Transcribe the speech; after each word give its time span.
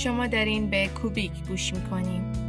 شما 0.00 0.26
دارین 0.26 0.70
به 0.70 0.88
کوبیک 0.88 1.32
گوش 1.48 1.74
می‌کنیم 1.74 2.39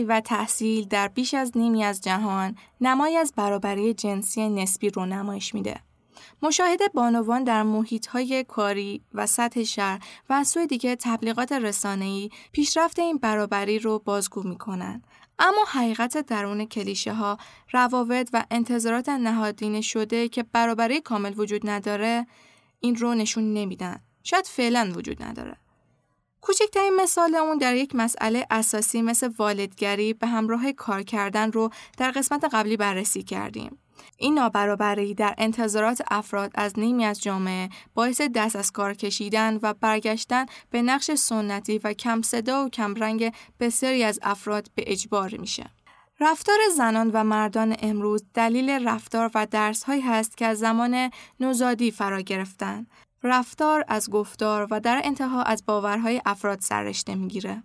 رأی 0.00 0.06
و 0.06 0.20
تحصیل 0.20 0.84
در 0.84 1.08
بیش 1.08 1.34
از 1.34 1.52
نیمی 1.56 1.84
از 1.84 2.00
جهان 2.00 2.56
نمای 2.80 3.16
از 3.16 3.32
برابری 3.36 3.94
جنسی 3.94 4.48
نسبی 4.48 4.90
رو 4.90 5.06
نمایش 5.06 5.54
میده. 5.54 5.80
مشاهده 6.42 6.88
بانوان 6.94 7.44
در 7.44 7.64
های 8.10 8.44
کاری 8.48 9.02
و 9.14 9.26
سطح 9.26 9.62
شهر 9.62 10.00
و 10.28 10.32
از 10.32 10.48
سوی 10.48 10.66
دیگه 10.66 10.96
تبلیغات 10.96 11.52
رسانه‌ای 11.52 12.30
پیشرفت 12.52 12.98
این 12.98 13.18
برابری 13.18 13.78
رو 13.78 13.98
بازگو 13.98 14.42
می‌کنن. 14.42 15.02
اما 15.38 15.64
حقیقت 15.68 16.16
درون 16.16 16.64
کلیشه 16.64 17.12
ها، 17.12 17.38
روابط 17.72 18.30
و 18.32 18.44
انتظارات 18.50 19.08
نهادینه 19.08 19.80
شده 19.80 20.28
که 20.28 20.42
برابری 20.42 21.00
کامل 21.00 21.34
وجود 21.36 21.68
نداره، 21.70 22.26
این 22.80 22.96
رو 22.96 23.14
نشون 23.14 23.54
نمیدن. 23.54 24.00
شاید 24.22 24.46
فعلا 24.46 24.92
وجود 24.96 25.22
نداره. 25.22 25.56
کوچکترین 26.40 26.96
مثال 26.96 27.34
اون 27.34 27.58
در 27.58 27.74
یک 27.76 27.94
مسئله 27.94 28.46
اساسی 28.50 29.02
مثل 29.02 29.30
والدگری 29.38 30.12
به 30.12 30.26
همراه 30.26 30.72
کار 30.72 31.02
کردن 31.02 31.52
رو 31.52 31.70
در 31.98 32.10
قسمت 32.10 32.44
قبلی 32.44 32.76
بررسی 32.76 33.22
کردیم. 33.22 33.78
این 34.16 34.34
نابرابری 34.34 35.14
در 35.14 35.34
انتظارات 35.38 36.02
افراد 36.10 36.50
از 36.54 36.78
نیمی 36.78 37.04
از 37.04 37.22
جامعه 37.22 37.68
باعث 37.94 38.20
دست 38.20 38.56
از 38.56 38.72
کار 38.72 38.94
کشیدن 38.94 39.58
و 39.62 39.74
برگشتن 39.74 40.46
به 40.70 40.82
نقش 40.82 41.10
سنتی 41.10 41.80
و 41.84 41.92
کم 41.92 42.22
صدا 42.22 42.64
و 42.64 42.68
کم 42.68 42.94
رنگ 42.94 43.32
بسیاری 43.60 44.04
از 44.04 44.18
افراد 44.22 44.70
به 44.74 44.84
اجبار 44.86 45.36
میشه. 45.36 45.70
رفتار 46.20 46.58
زنان 46.76 47.10
و 47.10 47.24
مردان 47.24 47.76
امروز 47.82 48.24
دلیل 48.34 48.88
رفتار 48.88 49.30
و 49.34 49.46
درس 49.50 49.82
هایی 49.82 50.00
هست 50.00 50.36
که 50.36 50.46
از 50.46 50.58
زمان 50.58 51.10
نوزادی 51.40 51.90
فرا 51.90 52.20
گرفتن 52.20 52.86
رفتار 53.22 53.84
از 53.88 54.10
گفتار 54.10 54.66
و 54.70 54.80
در 54.80 55.00
انتها 55.04 55.42
از 55.42 55.66
باورهای 55.66 56.22
افراد 56.26 56.60
سررشته 56.60 57.14
می‌گیره. 57.14 57.62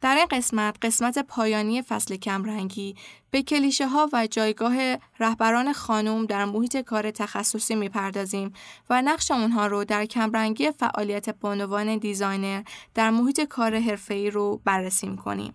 در 0.00 0.16
این 0.16 0.26
قسمت 0.30 0.76
قسمت 0.82 1.18
پایانی 1.18 1.82
فصل 1.82 2.16
کمرنگی 2.16 2.96
به 3.30 3.42
کلیشه 3.42 3.86
ها 3.86 4.08
و 4.12 4.26
جایگاه 4.26 4.96
رهبران 5.18 5.72
خانم 5.72 6.26
در 6.26 6.44
محیط 6.44 6.76
کار 6.76 7.10
تخصصی 7.10 7.74
می‌پردازیم 7.74 8.52
و 8.90 9.02
نقش 9.02 9.30
اونها 9.30 9.66
رو 9.66 9.84
در 9.84 10.06
کمرنگی 10.06 10.70
فعالیت 10.70 11.28
بانوان 11.28 11.96
designer 11.96 12.62
در 12.94 13.10
محیط 13.10 13.40
کار 13.40 13.78
حرفه‌ای 13.78 14.30
رو 14.30 14.60
بررسی 14.64 15.08
می‌کنیم. 15.08 15.54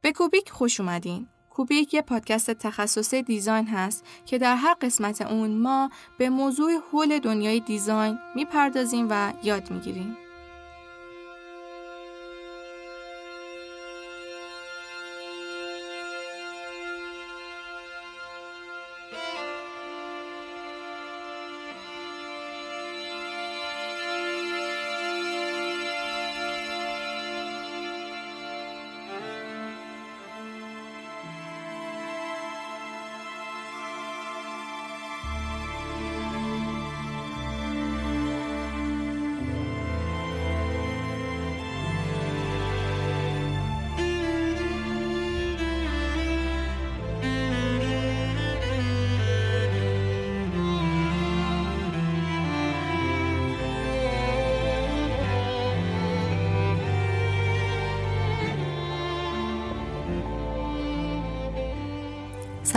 به 0.00 0.12
کوبیک 0.12 0.50
خوش 0.50 0.80
اومدین. 0.80 1.28
کوبیک 1.56 1.94
یه 1.94 2.02
پادکست 2.02 2.50
تخصصی 2.50 3.22
design 3.22 3.66
هست 3.66 4.04
که 4.26 4.38
در 4.38 4.56
هر 4.56 4.74
قسمت 4.80 5.22
اون 5.22 5.50
ما 5.50 5.90
به 6.18 6.30
موضوع 6.30 6.72
حول 6.92 7.18
دنیای 7.18 7.60
دیزاین 7.60 8.18
می‌پردازیم 8.34 9.06
و 9.10 9.32
یاد 9.42 9.70
می‌گیریم. 9.70 10.16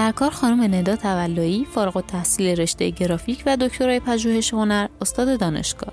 سرکار 0.10 0.32
خانم 0.32 0.76
ندا 0.76 0.96
تولایی 0.96 1.66
فارغ 1.66 1.98
التحصیل 1.98 2.60
رشته 2.60 2.90
گرافیک 2.90 3.44
و 3.46 3.58
دکترای 3.58 4.00
پژوهش 4.00 4.54
هنر 4.54 4.88
استاد 5.02 5.40
دانشگاه. 5.40 5.89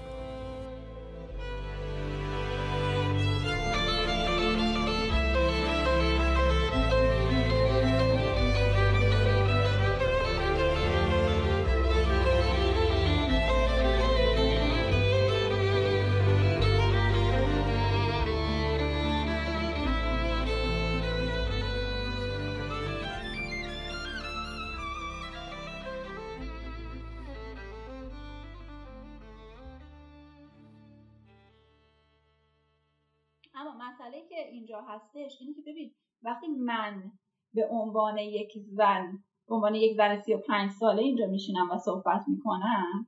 هستش 34.86 35.38
اینه 35.40 35.54
که 35.54 35.60
ببین 35.66 35.94
وقتی 36.22 36.46
من 36.46 37.12
به 37.54 37.68
عنوان 37.70 38.18
یک 38.18 38.52
زن 38.66 39.18
به 39.48 39.54
عنوان 39.54 39.74
یک 39.74 39.96
زن 39.96 40.20
سی 40.20 40.34
و 40.34 40.38
پنج 40.38 40.70
ساله 40.70 41.02
اینجا 41.02 41.26
میشینم 41.26 41.70
و 41.70 41.78
صحبت 41.78 42.24
می‌کنم 42.28 43.06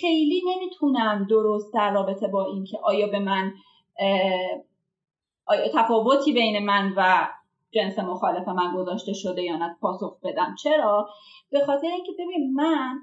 خیلی 0.00 0.42
نمی‌تونم 0.46 1.26
درست 1.30 1.74
در 1.74 1.92
رابطه 1.92 2.28
با 2.28 2.46
اینکه 2.46 2.78
آیا 2.82 3.06
به 3.06 3.18
من 3.18 3.54
آیا 5.46 5.68
تفاوتی 5.74 6.32
بین 6.32 6.64
من 6.64 6.92
و 6.96 7.28
جنس 7.70 7.98
مخالف 7.98 8.48
من 8.48 8.74
گذاشته 8.76 9.12
شده 9.12 9.42
یا 9.42 9.56
نه 9.56 9.76
پاسخ 9.80 10.20
بدم. 10.22 10.54
چرا؟ 10.62 11.08
به 11.50 11.60
خاطر 11.66 11.86
اینکه 11.86 12.12
ببین 12.12 12.54
من 12.54 12.98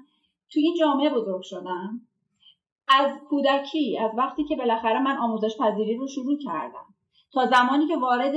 توی 0.52 0.62
این 0.62 0.76
جامعه 0.80 1.10
بزرگ 1.10 1.42
شدم. 1.42 2.00
از 2.98 3.18
کودکی 3.28 3.98
از 3.98 4.10
وقتی 4.16 4.44
که 4.44 4.56
بالاخره 4.56 5.02
من 5.02 5.16
آموزش 5.16 5.56
پذیری 5.56 5.96
رو 5.96 6.08
شروع 6.08 6.38
کردم. 6.44 6.94
تا 7.32 7.46
زمانی 7.46 7.86
که 7.86 7.96
وارد 7.96 8.34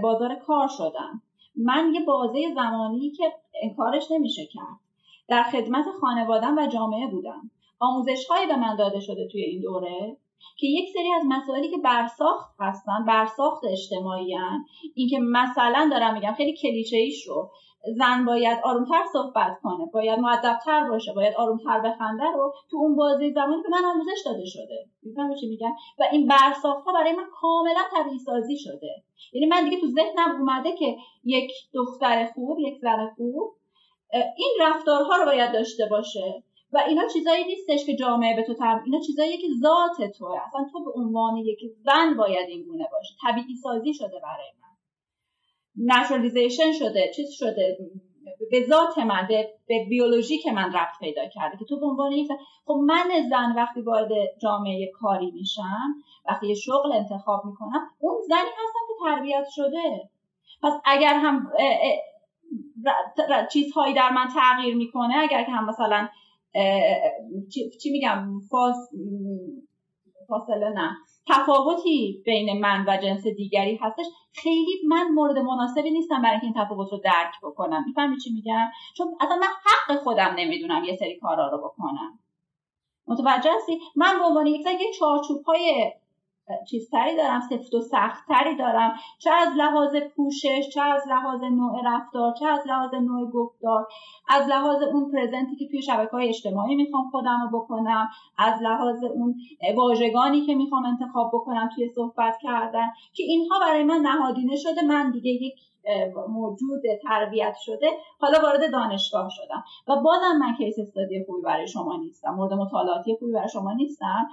بازار 0.00 0.34
کار 0.34 0.68
شدم. 0.68 1.22
من 1.56 1.92
یه 1.94 2.00
بازه 2.04 2.54
زمانی 2.54 3.10
که 3.10 3.32
انکارش 3.62 4.10
نمیشه 4.10 4.46
کرد. 4.46 4.80
در 5.28 5.42
خدمت 5.42 5.84
خانوادم 6.00 6.58
و 6.58 6.66
جامعه 6.66 7.06
بودم. 7.06 7.50
آموزش 7.80 8.26
هایی 8.26 8.46
به 8.46 8.56
من 8.56 8.76
داده 8.76 9.00
شده 9.00 9.28
توی 9.32 9.42
این 9.42 9.60
دوره 9.60 10.16
که 10.56 10.66
یک 10.66 10.88
سری 10.94 11.12
از 11.20 11.22
مسائلی 11.28 11.70
که 11.70 11.76
برساخت 11.76 12.54
هستن 12.60 13.04
برساخت 13.06 13.64
اجتماعی 13.64 14.34
هن. 14.34 14.64
این 14.94 15.08
که 15.08 15.18
مثلا 15.18 15.88
دارم 15.90 16.14
میگم 16.14 16.32
خیلی 16.32 16.56
کلیشه 16.56 16.96
ایش 16.96 17.26
رو. 17.26 17.50
زن 17.96 18.24
باید 18.24 18.58
آرومتر 18.64 19.04
صحبت 19.12 19.58
کنه 19.62 19.86
باید 19.92 20.18
معدبتر 20.18 20.88
باشه 20.88 21.12
باید 21.12 21.34
آرومتر 21.34 21.80
بخنده 21.80 22.24
رو 22.24 22.52
تو 22.70 22.76
اون 22.76 22.96
بازی 22.96 23.32
زمانی 23.32 23.62
به 23.62 23.68
من 23.68 23.84
آموزش 23.84 24.22
داده 24.24 24.44
شده. 24.46 24.86
می‌فهمی 25.02 25.40
چی 25.40 25.48
میگم؟ 25.48 25.72
و 25.98 26.04
این 26.12 26.26
برساخت 26.26 26.86
ها 26.86 26.92
برای 26.92 27.12
من 27.12 27.26
کاملا 27.40 27.80
طبیعی 27.92 28.18
سازی 28.18 28.58
شده. 28.58 29.02
یعنی 29.32 29.46
من 29.46 29.64
دیگه 29.64 29.80
تو 29.80 29.86
ذهنم 29.86 30.40
اومده 30.40 30.76
که 30.76 30.96
یک 31.24 31.50
دختر 31.74 32.26
خوب 32.34 32.58
یک 32.60 32.78
زن 32.82 33.10
خوب 33.16 33.52
این 34.36 34.56
رفتارها 34.60 35.16
رو 35.16 35.24
باید 35.24 35.52
داشته 35.52 35.86
باشه. 35.90 36.42
و 36.72 36.78
اینا 36.88 37.02
چیزایی 37.12 37.44
نیستش 37.44 37.86
که 37.86 37.96
جامعه 37.96 38.36
به 38.36 38.42
تو 38.42 38.54
تر 38.54 38.80
اینا 38.84 39.00
چیزایی 39.00 39.38
که 39.38 39.48
ذات 39.62 40.10
توه. 40.18 40.40
اصلا 40.46 40.66
تو 40.72 40.84
به 40.84 40.90
عنوان 40.94 41.36
یک 41.36 41.58
زن 41.84 42.16
باید 42.16 42.48
این 42.48 42.62
گونه 42.62 42.88
باشه. 42.92 43.14
طبیعی 43.22 43.56
سازی 43.62 43.94
شده 43.94 44.20
برای 44.22 44.46
من 45.78 46.00
نچرالیزیشن 46.00 46.72
شده 46.72 47.10
چیز 47.16 47.30
شده 47.30 47.78
به 48.50 48.66
ذات 48.68 48.98
من 48.98 49.26
به, 49.28 49.48
به 49.68 49.86
بیولوژی 49.88 50.38
که 50.38 50.52
من 50.52 50.72
رفت 50.72 50.98
پیدا 51.00 51.28
کرده 51.28 51.56
که 51.58 51.64
تو 51.64 51.80
به 51.80 51.86
عنوان 51.86 52.12
یک 52.12 52.28
خب 52.64 52.80
من 52.86 53.08
زن 53.30 53.52
وقتی 53.56 53.80
وارد 53.80 54.08
جامعه 54.42 54.90
کاری 55.00 55.30
میشم 55.30 55.94
وقتی 56.28 56.46
یه 56.46 56.54
شغل 56.54 56.92
انتخاب 56.92 57.44
می‌کنم 57.44 57.88
اون 57.98 58.14
زنی 58.28 58.38
هستم 58.38 58.80
که 58.88 58.94
تربیت 59.04 59.44
شده. 59.50 60.10
پس 60.62 60.72
اگر 60.84 61.14
هم 61.14 61.52
چیزهایی 63.52 63.94
در 63.94 64.10
من 64.10 64.28
تغییر 64.34 64.76
می‌کنه 64.76 65.14
اگر 65.18 65.44
که 65.44 65.50
هم 65.50 65.66
مثلا 65.66 66.08
چی 67.82 67.90
میگم 67.90 68.40
فاصله 70.28 70.68
نه. 70.68 70.96
تفاوتی 71.28 72.22
بین 72.24 72.60
من 72.60 72.84
و 72.88 72.96
جنس 73.02 73.26
دیگری 73.26 73.78
هستش. 73.82 74.04
خیلی 74.32 74.72
من 74.88 75.08
مورد 75.08 75.38
مناسبی 75.38 75.90
نیستم 75.90 76.22
برای 76.22 76.40
این 76.42 76.54
تفاوت 76.56 76.92
رو 76.92 76.98
درک 76.98 77.34
بکنم. 77.42 77.84
می‌فهمی 77.86 78.16
چی 78.16 78.32
میگم؟ 78.32 78.70
چون 78.96 79.14
اصلا 79.20 79.36
من 79.36 79.46
حق 79.46 79.96
خودم 79.96 80.34
نمی‌دونم 80.36 80.84
یه 80.84 80.96
سری 80.96 81.18
کارا 81.18 81.48
رو 81.50 81.58
بکنم. 81.58 82.18
متوجه 83.06 83.50
هستی؟ 83.56 83.80
من 83.96 84.18
به 84.18 84.24
عنوان 84.24 84.46
یک 84.46 84.66
چارچوب 84.98 85.42
های 85.42 85.92
چیزتری 86.70 87.16
دارم 87.16 87.40
سفت 87.40 87.74
و 87.74 87.80
سختتری 87.80 88.56
دارم. 88.56 88.94
چه 89.18 89.30
از 89.30 89.48
لحاظ 89.56 89.96
پوشش 90.16 90.68
چه 90.74 90.82
از 90.82 91.02
لحاظ 91.08 91.42
نوع 91.42 91.80
رفتار 91.84 92.34
چه 92.38 92.46
از 92.46 92.60
لحاظ 92.66 92.94
نوع 92.94 93.30
گفتار. 93.30 93.86
از 94.28 94.48
لحاظ 94.48 94.82
اون 94.82 95.12
پرزنتی 95.12 95.56
که 95.56 95.68
توی 95.68 95.82
شبکه 95.82 96.10
های 96.10 96.28
اجتماعی 96.28 96.76
می‌خوام 96.76 97.10
خودم 97.10 97.40
رو 97.42 97.58
بکنم 97.58 98.08
از 98.38 98.62
لحاظ 98.62 99.04
اون 99.04 99.34
واژگانی 99.76 100.46
که 100.46 100.54
می‌خوام 100.54 100.84
انتخاب 100.84 101.30
بکنم 101.34 101.70
توی 101.74 101.88
صحبت 101.88 102.38
کردن 102.42 102.86
که 103.12 103.22
اینها 103.22 103.58
برای 103.60 103.84
من 103.84 103.98
نهادینه 103.98 104.56
شده. 104.56 104.82
من 104.82 105.10
دیگه 105.10 105.30
یک 105.30 105.54
موجود 106.28 106.82
تربیت 107.02 107.54
شده 107.60 107.86
حالا 108.20 108.38
وارد 108.42 108.72
دانشگاه 108.72 109.28
شدم. 109.30 109.64
و 109.88 110.02
بازم 110.02 110.38
من 110.40 110.54
کیس 110.58 110.78
استادی 110.78 111.24
خوبی 111.26 111.42
برای 111.42 111.68
شما 111.68 111.96
نیستم 111.96 112.30
مورد 112.30 112.52
مطالعاتی 112.52 113.16
خوبی 113.18 113.32
برای 113.32 113.48
شما 113.48 113.72
نیستم. 113.72 114.28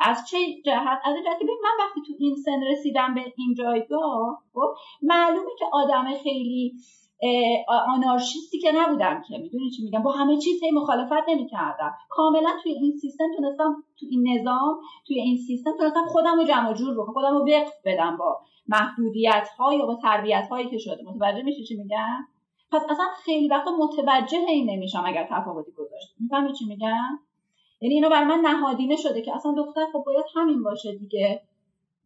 از 0.00 0.28
چه 0.30 0.38
جهت؟ 0.64 0.98
از 1.04 1.16
جهتی 1.24 1.44
من 1.44 1.84
وقتی 1.84 2.00
تو 2.06 2.12
این 2.18 2.36
سن 2.36 2.62
رسیدم 2.62 3.14
به 3.14 3.20
این 3.36 3.54
جایگاه 3.54 4.42
خب 4.54 4.74
معلومه 5.02 5.50
که 5.58 5.64
آدم 5.72 6.14
خیلی 6.22 6.74
آنارشیستی 7.68 8.58
که 8.58 8.72
نبودم 8.72 9.22
که. 9.28 9.38
می‌دونی 9.38 9.70
چی 9.70 9.82
میگم؟ 9.84 10.02
با 10.02 10.10
همه 10.10 10.36
چیز 10.36 10.62
هی 10.62 10.70
مخالفت 10.70 11.28
نمی‌کردم. 11.28 11.94
کاملا 12.08 12.50
توی 12.62 12.72
این 12.72 12.92
سیستم 13.00 13.24
تونستم 13.36 13.84
تو 14.00 14.06
این 14.10 14.28
نظام 14.28 14.80
توی 15.06 15.20
این 15.20 15.36
سیستم 15.36 15.70
تونستم 15.78 16.06
خودم 16.06 16.36
رو 16.36 16.44
جمع 16.44 16.74
جور 16.74 16.94
بکنم 16.94 17.12
خودم 17.12 17.38
رو 17.38 17.48
وقف 17.50 17.72
بدم 17.84 18.16
با 18.16 18.40
محدودیت 18.68 19.48
ها 19.58 19.74
یا 19.74 19.86
با 19.86 19.94
تربیت 20.02 20.48
هایی 20.50 20.70
که 20.70 20.78
شده. 20.78 21.02
متوجه 21.06 21.42
میشی 21.42 21.64
چی 21.64 21.76
میگم؟ 21.76 22.26
پس 22.72 22.82
اصلا 22.90 23.04
خیلی 23.24 23.48
وقتا 23.48 23.70
متوجه 23.70 24.38
این 24.48 24.70
نمیشم 24.70 25.02
اگر 25.06 25.28
تفاوتی 25.30 25.72
گذاشت. 25.72 26.14
می‌فهمی 26.20 26.52
چی 26.52 26.64
میگم؟ 26.64 27.18
یعنی 27.80 27.94
اینو 27.94 28.10
بر 28.10 28.24
من 28.24 28.40
نهادینه 28.40 28.96
شده 28.96 29.22
که 29.22 29.36
اصلا 29.36 29.54
دختر 29.56 29.86
خب 29.92 30.02
باید 30.06 30.24
همین 30.34 30.62
باشه 30.62 30.96
دیگه. 30.96 31.42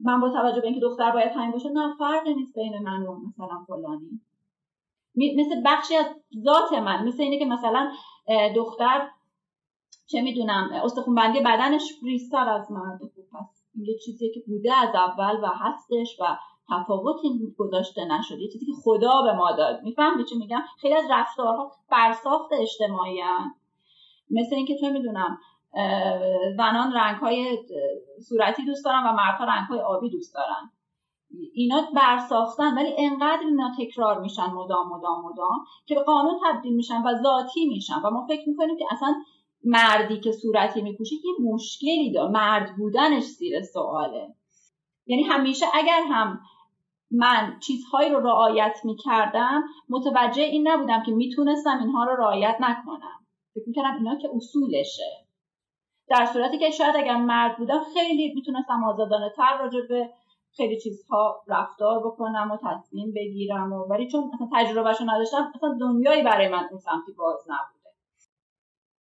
من 0.00 0.20
با 0.20 0.30
توجه 0.30 0.60
به 0.60 0.66
اینکه 0.66 0.80
دختر 0.80 1.10
باید 1.10 1.32
همین 1.32 1.50
باشه 1.50 1.68
نه 1.68 1.94
فرقی 1.98 2.34
نیست 2.34 2.54
بین 2.54 2.78
من 2.78 3.02
و 3.02 3.16
مثلا 3.28 3.64
فلانی. 3.66 4.20
مثل 5.16 5.62
بخشی 5.66 5.96
از 5.96 6.06
ذات 6.44 6.72
من 6.72 7.08
مثل 7.08 7.22
اینه 7.22 7.38
که 7.38 7.44
مثلا 7.44 7.92
دختر 8.56 9.08
چه 10.06 10.20
می‌دونم 10.20 10.70
استخونبندی 10.84 11.40
بدنش 11.40 11.82
ریستر 12.02 12.48
از 12.48 12.72
مرد 12.72 12.98
خوب 13.14 13.24
هست 13.32 13.70
یه 13.74 13.98
چیزی 14.04 14.30
که 14.34 14.40
بوده 14.46 14.74
از 14.74 14.94
اول 14.94 15.40
و 15.42 15.46
هستش 15.46 16.16
و 16.20 16.36
تفاوتی 16.70 17.54
گذاشته 17.58 18.04
نشده. 18.04 18.42
یه 18.42 18.48
چیزی 18.48 18.66
که 18.66 18.72
خدا 18.84 19.22
به 19.22 19.32
ما 19.32 19.52
داد. 19.52 19.82
می‌فهمی 19.82 20.24
چی 20.24 20.38
میگم؟ 20.38 20.62
خیلی 20.80 20.94
از 20.94 21.04
رفتارها 21.10 21.72
برساخت 21.90 22.52
اجتماعی 22.52 23.20
هم. 23.20 23.54
مثل 24.30 24.54
اینکه 24.56 24.76
چه 24.80 24.90
می‌دونم 24.90 25.38
زنان 26.56 26.92
رنگ 26.92 27.16
های 27.16 27.58
صورتی 28.28 28.64
دوست 28.64 28.84
دارن 28.84 29.02
و 29.06 29.12
مردها 29.12 29.44
رنگ 29.44 29.68
های 29.68 29.80
آبی 29.80 30.10
دوست 30.10 30.34
دارن. 30.34 30.70
اینا 31.54 31.82
برساختن 31.94 32.74
ولی 32.74 32.94
انقدر 32.98 33.42
اینا 33.46 33.70
تکرار 33.78 34.20
میشن 34.20 34.46
مدام 34.46 34.88
مدام 34.88 35.24
مدام 35.24 35.64
که 35.86 35.94
به 35.94 36.02
قانون 36.02 36.40
تبدیل 36.44 36.76
میشن 36.76 37.02
و 37.02 37.22
ذاتی 37.22 37.66
میشن. 37.66 37.94
و 38.04 38.10
ما 38.10 38.26
فکر 38.28 38.48
می‌کنیم 38.48 38.76
که 38.76 38.84
اصلا 38.90 39.14
مردی 39.64 40.20
که 40.20 40.32
صورتی 40.32 40.82
میپوشه 40.82 41.14
یه 41.14 41.52
مشکلی 41.52 42.12
داره. 42.12 42.30
مرد 42.30 42.76
بودنش 42.76 43.22
زیر 43.22 43.62
سواله. 43.62 44.34
یعنی 45.06 45.22
همیشه 45.22 45.66
اگر 45.74 46.02
هم 46.10 46.40
من 47.10 47.58
چیزهایی 47.60 48.10
رو 48.10 48.20
رعایت 48.20 48.80
می‌کردم 48.84 49.62
متوجه 49.88 50.42
این 50.42 50.68
نبودم 50.68 51.02
که 51.02 51.12
می‌تونستم 51.12 51.78
اینها 51.78 52.04
رو 52.04 52.16
رعایت 52.16 52.56
نکنم. 52.60 53.26
فکر 53.54 53.64
می‌کردم 53.66 53.94
اینا 53.94 54.16
که 54.16 54.28
اصولشه. 54.36 55.21
در 56.08 56.26
صورتی 56.26 56.58
که 56.58 56.70
شاید 56.70 56.96
اگر 56.96 57.16
مرد 57.16 57.58
بودم 57.58 57.80
خیلی 57.94 58.32
می‌تونستم 58.34 58.84
آزادانه 58.84 59.32
تر 59.36 59.58
راجع 59.58 59.80
به 59.88 60.10
خیلی 60.56 60.80
چیزها 60.80 61.42
رفتار 61.48 61.98
بکنم 61.98 62.50
و 62.50 62.56
تصمیم 62.56 63.12
بگیرم 63.16 63.72
و 63.72 63.84
ولی 63.90 64.10
چون 64.10 64.30
اصلا 64.34 64.48
تجربهشو 64.52 65.04
نداشتم 65.04 65.52
اصلا 65.54 65.76
دنیایی 65.80 66.22
برای 66.22 66.48
من 66.48 66.68
اون 66.70 66.78
سمتی 66.78 67.12
باز 67.12 67.40
نبوده. 67.48 67.90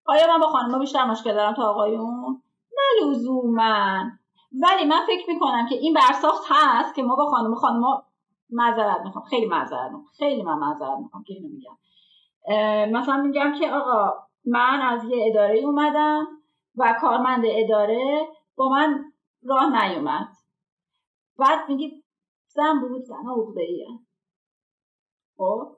آیا 0.05 0.27
من 0.27 0.39
با 0.39 0.47
خانم 0.47 0.79
بیشتر 0.79 1.05
مشکل 1.05 1.33
دارم 1.33 1.53
تا 1.53 1.69
آقایون؟ 1.69 2.41
نه 2.77 3.07
لزوما. 3.07 4.03
ولی 4.51 4.85
من 4.85 5.05
فکر 5.07 5.29
می‌کنم 5.29 5.67
که 5.69 5.75
این 5.75 5.93
برساخت 5.93 6.43
هست 6.49 6.95
که 6.95 7.03
ما 7.03 7.15
با 7.15 7.25
خانم 7.25 7.55
خانم 7.55 7.83
معذرت 8.49 9.01
می‌خوام. 9.05 9.25
خیلی 9.25 9.45
معذرت 9.45 9.91
می‌خوام. 9.91 10.05
خیلی 10.17 10.43
من 10.43 10.57
معذرت 10.57 10.97
می‌خوام 10.97 11.23
که 11.23 11.33
اینو 11.33 11.49
میگم. 11.49 11.77
مثلا 12.99 13.17
میگم 13.17 13.53
که 13.59 13.71
آقا 13.71 14.13
من 14.45 14.81
از 14.81 15.03
یه 15.03 15.25
اداره 15.29 15.59
اومدم. 15.59 16.27
و 16.77 16.97
کارمند 17.01 17.43
اداره 17.45 18.27
با 18.55 18.69
من 18.69 19.13
راه 19.43 19.85
نیومد. 19.85 20.27
بعد 21.39 21.69
میگی 21.69 22.03
زن 22.47 22.79
بود 22.79 23.03
زن 23.03 23.29
عقده 23.29 23.61
ایه 23.61 23.87
خب 25.37 25.77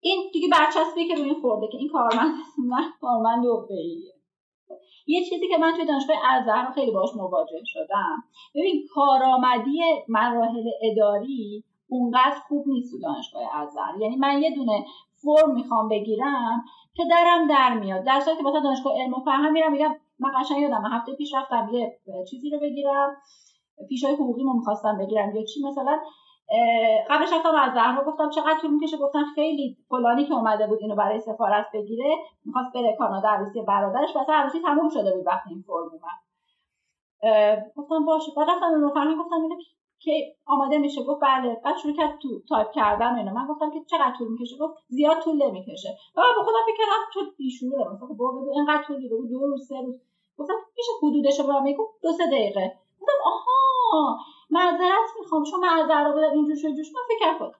این 0.00 0.30
دیگه 0.32 0.48
برچسبی 0.48 1.08
که 1.08 1.14
روی 1.14 1.34
خورده 1.34 1.68
که 1.68 1.78
این 1.78 1.88
کارمند 1.88 2.34
من 2.70 2.92
کارمند 3.00 3.46
عقده 3.46 3.74
یه 5.06 5.24
چیزی 5.24 5.48
که 5.48 5.58
من 5.58 5.72
توی 5.76 5.86
دانشگاه 5.86 6.16
ازهر 6.28 6.72
خیلی 6.72 6.90
باش 6.90 7.10
مواجه 7.16 7.62
شدم. 7.64 8.24
ببین 8.54 8.86
کارآمدی 8.94 9.80
مراحل 10.08 10.70
اداری 10.82 11.64
اونقدر 11.88 12.36
خوب 12.48 12.68
نیست 12.68 12.90
تو 12.92 12.98
دانشگاه 12.98 13.56
ازهر 13.56 14.00
یعنی 14.00 14.16
من 14.16 14.42
یه 14.42 14.54
دونه 14.54 14.84
فرم 15.14 15.54
می‌خوام 15.54 15.88
بگیرم 15.88 16.64
که 16.96 17.04
درم 17.10 17.48
در 17.48 17.78
میاد. 17.78 18.04
در 18.04 18.20
صورتی 18.20 18.42
که 18.42 18.48
مثلا 18.48 18.60
دانشگاه 18.60 18.92
علم 19.02 19.14
و 19.14 19.24
فرهنگ 19.24 19.52
میرم 19.52 19.72
میگم 19.72 19.96
من 20.18 20.30
قشنگ 20.40 20.62
یادم 20.62 20.84
هفته 20.92 21.14
پیش 21.14 21.34
رفتم 21.34 21.68
یه 21.72 21.98
چیزی 22.30 22.50
رو 22.50 22.58
بگیرم 22.60 23.16
پیشای 23.88 24.14
حقوقی 24.14 24.44
ما 24.44 24.52
می‌خواستم 24.52 24.98
بگیرم 24.98 25.36
یا 25.36 25.44
چی 25.44 25.60
مثلا. 25.68 26.00
قبلش 27.10 27.32
رفتم 27.32 27.54
از 27.54 27.72
زهرا 27.72 28.04
گفتم 28.04 28.30
چقدر 28.30 28.58
طول 28.60 28.70
می‌کشه؟ 28.70 28.96
گفتن 28.96 29.24
خیلی 29.34 29.76
فلانی 29.88 30.24
که 30.24 30.34
اومده 30.34 30.66
بود 30.66 30.78
اینو 30.82 30.94
برای 30.94 31.20
سفارت 31.20 31.66
بگیره 31.74 32.16
می‌خواست 32.44 32.72
بره 32.74 32.96
کانادا 32.98 33.28
عروسی 33.28 33.62
برادرش. 33.62 34.16
مثلا 34.16 34.34
عروسی 34.34 34.60
تموم 34.60 34.88
شده 34.88 35.16
بود 35.16 35.26
وقتی 35.26 35.50
این 35.50 35.64
فرم 35.66 35.90
اومد. 35.92 36.24
گفتم 37.76 38.04
باشه. 38.04 38.32
بعد 38.36 38.50
رفتم 38.50 38.74
رو 38.74 38.94
فرهنگ 38.94 39.18
گفتم 39.18 39.48
که 40.04 40.36
آماده 40.46 40.78
میشه. 40.78 41.02
گفت 41.02 41.20
بله. 41.22 41.60
بعد 41.64 41.76
شروع 41.76 41.96
کرد 41.96 42.18
تو 42.18 42.28
تایپ 42.48 42.70
کردن 42.72 43.18
اینا. 43.18 43.32
من 43.32 43.46
گفتم 43.46 43.70
که 43.70 43.80
چقدر 43.90 44.14
طول 44.18 44.28
می‌کشه؟ 44.32 44.56
گفت 44.56 44.74
زیاد 44.88 45.20
طول 45.20 45.36
نمی‌کشه. 45.42 45.88
و 46.16 46.20
من 46.20 46.32
با 46.36 46.42
خودم 46.42 46.58
فکر 46.66 46.76
کردم 46.76 47.02
تو 47.14 47.20
بیشوره 47.36 47.88
مثلا 47.92 48.06
خب 48.08 48.14
بگو 48.14 48.50
اینقدر 48.54 48.82
طول 48.86 49.08
بگو 49.08 49.26
دو 49.26 49.46
روز 49.46 49.68
سه 49.68 49.80
روز. 49.80 50.00
گفتم 50.38 50.54
میشه 50.76 50.92
حدودش 51.02 51.40
رو 51.40 51.60
میگم 51.60 51.84
دو 52.02 52.12
سه 52.12 52.26
دقیقه. 52.26 52.78
گفتم 53.00 53.18
آها 53.26 54.18
معذرت 54.50 55.10
می‌خوام. 55.20 55.44
شما 55.44 55.58
معذرت 55.60 56.14
بودم 56.14 56.30
اینجور 56.32 56.56
شو 56.56 56.68
جوش 56.68 56.88
من 56.94 57.00
فکر 57.08 57.18
کردم 57.20 57.52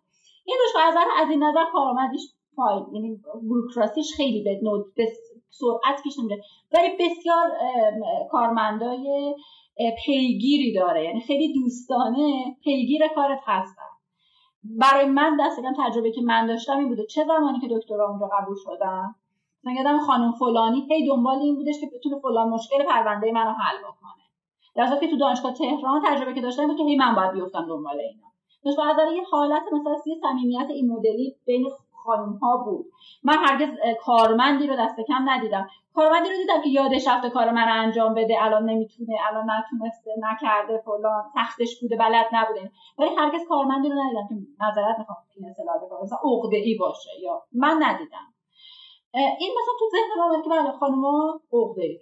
این 0.44 0.56
دوش 0.60 0.82
از 1.16 1.30
این 1.30 1.42
نظر 1.42 1.64
کارآمدیش 1.72 2.22
پای 2.56 2.82
یعنی 2.92 3.20
بروکراسیش 3.42 4.14
خیلی 4.16 4.42
به 4.42 4.60
نود 4.62 4.94
به 4.94 5.08
سرعت 5.50 6.02
پیش 6.02 6.18
نمیره 6.18 6.42
ولی 6.72 6.88
بسیار 6.96 7.50
کارمندای 8.30 9.34
پیگیری 10.04 10.72
داره. 10.72 11.04
یعنی 11.04 11.20
خیلی 11.20 11.52
دوستانه 11.52 12.56
پیگیر 12.64 13.08
کارت 13.08 13.40
هستن. 13.44 13.82
برای 14.64 15.06
من 15.06 15.36
دست 15.40 15.60
تجربه 15.78 16.12
که 16.12 16.20
من 16.20 16.46
داشتم 16.46 16.78
این 16.78 16.88
بوده 16.88 17.06
چه 17.06 17.24
زمانی 17.24 17.60
که 17.60 17.68
دکترا 17.70 18.08
اونجا 18.08 18.26
قبول 18.26 18.56
شدم 18.64 19.14
مثلا 19.64 19.82
یادم 19.82 19.98
خانم 19.98 20.32
فلانی 20.32 20.86
هی 20.90 21.06
دنبال 21.06 21.38
این 21.38 21.54
بودش 21.54 21.80
که 21.80 21.86
بتونه 21.94 22.18
فلان 22.22 22.48
مشکل 22.48 22.84
پرونده 22.84 23.32
منو 23.32 23.50
حل 23.50 23.78
بکنه. 23.78 24.24
در 24.74 25.00
که 25.00 25.08
تو 25.08 25.16
دانشگاه 25.16 25.52
تهران 25.52 26.02
تجربه 26.06 26.34
که 26.34 26.40
داشتم 26.40 26.66
بود 26.66 26.76
که 26.76 26.82
هی 26.84 26.96
من 26.96 27.14
باید 27.14 27.32
بیفتم 27.32 27.66
دنبال 27.68 28.00
اینا. 28.00 28.26
داشت 28.64 28.78
از 28.78 29.12
یه 29.14 29.22
حالت 29.30 29.62
مثلا 29.72 29.96
یه 30.06 30.16
صمیمیت 30.22 30.66
این 30.70 30.92
مدلی 30.92 31.36
بین 31.46 31.66
خانم 32.04 32.32
ها 32.42 32.56
بود. 32.56 32.86
من 33.24 33.34
هرگز 33.34 33.68
کارمندی 34.00 34.66
رو 34.66 34.76
دست 34.76 35.00
کم 35.08 35.30
ندیدم. 35.30 35.68
کارمندی 35.94 36.28
رو 36.28 36.36
دیدم 36.36 36.62
که 36.62 36.68
یادش 36.68 37.08
رفته 37.08 37.30
کار 37.30 37.50
من 37.50 37.68
انجام 37.68 38.14
بده 38.14 38.44
الان 38.44 38.64
نمی‌تونه 38.70 39.16
الان 39.30 39.50
نتونسته 39.50 40.10
نکرده 40.18 40.82
فلان 40.84 41.24
سختش 41.34 41.80
بوده 41.80 41.96
بلد 41.96 42.26
نبوده. 42.32 42.70
ولی 42.98 43.14
هرگز 43.18 43.48
کارمندی 43.48 43.88
رو 43.88 43.94
ندیدم 43.94 44.28
که 44.28 44.34
نظرت 44.64 44.98
می‌خوام 44.98 45.18
این 45.36 45.50
اصطلاح 45.50 45.76
بکنم. 45.76 46.02
مثلا 46.02 46.18
عقده 46.24 46.56
ای 46.56 46.76
باشه 46.80 47.10
یا 47.22 47.42
من 47.52 47.82
ندیدم. 47.82 48.26
این 49.14 49.52
مثلا 49.58 49.74
تو 49.78 49.84
ذهن 49.92 50.28
من 50.30 50.42
که 50.42 50.48
بله 50.48 50.72
خانم‌ها 50.72 51.40
عقده 51.52 51.82
ای 51.82 51.98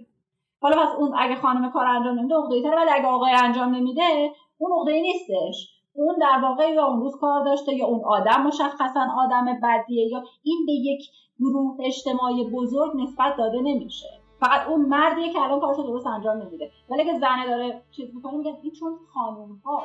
حالا 0.62 0.86
پس 0.86 0.94
اون 0.98 1.12
اگه 1.18 1.34
خانم 1.34 1.70
کار 1.70 1.86
انجام 1.86 2.18
نمیده 2.18 2.34
عقده 2.34 2.70
ولی 2.70 2.90
اگه 2.90 3.06
آقای 3.06 3.32
انجام 3.32 3.74
نمیده 3.74 4.30
اون 4.58 4.72
عقده 4.72 5.00
نیستش. 5.00 5.71
اون 5.94 6.16
در 6.20 6.40
واقع 6.42 6.70
یا 6.70 6.86
اون 6.86 7.00
روز 7.00 7.16
کار 7.20 7.44
داشته 7.44 7.74
یا 7.74 7.86
اون 7.86 8.00
آدم 8.04 8.42
مشخصا 8.42 9.06
آدم 9.16 9.44
بدیه 9.62 10.08
یا 10.08 10.22
این 10.42 10.66
به 10.66 10.72
یک 10.72 11.02
گروه 11.40 11.76
اجتماعی 11.84 12.50
بزرگ 12.50 12.96
نسبت 12.96 13.36
داده 13.38 13.60
نمیشه. 13.60 14.06
فقط 14.40 14.68
اون 14.68 14.80
مردیه 14.80 15.32
که 15.32 15.40
الان 15.40 15.60
کارشو 15.60 15.82
درست 15.82 16.06
انجام 16.06 16.36
نمیده. 16.36 16.70
ولی 16.90 17.02
اگه 17.02 17.18
زنه 17.18 17.46
داره 17.46 17.82
چیز 17.90 18.14
می‌کنه 18.14 18.36
میگن 18.36 18.56
این 18.62 18.72
چون 18.72 18.98
خانوم 19.14 19.60
ها 19.64 19.82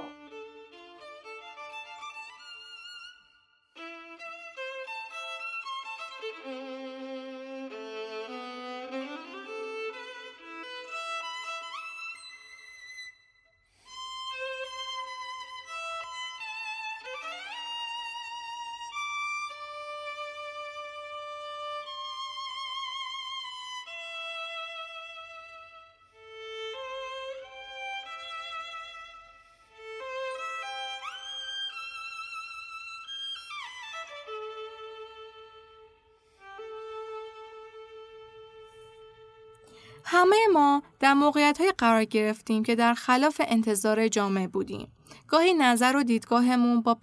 همه 40.18 40.38
ما 40.54 40.84
در 41.00 41.14
موقعیت 41.14 41.58
های 41.62 41.74
قرار 41.78 42.06
گرفتیم 42.06 42.64
که 42.64 42.76
در 42.76 42.94
خلاف 42.94 43.42
انتظار 43.48 44.08
جامعه 44.08 44.48
بودیم. 44.48 44.88
گاهی 45.28 45.54
نظر 45.54 45.96
و 45.96 46.04
دیدگاهمون 46.04 46.82
با 46.82 46.98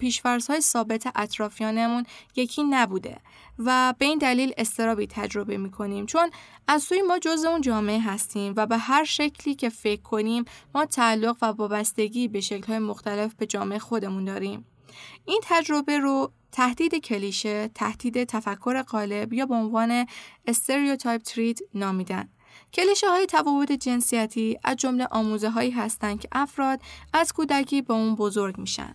های 0.48 0.60
ثابت 0.60 1.12
اطرافیانمون 1.14 2.06
یکی 2.36 2.62
نبوده 2.62 3.16
و 3.58 3.94
به 3.98 4.04
این 4.04 4.18
دلیل 4.18 4.52
استرابی 4.58 5.06
تجربه 5.06 5.56
می 5.56 5.70
کنیم 5.70 6.06
چون 6.06 6.30
از 6.68 6.82
سوی 6.82 7.02
ما 7.02 7.18
جز 7.18 7.44
اون 7.44 7.60
جامعه 7.60 8.00
هستیم 8.00 8.54
و 8.56 8.66
به 8.66 8.78
هر 8.78 9.04
شکلی 9.04 9.54
که 9.54 9.68
فکر 9.68 10.02
کنیم 10.02 10.44
ما 10.74 10.86
تعلق 10.86 11.36
و 11.42 11.46
وابستگی 11.46 12.28
به 12.28 12.40
های 12.68 12.78
مختلف 12.78 13.34
به 13.34 13.46
جامعه 13.46 13.78
خودمون 13.78 14.24
داریم. 14.24 14.66
این 15.24 15.40
تجربه 15.42 15.98
رو 15.98 16.32
تهدید 16.52 16.94
کلیشه، 16.94 17.70
تهدید 17.74 18.24
تفکر 18.24 18.82
قالب 18.82 19.32
یا 19.32 19.46
به 19.46 19.54
عنوان 19.54 20.06
stereotype 20.46 21.22
threat 21.22 21.58
نامیدن. 21.74 22.28
کلیشه 22.72 23.10
های 23.10 23.26
تفاوت 23.26 23.72
جنسیتی 23.72 24.58
از 24.64 24.76
جمله 24.76 25.06
آموزه 25.10 25.50
هایی 25.50 25.70
هستند 25.70 26.20
که 26.20 26.28
افراد 26.32 26.80
از 27.12 27.32
کودکی 27.32 27.82
با 27.82 27.94
اون 27.94 28.14
بزرگ 28.14 28.58
میشن. 28.58 28.94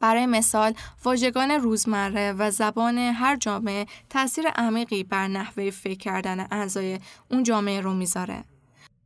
برای 0.00 0.26
مثال 0.26 0.74
واژگان 1.04 1.50
روزمره 1.50 2.32
و 2.32 2.50
زبان 2.50 2.98
هر 2.98 3.36
جامعه 3.36 3.86
تاثیر 4.10 4.48
عمیقی 4.48 5.04
بر 5.04 5.28
نحوه 5.28 5.70
فکر 5.70 5.98
کردن 5.98 6.46
اعضای 6.50 7.00
اون 7.30 7.42
جامعه 7.42 7.80
رو 7.80 7.94
می‌ذاره. 7.94 8.44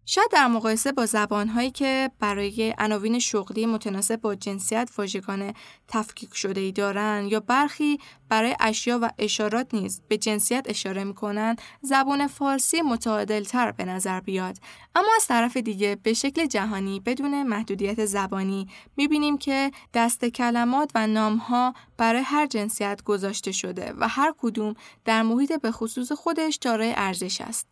شاید 0.06 0.30
در 0.32 0.46
مقایسه 0.46 0.92
با 0.92 1.06
زبانهایی 1.06 1.70
که 1.70 2.10
برای 2.20 2.74
عناوین 2.78 3.18
شغلی 3.18 3.66
متناسب 3.66 4.16
با 4.16 4.34
جنسیت 4.34 4.90
واژگان 4.98 5.54
تفکیک 5.88 6.34
شده 6.34 6.60
ای 6.60 6.72
دارن 6.72 7.28
یا 7.30 7.40
برخی 7.40 7.98
برای 8.28 8.56
اشیا 8.60 8.98
و 9.02 9.10
اشارات 9.18 9.74
نیز 9.74 10.02
به 10.08 10.18
جنسیت 10.18 10.66
اشاره 10.68 11.04
می‌کنن 11.04 11.56
زبان 11.82 12.26
فارسی 12.26 12.82
متعادلتر 12.82 13.72
به 13.72 13.84
نظر 13.84 14.20
بیاد. 14.20 14.58
اما 14.94 15.08
از 15.16 15.26
طرف 15.26 15.56
دیگه 15.56 15.96
به 16.02 16.12
شکل 16.12 16.46
جهانی 16.46 17.00
بدون 17.00 17.42
محدودیت 17.42 18.04
زبانی 18.04 18.68
می‌بینیم 18.96 19.38
که 19.38 19.70
دست 19.94 20.24
کلمات 20.24 20.90
و 20.94 21.06
نامها 21.06 21.74
برای 21.96 22.22
هر 22.22 22.46
جنسیت 22.46 23.02
گذاشته 23.04 23.52
شده 23.52 23.94
و 23.98 24.08
هر 24.08 24.34
کدوم 24.38 24.74
در 25.04 25.22
محیط 25.22 25.52
به 25.52 25.70
خصوص 25.70 26.12
خودش 26.12 26.56
دارای 26.56 26.92
ارزش 26.96 27.40
است. 27.40 27.66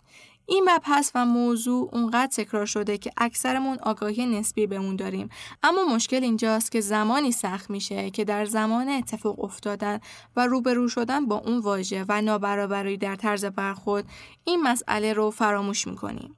این 0.47 0.71
مبحث 0.71 1.11
و 1.15 1.27
موضوع 1.27 1.91
اونقدر 1.93 2.27
تکرار 2.27 2.67
شده 2.67 2.99
که 2.99 3.11
اکثرمون 3.17 3.79
آگاهی 3.83 4.27
نسبی 4.27 4.67
بهمون 4.67 4.97
داریم. 4.97 5.29
اما 5.63 5.85
مشکل 5.85 6.23
اینجاست 6.23 6.73
که 6.73 6.81
زمانی 6.81 7.33
سخت 7.33 7.71
میشه 7.71 8.11
که 8.11 8.25
در 8.25 8.45
زمان 8.45 8.89
اتفاق 8.89 9.45
افتادن 9.45 10.01
و 10.37 10.47
روبرو 10.47 10.89
شدن 10.89 11.27
با 11.27 11.37
اون 11.37 11.59
واژه 11.59 12.05
و 12.09 12.23
نابرابری 12.23 12.97
در 12.97 13.17
طرز 13.17 13.45
برخورد 13.45 14.05
این 14.45 14.63
مسئله 14.63 15.13
رو 15.13 15.31
فراموش 15.31 15.87
می‌کنیم. 15.87 16.37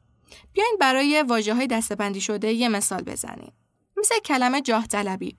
بیاین 0.52 0.76
برای 0.80 1.22
واژه 1.22 1.54
های 1.54 1.66
دستبندی 1.66 2.20
شده 2.20 2.52
یه 2.52 2.68
مثال 2.68 3.02
بزنیم. 3.02 3.52
مثل 3.96 4.14
کلمه 4.24 4.60
جاه 4.60 4.86
طلبی 4.86 5.36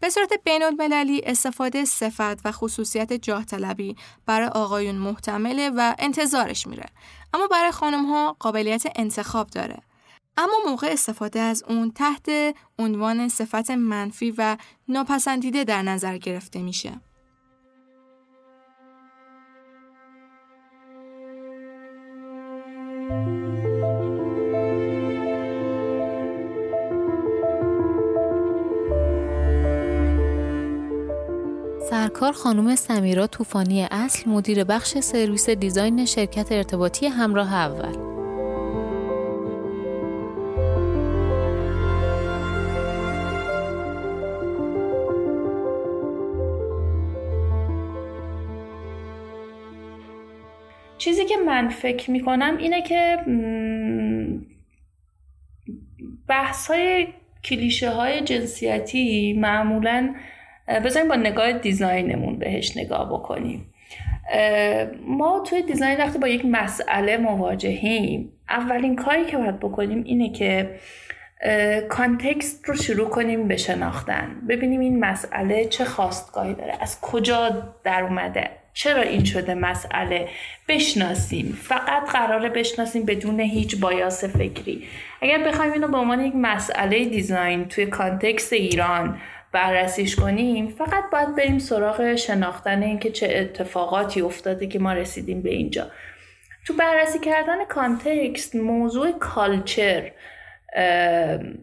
به 0.00 0.10
صورت 0.10 0.32
بین 0.44 0.62
المللی 0.62 1.20
استفاده 1.24 1.84
صفت 1.84 2.46
و 2.46 2.52
خصوصیت 2.52 3.12
جاه 3.12 3.44
طلبی 3.44 3.96
برای 4.26 4.48
آقایون 4.48 4.94
محتمله 4.94 5.70
و 5.70 5.94
انتظارش 5.98 6.66
میره. 6.66 6.86
اما 7.34 7.46
برای 7.46 7.70
خانم 7.70 8.04
ها 8.04 8.36
قابلیت 8.40 8.82
انتخاب 8.96 9.46
داره. 9.46 9.82
اما 10.36 10.54
موقع 10.66 10.86
استفاده 10.86 11.40
از 11.40 11.62
اون 11.68 11.90
تحت 11.90 12.30
عنوان 12.78 13.28
صفت 13.28 13.70
منفی 13.70 14.34
و 14.38 14.56
ناپسندیده 14.88 15.64
در 15.64 15.82
نظر 15.82 16.18
گرفته 16.18 16.62
میشه. 16.62 17.00
سرکار 31.90 32.32
خانم 32.32 32.74
سمیرا 32.74 33.26
طوفانی 33.26 33.86
اصل 33.90 34.30
مدیر 34.30 34.64
بخش 34.64 34.98
سرویس 34.98 35.50
دیزاین 35.50 36.04
شرکت 36.04 36.52
ارتباطی 36.52 37.06
همراه 37.06 37.54
اول. 37.54 37.96
چیزی 50.98 51.24
که 51.24 51.36
من 51.46 51.68
فکر 51.68 52.10
می 52.10 52.24
کنم 52.24 52.56
اینه 52.56 52.82
که 52.82 53.16
بحث 56.28 56.70
های 56.70 57.06
کلیشه 57.44 57.90
های 57.90 58.20
جنسیتی 58.20 59.32
معمولاً 59.32 60.14
بذاریم 60.68 61.08
با 61.08 61.16
نگاه 61.16 61.52
design 61.52 62.09
مون 62.09 62.38
بهش 62.38 62.76
نگاه 62.76 63.08
بکنیم. 63.12 63.74
ما 65.06 65.42
توی 65.46 65.62
design 65.62 65.98
وقتی 65.98 66.18
با 66.18 66.28
یک 66.28 66.44
مسئله 66.44 67.16
مواجهیم. 67.16 68.32
اولین 68.48 68.96
کاری 68.96 69.24
که 69.24 69.36
باید 69.36 69.60
بکنیم 69.60 70.02
اینه 70.04 70.32
که 70.32 70.70
context 71.88 72.68
رو 72.68 72.74
شروع 72.74 73.08
کنیم 73.08 73.48
به 73.48 73.56
شناختن. 73.56 74.36
ببینیم 74.48 74.80
این 74.80 75.00
مسئله 75.00 75.64
چه 75.64 75.84
خاستگاهی 75.84 76.54
داره 76.54 76.74
از 76.80 77.00
کجا 77.00 77.50
در 77.84 78.02
اومده. 78.02 78.50
چرا 78.72 79.02
این 79.02 79.24
شده 79.24 79.54
مسئله؟ 79.54 80.28
بشناسیم. 80.68 81.58
فقط 81.62 82.10
قراره 82.12 82.48
بشناسیم 82.48 83.04
بدون 83.04 83.40
هیچ 83.40 83.80
bias 83.80 84.24
فکری. 84.24 84.84
اگر 85.22 85.48
بخوایم 85.48 85.72
اینو 85.72 85.88
به 85.88 85.96
عنوان 85.96 86.20
یک 86.20 86.32
مسئله 86.36 87.04
design 87.04 87.64
توی 87.64 87.86
context 87.86 88.52
ایران 88.52 89.18
بررسیش 89.52 90.16
کنیم 90.16 90.68
فقط 90.68 91.04
باید 91.12 91.36
بریم 91.36 91.58
سراغ 91.58 92.14
شناختن 92.14 92.82
اینکه 92.82 93.10
چه 93.10 93.28
اتفاقاتی 93.36 94.20
افتاده 94.20 94.66
که 94.66 94.78
ما 94.78 94.92
رسیدیم 94.92 95.42
به 95.42 95.50
اینجا. 95.50 95.86
تو 96.66 96.74
بررسی 96.74 97.18
کردن 97.18 97.64
context 97.64 98.56
موضوع 98.56 99.12
culture 99.18 100.10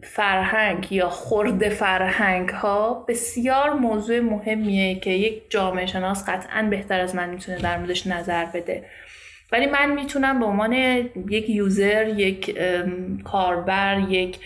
فرهنگ 0.02 0.92
یا 0.92 1.08
خرده 1.08 1.68
فرهنگ 1.68 2.48
ها 2.48 3.04
بسیار 3.08 3.72
موضوع 3.72 4.20
مهمیه 4.20 5.00
که 5.00 5.10
یک 5.10 5.50
جامعه 5.50 5.86
شناس 5.86 6.24
قطعا 6.28 6.62
بهتر 6.62 7.00
از 7.00 7.14
من 7.14 7.30
می‌تونه 7.30 7.58
در 7.58 7.78
موردش 7.78 8.06
نظر 8.06 8.44
بده. 8.44 8.84
ولی 9.52 9.66
من 9.66 9.90
می‌تونم 9.90 10.40
به 10.40 10.46
عنوان 10.46 10.72
یک 11.28 11.50
یوزر 11.50 12.08
یک 12.08 12.58
کاربر 13.24 14.06
یک 14.08 14.38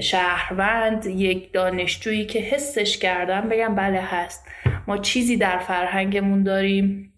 شهروند 0.00 1.06
یک 1.06 1.52
دانشجویی 1.52 2.26
که 2.26 2.38
حسش 2.38 2.98
کردم 2.98 3.48
بگم 3.48 3.74
بله 3.74 4.00
هست. 4.00 4.46
ما 4.86 4.98
چیزی 4.98 5.36
در 5.36 5.58
فرهنگمون 5.58 6.42
داریم 6.42 7.12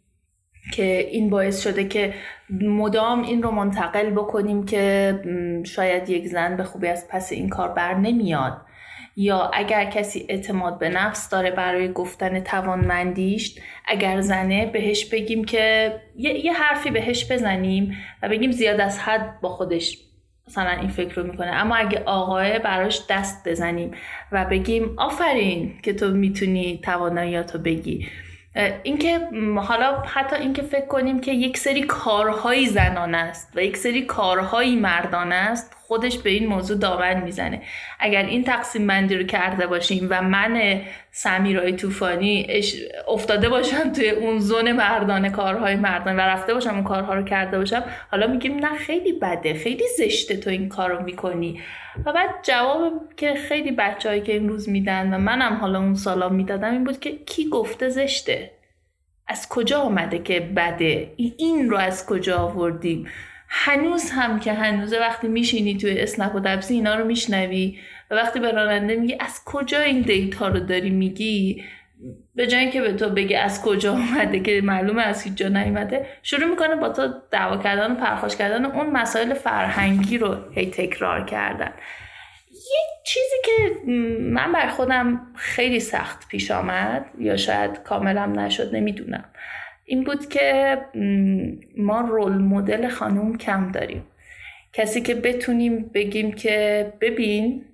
که 0.73 1.09
این 1.11 1.31
باعث 1.31 1.63
شده 1.63 1.89
که 1.89 2.15
مدام 2.51 3.23
این 3.23 3.43
رو 3.43 3.51
منتقل 3.51 4.11
بکنیم 4.11 4.65
که 4.65 5.15
شاید 5.67 6.09
یک 6.09 6.27
زن 6.27 6.57
به 6.57 6.65
خوبی 6.65 6.89
از 6.89 7.09
پس 7.09 7.33
این 7.33 7.49
کار 7.49 7.69
بر 7.69 7.95
نمیاد. 7.95 8.67
یا 9.17 9.51
اگر 9.55 9.85
کسی 9.85 10.27
اعتماد 10.29 10.79
به 10.79 10.89
نفس 10.89 11.29
داره 11.29 11.51
برای 11.51 11.93
گفتن 11.93 12.41
توانمندیش 12.41 13.59
اگر 13.87 14.21
زنه 14.21 14.67
بهش 14.67 15.05
بگیم 15.05 15.45
که 15.45 15.93
یه, 16.17 16.45
یه 16.45 16.53
حرفی 16.53 16.91
بهش 16.91 17.33
بزنیم 17.33 17.97
و 18.23 18.29
بگیم 18.29 18.51
زیاد 18.51 18.81
از 18.81 18.99
حد 18.99 19.41
با 19.41 19.49
خودش 19.49 19.99
مثلا 20.49 20.71
این 20.71 20.89
فکر 20.89 21.15
رو 21.15 21.27
می‌کنه. 21.27 21.51
اما 21.51 21.77
اگه 21.77 22.03
آقای 22.07 22.59
براش 22.59 23.01
دست 23.09 23.49
بزنیم 23.49 23.91
و 24.33 24.45
بگیم 24.45 24.95
آفرین 24.99 25.75
که 25.83 25.93
تو 25.93 26.09
می‌تونی 26.09 26.81
تواناییاتو 26.85 27.59
بگی. 27.59 28.09
اینکه 28.83 29.21
حالا 29.57 30.03
حتی 30.07 30.37
اینکه 30.37 30.63
فکر 30.63 30.87
کنیم 30.87 31.21
که 31.21 31.33
یک 31.33 31.59
سری 31.59 31.83
کارهایی 31.83 32.67
زنان 32.67 33.15
است 33.15 33.53
و 33.57 33.61
یک 33.61 33.77
سری 33.77 34.03
کارهایی 34.03 34.77
مردان 34.77 35.33
است 35.33 35.76
خودش 35.87 36.19
به 36.19 36.31
این 36.31 36.47
موضوع 36.47 36.79
دامن 36.79 37.23
می‌زنه. 37.23 37.63
اگر 38.01 38.25
این 38.25 38.45
تقسیم 38.45 38.87
بندی 38.87 39.17
رو 39.17 39.25
کرده 39.25 39.67
باشیم 39.67 40.07
و 40.11 40.23
من 40.23 40.81
سمیرای 41.11 41.73
طوفانی 41.73 42.47
افتاده 43.09 43.49
باشم 43.49 43.93
توی 43.93 44.11
اون 44.11 44.39
زون 44.39 44.73
مردانه 44.73 45.31
کارهای 45.31 45.77
مردانه 45.77 46.17
و 46.17 46.21
رفته 46.21 46.55
باشم 46.55 46.75
اون 46.75 46.85
کارها 46.85 47.15
رو 47.15 47.23
کرده 47.23 47.59
باشم 47.59 47.85
حالا 48.11 48.27
میگیم 48.27 48.57
نه 48.59 48.75
خیلی 48.75 49.13
بده 49.13 49.55
خیلی 49.55 49.85
زشته 49.99 50.37
تو 50.37 50.51
این 50.51 50.69
کار 50.69 50.91
رو 50.91 51.03
می‌کنی. 51.03 51.61
و 52.07 52.13
بعد 52.13 52.31
جواب 52.43 52.93
که 53.17 53.35
خیلی 53.35 53.73
بچههایی 53.73 54.21
که 54.21 54.37
امروز 54.37 54.69
میدن 54.69 55.15
و 55.15 55.19
منم 55.19 55.55
حالا 55.55 55.79
اون 55.79 55.95
سالا 55.95 56.29
می‌دادم 56.29 56.73
این 56.73 56.85
بود 56.85 57.01
که 57.01 57.11
کی 57.11 57.49
گفته 57.49 57.89
زشته؟ 57.89 58.51
از 59.29 59.49
کجا 59.49 59.81
آمده 59.81 60.19
که 60.19 60.41
بده؟ 60.41 61.13
این 61.17 61.71
رو 61.71 61.77
از 61.77 62.07
کجا 62.07 62.39
آوردیم؟ 62.39 63.09
هنوز 63.49 64.11
هم 64.11 64.41
که 64.41 64.53
هنوزه 64.53 65.01
وقتی 65.01 65.29
میشینی 65.29 65.77
توی 65.77 66.01
اسنپ 66.01 66.35
و 66.35 66.41
دبسی 66.41 66.75
اینا 66.75 66.95
رو 66.95 67.05
میشنوی 67.05 67.79
و 68.11 68.15
وقتی 68.15 68.41
به 68.41 68.53
راننده 68.53 68.97
میگی 68.97 69.17
از 69.21 69.45
کجا 69.45 69.81
این 69.81 70.01
دیتا 70.01 70.49
رو 70.49 70.61
داری 70.61 70.91
میگی؟ 70.91 71.65
به 72.35 72.47
جای 72.47 72.71
که 72.71 72.81
به 72.81 72.93
تو 72.93 73.09
بگه 73.09 73.39
از 73.39 73.63
کجا 73.63 73.93
اومده 73.93 74.41
که 74.41 74.61
معلومه 74.65 75.03
از 75.03 75.23
هیچ 75.23 75.35
جا 75.35 75.49
نیومده 75.49 76.07
شروع 76.23 76.51
می‌کنه 76.51 76.77
با 76.77 76.89
تو 76.89 77.09
دعوا 77.31 77.57
کردن 77.57 77.93
و 77.93 77.95
پرخاش 77.95 78.37
کردن 78.37 78.65
اون 78.65 78.91
مسائل 78.91 79.35
فرهنگی 79.35 80.19
رو 80.19 80.37
هی 80.53 80.67
تکرار 80.67 81.25
کردن. 81.25 81.73
یه 82.51 82.81
چیزی 83.05 83.37
که 83.45 83.93
من 84.21 84.53
بر 84.53 84.69
خودم 84.69 85.21
خیلی 85.37 85.81
سخت 85.81 86.29
پیش 86.29 86.51
آمد 86.51 87.07
یا 87.19 87.37
شاید 87.37 87.83
کاملم 87.83 88.39
نشد 88.39 88.75
نمی‌دونم. 88.75 89.25
این 89.89 90.05
بود 90.05 90.29
که 90.29 90.79
ما 91.77 92.01
رول 92.01 92.33
مدل 92.33 92.89
خانوم 92.89 93.39
کم 93.39 93.73
داریم. 93.73 94.03
کسی 94.73 95.01
که 95.01 95.15
بتونیم 95.15 95.91
بگیم 95.95 96.33
که 96.33 96.87
ببین 97.01 97.65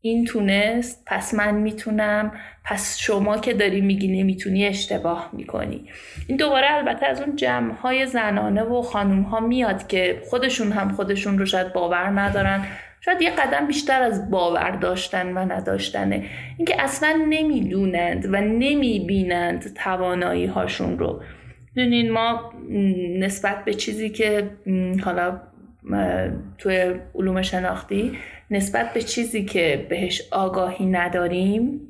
این 0.00 0.24
تونست 0.24 1.02
پس 1.06 1.34
من 1.34 1.54
می‌تونم 1.54 2.32
پس 2.64 2.98
شما 2.98 3.38
که 3.38 3.52
داری 3.54 3.80
میگی 3.80 4.22
نمی‌تونی 4.22 4.66
اشتباه 4.66 5.30
می‌کنی. 5.32 5.84
این 6.26 6.36
دوباره 6.36 6.72
البته 6.72 7.06
از 7.06 7.22
اون 7.22 7.36
جمع 7.36 7.74
های 7.74 8.06
زنانه 8.06 8.62
و 8.62 8.82
خانوم 8.82 9.22
ها 9.22 9.40
میاد 9.40 9.86
که 9.86 10.22
خودشون 10.24 10.72
هم 10.72 10.92
خودشون 10.92 11.38
رو 11.38 11.46
شاید 11.46 11.72
باور 11.72 12.20
ندارن. 12.20 12.64
شاید 13.00 13.22
یه 13.22 13.30
قدم 13.30 13.66
بیشتر 13.66 14.02
از 14.02 14.30
باور 14.30 14.70
داشتن 14.70 15.32
و 15.32 15.38
نداشتنه. 15.38 16.24
اینکه 16.58 16.82
اصلا 16.82 17.24
نمی‌دونند 17.28 18.26
و 18.26 18.36
نمی‌بینند 18.36 19.74
توانایی 19.74 20.46
هاشون 20.46 20.98
رو. 20.98 21.22
دونین 21.74 22.10
ما 22.10 22.52
نسبت 23.18 23.64
به 23.64 23.74
چیزی 23.74 24.10
که 24.10 24.50
حالا 25.04 25.40
توی 26.58 26.94
علوم 27.14 27.42
شناختی 27.42 28.18
نسبت 28.50 28.92
به 28.92 29.02
چیزی 29.02 29.44
که 29.44 29.86
بهش 29.90 30.22
آگاهی 30.30 30.86
نداریم 30.86 31.80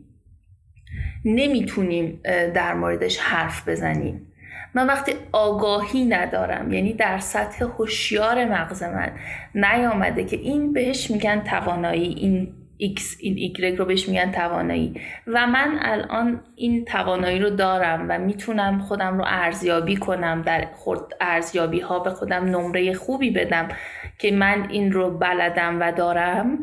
نمی‌تونیم 1.25 2.21
در 2.55 2.75
موردش 2.75 3.18
حرف 3.18 3.68
بزنیم. 3.68 4.27
من 4.75 4.87
وقتی 4.87 5.12
آگاهی 5.33 6.05
ندارم 6.05 6.73
یعنی 6.73 6.92
در 6.92 7.18
سطح 7.18 7.64
هوشیار 7.64 8.45
مغز 8.45 8.83
من 8.83 9.12
نیامده 9.55 10.25
که 10.25 10.37
این 10.37 10.73
بهش 10.73 11.11
میگن 11.11 11.40
توانایی 11.40 12.14
این 12.14 12.55
X 12.81 13.01
این 13.21 13.55
Y 13.55 13.79
رو 13.79 13.85
بهش 13.85 14.09
میگن 14.09 14.33
توانایی. 14.33 15.01
و 15.27 15.47
من 15.47 15.79
الان 15.81 16.41
این 16.57 16.85
توانایی 16.85 17.39
رو 17.39 17.51
دارم 17.51 18.07
و 18.09 18.19
می‌تونم 18.19 18.79
خودم 18.79 19.19
رو 19.19 19.25
ارزیابی 19.27 19.97
کنم 19.97 20.43
در 20.43 20.69
خود 20.75 21.15
ارزیابی 21.21 21.81
ها 21.81 21.99
به 21.99 22.11
خودم 22.11 22.45
نمره 22.45 22.95
خوبی 22.95 23.31
بدم 23.31 23.69
که 24.19 24.31
من 24.31 24.67
این 24.71 24.93
رو 24.93 25.19
بلدم 25.19 25.81
و 25.81 25.93
دارم 25.93 26.59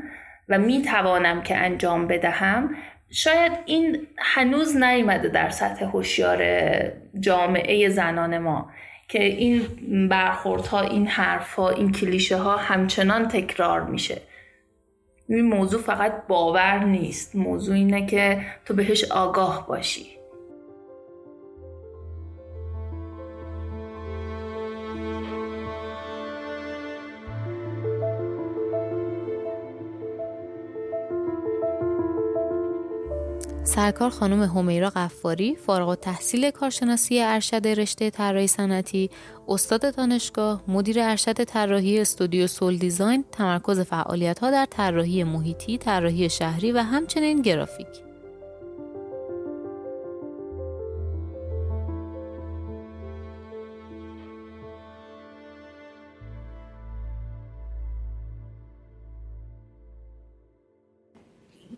و 0.50 0.58
می‌توانم 0.58 1.41
که 1.41 1.58
انجام 1.58 2.08
بدهم. 2.08 2.76
شاید 3.12 3.52
این 3.65 4.08
هنوز 4.17 4.78
نیومده 4.78 5.28
در 5.28 5.50
سطح 5.50 5.86
هوشیار 5.86 6.43
جامعه 7.19 7.89
زنان 7.89 8.38
ما 8.38 8.69
که 9.08 9.24
این 9.24 9.62
برخوردها 10.10 10.82
این 10.82 11.08
حرفها 11.08 11.69
این 11.69 11.91
کلیشه 11.91 12.38
ها 12.38 12.58
همچنان 12.58 13.28
تکرار 13.28 13.84
میشه. 13.84 14.22
این 15.30 15.46
موضوع 15.46 15.82
فقط 15.82 16.28
باور 16.28 16.84
نیست. 16.84 17.36
موضوع 17.36 17.76
اینه 17.76 18.06
که 18.06 18.42
تو 18.65 18.74
بهش 18.74 19.12
آگاه 19.12 19.68
باشی. 19.68 20.18
سرکار 33.80 34.10
خانم 34.10 34.44
همیرا 34.44 34.89
قفاری 34.89 35.56
فارغ 35.56 35.96
تحصیل 35.96 36.52
کارشناسی 36.52 37.22
ارشد 37.22 37.68
رشته 37.68 38.10
طراحی 38.10 38.48
صنعتی 38.48 39.10
استاد 39.48 39.96
دانشگاه 39.96 40.63
مدیر 40.68 41.00
ارشد 41.00 41.44
طراحی 41.44 42.00
استودیو 42.00 42.48
سول 42.48 42.78
دیزاین 42.78 43.26
تمرکز 43.32 43.80
فعالیت 43.80 44.39
ها 44.39 44.52
در 44.52 44.68
طراحی 44.70 45.24
محیطی 45.24 45.78
طراحی 45.78 46.30
شهری 46.30 46.72
و 46.72 46.78
همچنین 46.78 47.42
گرافیک. 47.42 48.09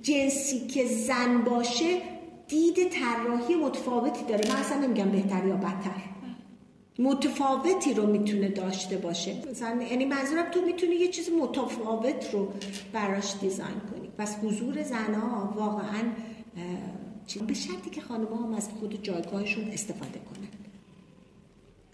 جنسی 0.02 0.68
که 0.68 0.86
زن 0.86 1.42
باشه 1.42 2.02
دید 2.48 2.90
طراحی 2.90 3.56
متفاوتی 3.56 4.24
داره. 4.26 4.50
من 4.50 4.56
اصلا 4.56 4.78
نمیگم 4.78 5.10
بهتر 5.10 5.46
یا 5.48 5.56
بدتر. 5.56 6.02
متفاوتی 7.00 7.94
رو 7.94 8.08
می‌تونه 8.08 8.48
داشته 8.48 8.98
باشه. 8.98 9.36
مثلا 9.52 9.84
یعنی 9.84 10.06
منظورم 10.06 10.52
تو 10.52 10.62
می‌تونی 10.62 10.96
یه 10.96 11.08
چیز 11.08 11.30
متفاوت 11.30 12.34
رو 12.34 12.54
براش 12.94 13.34
دیزاین 13.42 13.80
کنی. 13.92 14.10
پس 14.18 14.36
حضور 14.36 14.84
زنها 14.84 15.54
واقعا 15.56 16.04
به 17.48 17.54
شرطی 17.54 17.90
که 17.90 18.02
خانمها 18.02 18.36
هم 18.36 18.54
از 18.54 18.70
خود 18.80 19.04
جایگاهشون 19.04 19.68
استفاده 19.68 20.20
کنن. 20.20 20.48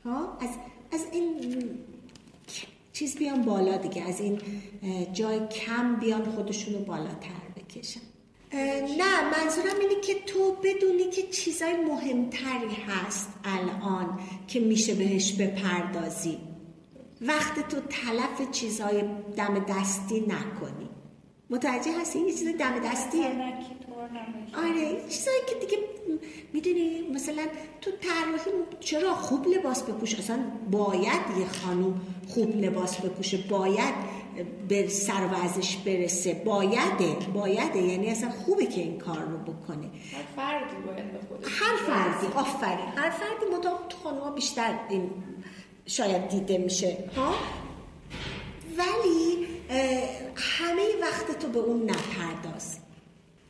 ها 0.06 0.38
از 0.42 0.50
از 0.92 1.06
این 1.12 1.34
چیز 2.94 3.16
بیان 3.16 3.42
بالا 3.42 3.78
دیگه. 3.78 4.02
از 4.04 4.22
این 4.22 4.40
جای 5.14 5.48
کم 5.48 5.96
بیان 5.96 6.26
خودشون 6.26 6.74
رو 6.74 6.80
بالاتر. 6.80 7.47
نه 8.98 9.22
منظورم 9.24 9.80
اینه 9.82 10.02
که 10.02 10.14
تو 10.26 10.58
بدونی 10.64 11.10
که 11.10 11.22
چیزای 11.22 11.74
مهمتری 11.78 12.76
هست 12.88 13.30
الان 13.44 14.20
که 14.48 14.60
میشه 14.60 14.96
بهش 14.96 15.34
بپردازی. 15.34 16.38
وقت 17.22 17.70
تو 17.70 17.78
تلف 17.82 18.52
چیزای 18.52 19.04
دم 19.38 19.66
دستی 19.70 20.20
نکنی. 20.20 20.90
متوجه 21.50 22.00
هستی؟ 22.02 22.20
این 22.20 22.28
چیز 22.28 22.48
دم 22.48 22.80
دستیه 22.80 23.28
آره 24.58 25.10
چیزایی 25.10 25.40
که 25.48 25.56
دیگه 25.66 25.78
می‌دونی 26.54 27.10
مثلا 27.14 27.44
تو 27.82 27.92
طراحی 27.92 28.52
چرا 28.80 29.16
خوب 29.16 29.48
لباس 29.48 29.84
بپوش؟ 29.84 30.16
اصلا 30.16 30.40
باید 30.72 31.22
یه 31.40 31.48
خانوم 31.48 32.02
خوب 32.28 32.56
لباس 32.56 32.98
بپوشه 32.98 33.38
باید 33.38 33.94
به 34.68 34.88
سر 34.88 35.30
وزش 35.32 35.76
برسه. 35.76 36.34
بایده. 36.34 37.16
بایده. 37.34 37.82
یعنی 37.82 38.10
اصلا 38.10 38.30
خوبه 38.30 38.66
که 38.66 38.82
این 38.82 38.98
کار 38.98 39.20
رو 39.20 39.38
بکنه. 39.38 39.90
هر 40.14 40.24
فردی 40.36 40.76
باید 40.88 41.12
به 41.12 41.50
هر 41.50 41.76
فردی. 41.88 42.28
آفرین. 42.36 42.86
هر 42.96 43.10
فردی 43.10 43.56
مطابق 43.58 43.88
تو 43.88 43.98
خانوها 43.98 44.32
بیشتر 44.32 44.80
این 44.90 45.10
شاید 45.86 46.30
دیده 46.30 46.58
میشه. 46.58 46.98
ها؟ 47.16 47.34
ولی 48.78 49.48
همه 50.36 50.84
وقت 51.02 51.40
تو 51.40 51.48
به 51.48 51.60
اون 51.60 51.84
نپرداز. 51.84 52.78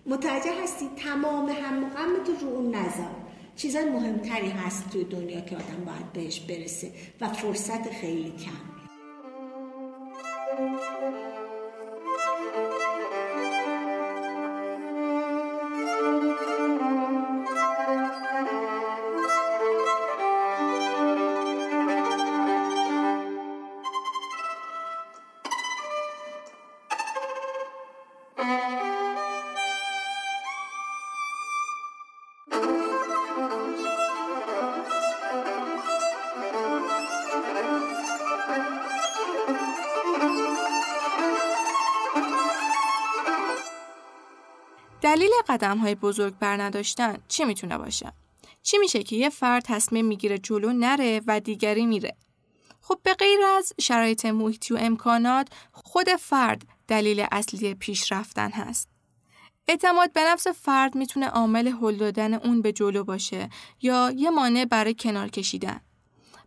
متوجه 0.05 0.63
هستی؟ 0.63 0.85
تمام 0.95 1.49
هم 1.49 1.83
تو 2.23 2.45
رو 2.45 2.53
اون 2.53 2.75
نظر 2.75 3.09
چیزای 3.55 3.89
مهمتری 3.89 4.49
هست 4.49 4.89
توی 4.89 5.03
دنیا 5.03 5.41
که 5.41 5.55
آدم 5.55 5.85
باید 5.85 6.13
بهش 6.13 6.39
برسه 6.39 6.91
و 7.21 7.27
فرصت 7.27 7.91
خیلی 7.91 8.31
کم. 8.31 8.76
دلیل 10.57 11.26
قدم 45.57 45.77
های 45.77 45.95
بزرگ 45.95 46.37
بر 46.37 46.61
نداشتن 46.61 47.17
چی 47.27 47.45
می‌تونه 47.45 47.77
باشه؟ 47.77 48.13
چی 48.63 48.77
میشه 48.77 49.03
که 49.03 49.15
یه 49.15 49.29
فرد 49.29 49.63
تصمیم 49.65 50.05
می‌گیره 50.05 50.37
جلو 50.37 50.73
نره 50.73 51.21
و 51.27 51.39
دیگری 51.39 51.85
میره؟ 51.85 52.15
خب 52.81 52.99
به 53.03 53.13
غیر 53.13 53.39
از 53.57 53.73
شرایط 53.81 54.25
محیطی 54.25 54.73
و 54.73 54.77
امکانات 54.77 55.47
خود 55.71 56.09
فرد 56.09 56.61
دلیل 56.87 57.25
اصلی 57.31 57.73
پیشرفتن 57.73 58.51
هست. 58.51 58.89
اعتماد 59.67 60.13
به 60.13 60.21
نفس 60.23 60.47
فرد 60.47 60.95
می‌تونه 60.95 61.27
عامل 61.27 61.67
هل 61.67 61.95
دادن 61.95 62.33
اون 62.33 62.61
به 62.61 62.71
جلو 62.71 63.03
باشه 63.03 63.49
یا 63.81 64.13
یه 64.15 64.29
مانع 64.29 64.65
برای 64.65 64.93
کنار 64.93 65.27
کشیدن. 65.27 65.81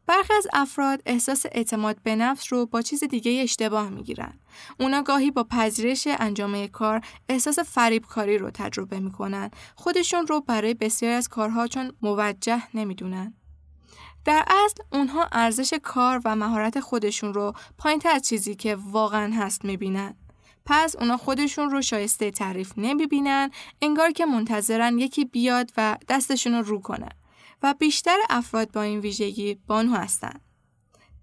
برخی 0.07 0.35
از 0.35 0.47
افراد 0.53 1.03
احساس 1.07 1.47
اعتماد 1.53 2.03
به 2.03 2.17
نفس 2.17 2.53
رو 2.53 2.67
با 2.67 2.83
چیز 2.83 3.05
دیگه 3.05 3.43
اشتباه 3.43 3.89
می‌گیرن. 3.89 4.39
اونا 4.81 5.03
گاهی 5.03 5.31
با 5.31 5.45
پذیرش 5.45 6.09
انجام 6.11 6.67
کار 6.67 7.01
احساس 7.29 7.59
فریبکاری 7.59 8.39
رو 8.39 8.51
تجربه 8.51 9.01
می‌کنن. 9.01 9.51
خودشون 9.75 10.27
رو 10.27 10.41
برای 10.41 10.75
بسیاری 10.75 11.15
از 11.15 11.29
کارها 11.29 11.67
چون 11.67 11.93
موجه 12.03 12.63
نمی‌دونن. 12.75 13.35
در 14.25 14.45
اصل 14.65 14.83
اونها 14.93 15.29
ارزش 15.33 15.75
کار 15.83 16.21
و 16.25 16.37
مهارت 16.37 16.81
خودشون 16.81 17.35
رو 17.35 17.53
پایین 17.79 18.03
از 18.05 18.23
چیزی 18.23 18.55
که 18.55 18.77
واقعا 18.77 19.33
هست 19.35 19.65
می‌بینن. 19.65 20.17
پس 20.67 20.97
اونا 20.97 21.17
خودشون 21.17 21.71
رو 21.71 21.83
شایسته 21.83 22.31
تعریف 22.31 22.73
نمی‌بینن 22.77 23.51
انگار 23.83 24.11
که 24.11 24.27
منتظرن 24.27 24.99
یکی 24.99 25.25
بیاد 25.25 25.73
و 25.77 25.97
دستشون 26.09 26.55
رو 26.55 26.63
رو 26.63 26.81
کنن. 26.81 27.13
و 27.63 27.75
بیشتر 27.79 28.17
افراد 28.31 28.73
با 28.73 28.83
این 28.83 29.01
ویژگی 29.01 29.55
بانو 29.67 29.95
هستند. 29.95 30.41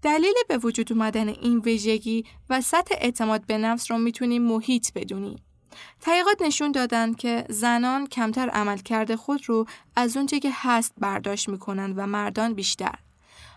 دلیل 0.02 0.34
به 0.48 0.58
وجود 0.58 0.92
اومدن 0.92 1.28
این 1.28 1.58
ویژگی 1.58 2.24
و 2.50 2.60
سطح 2.60 2.94
اعتماد 2.98 3.46
به 3.46 3.58
نفس 3.58 3.90
رو 3.90 3.98
می‌تونیم 3.98 4.42
محیط 4.42 4.92
بدونیم. 4.94 5.44
تحقیقات 6.00 6.42
نشون 6.42 6.72
دادن 6.72 7.14
که 7.14 7.44
زنان 7.48 8.06
کمتر 8.06 8.48
عمل 8.48 8.78
کرده 8.78 9.16
خود 9.16 9.48
رو 9.48 9.66
از 9.96 10.16
اونچه 10.16 10.40
که 10.40 10.50
هست 10.54 10.94
برداشت 10.98 11.48
می‌کنن 11.48 11.92
و 11.92 12.06
مردان 12.06 12.54
بیشتر. 12.54 12.94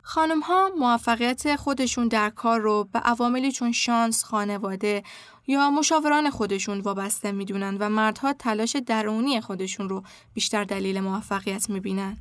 خانم 0.03 0.39
ها 0.39 0.71
موفقیت 0.77 1.55
خودشون 1.55 2.07
در 2.07 2.29
کار 2.29 2.59
رو 2.59 2.89
به 2.93 2.99
عواملی 2.99 3.51
چون 3.51 3.71
شانس، 3.71 4.23
خانواده 4.23 5.03
یا 5.47 5.69
مشاوران 5.69 6.29
خودشون 6.29 6.79
وابسته 6.79 7.31
می‌دونن 7.31 7.77
و 7.77 7.89
مردها 7.89 8.33
تلاش 8.33 8.75
درونی 8.75 9.41
خودشون 9.41 9.89
رو 9.89 10.03
بیشتر 10.33 10.63
دلیل 10.63 10.99
موفقیت 10.99 11.69
می‌بینن. 11.69 12.17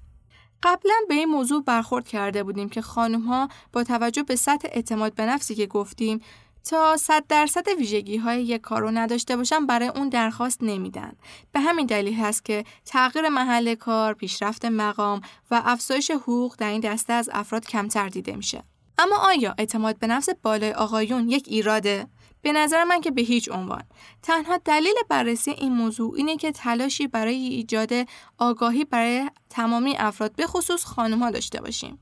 قبلا 0.62 0.94
به 1.08 1.14
این 1.14 1.28
موضوع 1.28 1.62
برخورد 1.62 2.08
کرده 2.08 2.42
بودیم 2.42 2.68
که 2.68 2.82
خانم 2.82 3.20
ها 3.20 3.48
با 3.72 3.84
توجه 3.84 4.22
به 4.22 4.36
سطح 4.36 4.68
اعتماد 4.72 5.14
به 5.14 5.26
نفسی 5.26 5.54
که 5.54 5.66
گفتیم 5.66 6.20
تا 6.64 6.96
صد 6.96 7.24
درصد 7.28 7.68
ویژگی 7.68 8.16
های 8.16 8.42
یک 8.42 8.60
کار 8.60 9.00
نداشته 9.00 9.36
باشن 9.36 9.66
برای 9.66 9.88
اون 9.88 10.08
درخواست 10.08 10.62
نمیدن. 10.62 11.12
به 11.52 11.60
همین 11.60 11.86
دلیل 11.86 12.14
هست 12.14 12.44
که 12.44 12.64
تغییر 12.84 13.28
محل 13.28 13.74
کار، 13.74 14.14
پیشرفت 14.14 14.64
مقام 14.64 15.20
و 15.50 15.62
افزایش 15.64 16.10
حقوق 16.10 16.56
در 16.58 16.70
این 16.70 16.80
دسته 16.80 17.12
از 17.12 17.30
افراد 17.32 17.66
کمتر 17.66 18.08
دیده 18.08 18.36
میشه. 18.36 18.64
اما 18.98 19.16
آیا 19.16 19.54
اعتماد 19.58 19.98
به 19.98 20.06
نفس 20.06 20.28
بالای 20.42 20.72
آقایون 20.72 21.28
یک 21.28 21.44
ایراده؟ 21.48 22.06
به 22.42 22.52
نظر 22.52 22.84
من 22.84 23.00
که 23.00 23.10
به 23.10 23.22
هیچ 23.22 23.48
عنوان. 23.52 23.82
تنها 24.22 24.56
دلیل 24.56 24.94
بررسی 25.08 25.50
این 25.50 25.72
موضوع 25.72 26.14
اینه 26.16 26.36
که 26.36 26.52
تلاشی 26.52 27.06
برای 27.06 27.34
ایجاد 27.34 27.92
آگاهی 28.38 28.84
برای 28.84 29.30
تمامی 29.50 29.96
افراد 29.96 30.36
به 30.36 30.46
خصوص 30.46 30.84
خانمها 30.84 31.30
داشته 31.30 31.60
باشیم. 31.60 31.98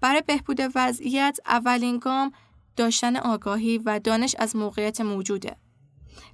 برای 0.00 0.22
بهبود 0.26 0.60
وضعیت 0.74 1.38
اولین 1.46 1.98
گام 1.98 2.32
داشتن 2.76 3.16
آگاهی 3.16 3.78
و 3.78 3.98
دانش 3.98 4.36
از 4.38 4.56
موقعیت 4.56 5.00
موجوده. 5.00 5.56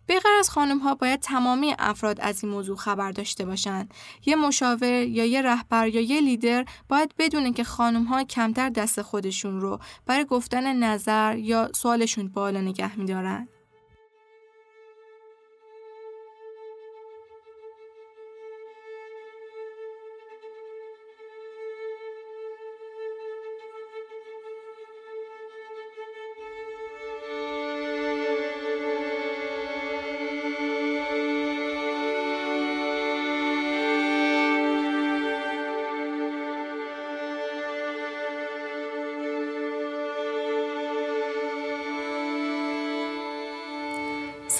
بغیر 0.09 0.33
از 0.38 0.51
خانم 0.51 0.79
ها 0.79 0.95
باید 0.95 1.21
تمامی 1.21 1.75
افراد 1.79 2.21
از 2.21 2.45
این 2.45 2.53
موضوع 2.53 2.77
خبر 2.77 3.12
داشته 3.12 3.45
باشند. 3.45 3.95
یه 4.27 4.37
مشاور 4.37 5.03
یا 5.03 5.25
یه 5.25 5.43
رهبر 5.43 5.88
یا 5.88 6.01
یه 6.01 6.21
لیدر 6.21 6.64
باید 6.88 7.14
بدونه 7.19 7.53
که 7.53 7.64
خانم 7.64 8.05
ها 8.05 8.25
کمتر 8.25 8.69
دست 8.69 9.03
خودشون 9.03 9.61
رو 9.61 9.79
برای 10.07 10.25
گفتن 10.25 10.77
نظر 10.77 11.38
یا 11.38 11.71
سوالشون 11.75 12.29
بالا 12.29 12.61
نگه 12.61 12.99
میدارن. 12.99 13.49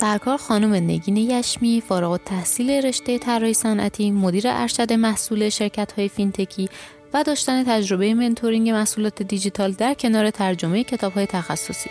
سرکار 0.01 0.37
خانم 0.39 0.75
نگین 0.75 1.17
یشمی 1.17 1.83
فارغ 1.89 2.11
التحصیل 2.11 2.71
رشته 2.71 3.19
طراحی 3.19 3.55
صنعتی 3.55 4.11
مدیر 4.11 4.45
ارشد 4.47 4.93
محصول 4.93 5.49
شرکت 5.49 5.93
های 5.93 6.09
fintech 6.09 6.61
ی 6.61 6.69
و 7.15 7.23
داشتن 7.23 7.65
تجربه 7.65 8.15
mentoring 8.15 8.71
محصولات 8.71 9.23
دیجیتال 9.23 9.73
در 9.73 9.95
کنار 9.95 10.31
ترجمه 10.31 10.85
کتاب 10.85 11.13
های 11.13 11.27
تخصصی. 11.27 11.91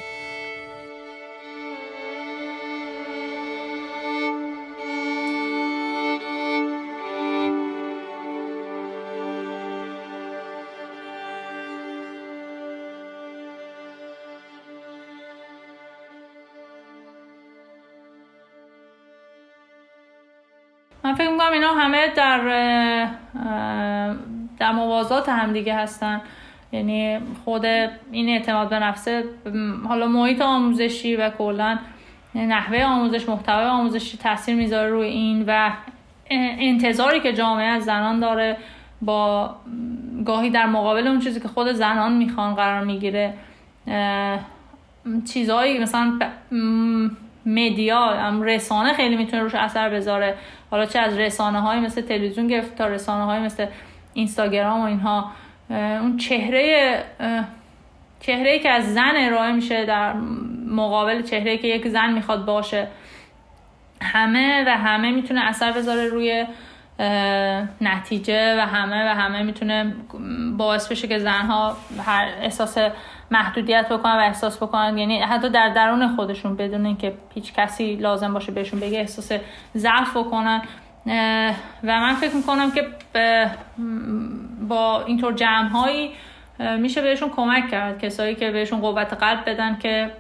در 22.16 22.40
در 24.60 24.72
موازات 24.72 25.30
هم 25.30 25.54
دیگه 25.54 25.76
هستن. 25.76 26.22
یعنی 26.72 27.20
خود 27.46 27.66
این 28.12 28.30
اعتماد 28.30 28.70
به 28.70 28.80
نفسه 28.80 29.24
حالا 29.88 30.08
محیط 30.08 30.42
آموزشی 30.42 31.16
و 31.16 31.30
کلا 31.30 31.78
نحوه 32.36 32.84
آموزش 32.84 33.30
محتوای 33.30 33.66
آموزشی 33.66 34.18
تاثیر 34.18 34.56
می‌ذاره 34.56 34.90
روی 34.90 35.08
این 35.08 35.44
و 35.48 35.72
انتظاری 36.60 37.20
که 37.20 37.34
جامعه 37.34 37.66
از 37.66 37.84
زنان 37.84 38.20
داره 38.20 38.58
با 39.02 39.56
گاهی 40.26 40.50
در 40.50 40.66
مقابل 40.66 41.08
اون 41.08 41.20
چیزی 41.20 41.40
که 41.40 41.48
خود 41.48 41.72
زنان 41.72 42.14
می‌خوان 42.14 42.56
قرار 42.56 42.84
می‌گیره 42.84 43.34
چیزهایی 45.34 45.80
مثلا 45.80 46.20
مدیا 47.48 48.30
رسانه 48.44 48.94
خیلی 48.94 49.16
می‌تونه 49.16 49.44
روش 49.44 49.56
اثر 49.56 49.90
بذاره. 49.90 50.36
حالا 50.72 50.86
چه 50.86 51.00
از 51.00 51.18
رسانه 51.18 51.62
های 51.62 51.80
مثل 51.80 52.02
تلویزیون 52.02 52.48
گرفت 52.48 52.76
تا 52.76 52.88
رسانه 52.88 53.26
های 53.26 53.40
مثل 53.40 53.66
اینستاگرام 54.14 54.82
و 54.82 54.84
اینها. 54.84 55.32
اون 55.70 56.18
چهره 56.18 57.04
چهره 58.20 58.60
که 58.60 58.70
از 58.70 58.94
زن 58.94 59.14
ارائه 59.16 59.52
میشه 59.52 59.86
در 59.86 60.14
مقابل 60.68 61.22
چهره 61.22 61.58
که 61.58 61.68
یک 61.68 61.88
زن 61.88 62.14
می‌خواد 62.14 62.46
باشه. 62.46 62.88
همه 64.02 64.64
و 64.68 64.78
همه 64.78 65.12
می‌تونه 65.12 65.46
اثر 65.46 65.72
بذاره 65.72 66.08
روی 66.08 66.46
نتیجه 67.82 68.58
و 68.58 68.60
همه 68.60 69.12
و 69.12 69.16
همه 69.16 69.44
می‌تونه 69.44 69.94
باعث 70.58 70.88
بشه 70.92 71.08
که 71.08 71.20
زنها 71.20 71.78
هر 72.06 72.28
احساس 72.42 72.78
محدودیت 73.32 73.90
بکنن 73.90 74.16
و 74.16 74.20
احساس 74.20 74.58
بکنن. 74.58 74.98
یعنی 74.98 75.22
حتی 75.22 75.50
در 75.50 75.70
درون 75.70 76.16
خودشون 76.16 76.56
بدون 76.56 76.86
اینکه 76.86 77.14
هیچ 77.34 77.54
کسی 77.54 77.96
لازم 77.96 78.34
باشه 78.34 78.52
بهشون 78.52 78.80
بگه 78.80 79.00
احساس 79.00 79.32
ضعف 79.78 80.18
بکنن. 80.18 80.62
و 81.84 82.00
من 82.00 82.14
فکر 82.14 82.36
می‌کنم 82.36 82.72
که 82.72 82.88
با 84.68 85.02
اینطور 85.02 85.34
جمع 85.34 85.70
میشه 86.78 87.02
بهشون 87.02 87.30
کمک 87.30 87.70
کرد. 87.72 88.00
کسایی 88.00 88.36
که 88.36 88.52
بهشون 88.52 88.80
قوت 88.80 89.14
قلب 89.14 89.50
بدن 89.50 89.78
که 89.78 90.12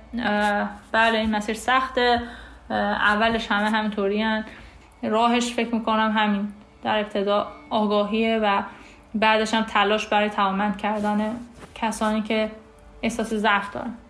بله 0.91 1.17
این 1.17 1.35
مسیر 1.35 1.55
سخته. 1.55 2.21
اولش 2.69 3.51
همه 3.51 3.69
همینطوری 3.69 4.25
راهش 5.03 5.53
فکر 5.53 5.75
می‌کنم 5.75 6.13
همین. 6.17 6.47
در 6.83 6.99
ابتدا 6.99 7.47
آگاهیه 7.69 8.39
و 8.43 8.61
بعدش 9.15 9.53
هم 9.53 9.63
تلاش 9.63 10.07
برای 10.07 10.29
توانمند 10.29 10.77
کردن 10.77 11.35
کسانی 11.75 12.21
که 12.21 12.51
احساس 13.03 13.33
ضعف 13.33 13.73
دارن 13.73 13.91
جمله 13.91 14.06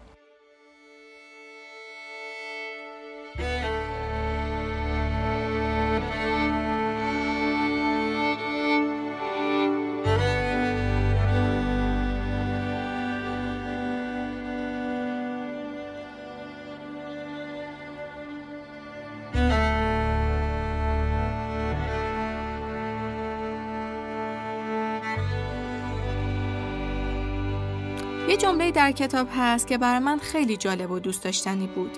در 28.77 28.91
کتاب 28.91 29.27
هست 29.35 29.67
که 29.67 29.77
برای 29.77 29.99
من 29.99 30.17
خیلی 30.17 30.57
جالب 30.57 30.91
و 30.91 30.99
دوست 30.99 31.23
داشتنی 31.23 31.67
بود. 31.67 31.97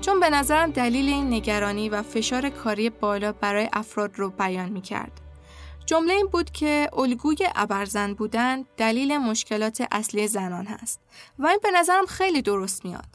چون 0.00 0.20
به 0.20 0.30
نظرم 0.30 0.70
دلیل 0.70 1.08
این 1.08 1.32
نگرانی 1.32 1.88
و 1.88 2.02
فشار 2.02 2.48
کاری 2.48 2.90
بالا 2.90 3.32
برای 3.32 3.68
افراد 3.72 4.18
رو 4.18 4.30
بیان 4.30 4.68
می 4.68 4.80
کرد. 4.80 5.20
جمله 5.86 6.12
این 6.12 6.26
بود 6.26 6.50
که 6.50 6.90
الگوی 6.96 7.36
ابرزن 7.54 8.14
بودن 8.14 8.64
دلیل 8.76 9.18
مشکلات 9.18 9.86
اصلی 9.92 10.28
زنان 10.28 10.66
هست 10.66 11.00
و 11.38 11.46
این 11.46 11.58
به 11.62 11.70
نظرم 11.70 12.06
خیلی 12.06 12.42
درست 12.42 12.84
میاد. 12.84 13.08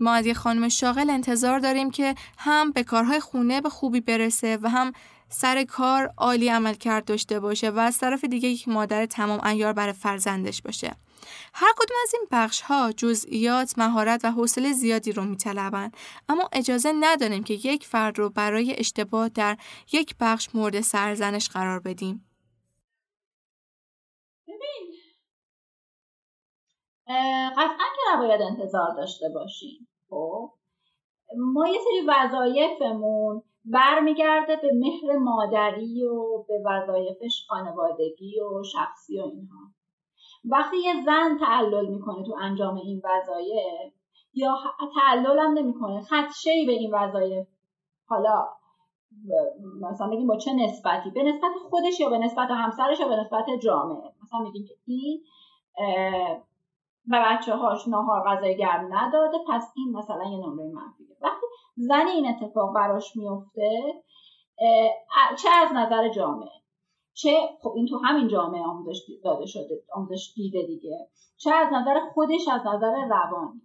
ما 0.00 0.12
از 0.12 0.26
یه 0.26 0.34
خانم 0.34 0.68
شاغل 0.68 1.10
انتظار 1.10 1.58
داریم 1.58 1.90
که 1.90 2.14
هم 2.38 2.70
به 2.70 2.84
کارهای 2.84 3.20
خونه 3.20 3.60
به 3.60 3.68
خوبی 3.68 4.00
برسه 4.00 4.58
و 4.62 4.70
هم 4.70 4.92
سر 5.28 5.64
کار 5.64 6.12
عالی 6.16 6.48
عمل 6.48 6.74
کرد 6.74 7.04
داشته 7.04 7.40
باشه 7.40 7.70
و 7.70 7.78
از 7.78 7.98
طرف 7.98 8.24
دیگه 8.24 8.48
یک 8.48 8.68
مادر 8.68 9.06
تمام 9.06 9.40
انیار 9.42 9.72
برای 9.72 9.92
فرزندش 9.92 10.62
باشه. 10.62 10.96
هر 11.54 11.72
کدوم 11.76 11.96
از 12.02 12.14
این 12.14 12.26
بخش 12.30 12.60
ها 12.60 12.92
جزئیات، 12.92 13.78
مهارت 13.78 14.24
و 14.24 14.30
حوصله 14.30 14.72
زیادی 14.72 15.12
رو 15.12 15.24
میطلبن 15.24 15.92
اما 16.28 16.48
اجازه 16.52 16.92
نداریم 17.00 17.44
که 17.44 17.54
یک 17.54 17.86
فرد 17.86 18.18
رو 18.18 18.30
برای 18.30 18.74
اشتباه 18.78 19.28
در 19.28 19.56
یک 19.92 20.14
بخش 20.20 20.54
مورد 20.54 20.80
سرزنش 20.80 21.48
قرار 21.48 21.80
بدیم. 21.80 22.28
ببین 24.48 24.92
قطعا 27.50 27.86
که 27.96 28.02
نباید 28.14 28.42
انتظار 28.42 28.94
داشته 28.96 29.28
باشیم. 29.34 29.88
خب 30.10 30.52
ما 31.36 31.68
یه 31.68 31.80
سری 31.84 32.08
وظایفمون 32.08 33.42
برمیگرده 33.64 34.56
به 34.56 34.70
مهر 34.74 35.18
مادری 35.18 36.04
و 36.04 36.44
به 36.48 36.54
وظایفش 36.66 37.46
خانوادگی 37.48 38.40
و 38.40 38.62
شخصی 38.62 39.20
و 39.20 39.22
اینها. 39.22 39.72
وقتی 40.44 40.76
یه 40.76 40.92
زن 41.04 41.38
تعلل 41.38 41.86
می‌کنه 41.86 42.24
تو 42.24 42.34
انجام 42.40 42.74
این 42.74 43.02
وظایف 43.04 43.92
یا 44.34 44.54
تعلل 45.00 45.38
هم 45.38 45.52
نمی‌کنه 45.52 46.02
خدشه 46.02 46.50
به 46.66 46.72
این 46.72 46.94
وظایف. 46.94 47.46
حالا 48.06 48.48
مثلا 49.80 50.08
بگیم 50.08 50.26
با 50.26 50.36
چه 50.36 50.52
نسبتی؟ 50.52 51.10
به 51.10 51.22
نسبت 51.22 51.50
خودش 51.70 52.00
یا 52.00 52.08
به 52.08 52.18
نسبت 52.18 52.50
همسرش 52.50 53.00
یا 53.00 53.08
به 53.08 53.16
نسبت 53.16 53.44
جامعه؟ 53.62 54.12
مثلا 54.22 54.40
میگیم 54.40 54.64
که 54.68 54.74
این 54.86 55.22
به 57.06 57.18
بچه 57.26 57.54
هاش 57.56 57.88
ناهار 57.88 58.22
غذای 58.26 58.56
گرم 58.56 58.88
نداده 58.96 59.38
پس 59.48 59.72
این 59.76 59.96
مثلا 59.96 60.24
یه 60.24 60.36
نمره 60.36 60.64
منفیه. 60.64 61.16
وقتی 61.20 61.46
زن 61.76 62.06
این 62.06 62.28
اتفاق 62.28 62.74
براش 62.74 63.16
میفته 63.16 64.02
چه 65.42 65.48
از 65.62 65.72
نظر 65.72 66.08
جامعه؟ 66.08 66.61
چه 67.14 67.48
خب 67.62 67.72
این 67.76 67.86
تو 67.86 67.98
همین 67.98 68.28
جامعه 68.28 68.62
آموزش 68.62 69.00
داده 69.24 69.46
شده 69.46 69.82
آموزش 69.94 70.32
دیده 70.36 70.62
دیگه. 70.62 71.08
چه 71.36 71.54
از 71.54 71.68
نظر 71.72 72.00
خودش 72.14 72.48
از 72.48 72.60
نظر 72.66 73.04
روانی. 73.10 73.62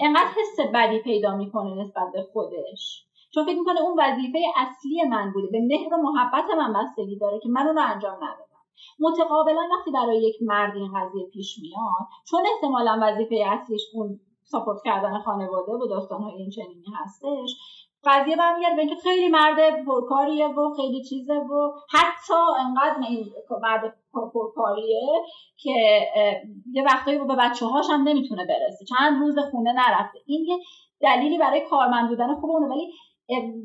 انقدر 0.00 0.28
حس 0.40 0.60
بدی 0.74 0.98
پیدا 0.98 1.36
می‌کنه 1.36 1.74
نسبت 1.74 2.12
به 2.12 2.22
خودش. 2.32 3.04
چون 3.34 3.44
فکر 3.44 3.58
می‌کنه 3.58 3.80
اون 3.80 4.00
وظیفه 4.00 4.38
اصلی 4.56 5.02
من 5.10 5.32
بوده. 5.32 5.46
به 5.52 5.60
مهر 5.60 5.94
و 5.94 5.96
محبت 5.96 6.44
من 6.58 6.72
بستگی 6.72 7.18
داره 7.18 7.40
که 7.42 7.48
من 7.48 7.66
اون 7.66 7.76
رو 7.76 7.82
انجام 7.82 8.16
ندادم. 8.16 8.48
متقابلا 9.00 9.68
وقتی 9.78 9.90
برای 9.90 10.22
یک 10.22 10.36
مرد 10.42 10.76
این 10.76 10.92
قضیه 10.96 11.26
پیش 11.26 11.58
میاد 11.62 12.06
چون 12.30 12.40
احتمالا 12.54 12.98
وظیفه 13.02 13.44
اصلیش 13.46 13.82
اون 13.94 14.20
ساپورت 14.44 14.78
کردن 14.84 15.18
خانواده 15.18 15.72
و 15.72 15.86
داستانهای 15.86 16.34
این 16.34 16.50
چنینی 16.50 16.92
هستش 16.96 17.56
قضیه 18.04 18.36
برمیگرده 18.36 18.76
به 18.76 18.82
اینکه 18.82 18.96
خیلی 19.02 19.28
مرد 19.28 19.84
پرکاریه 19.86 20.46
و 20.46 20.74
خیلی 20.76 21.04
چیزه 21.04 21.34
و 21.34 21.72
حتی 21.90 22.34
انقدر 22.58 23.08
این 23.08 23.32
مرد 23.62 23.98
پرکاریه 24.34 25.00
که 25.56 26.00
یه 26.72 26.84
وقتایی 26.84 27.18
به 27.18 27.36
بچه 27.38 27.66
هاش 27.66 27.86
هم 27.90 28.08
نمی‌تونه 28.08 28.46
برسه. 28.46 28.84
چند 28.84 29.20
روز 29.20 29.38
خونه 29.50 29.72
نرفته. 29.72 30.18
این 30.26 30.44
یه 30.44 30.58
دلیلی 31.00 31.38
برای 31.38 31.60
کارمند 31.60 32.08
بودن 32.08 32.34
خوبه 32.34 32.52
اونه 32.52 32.66
ولی 32.66 32.92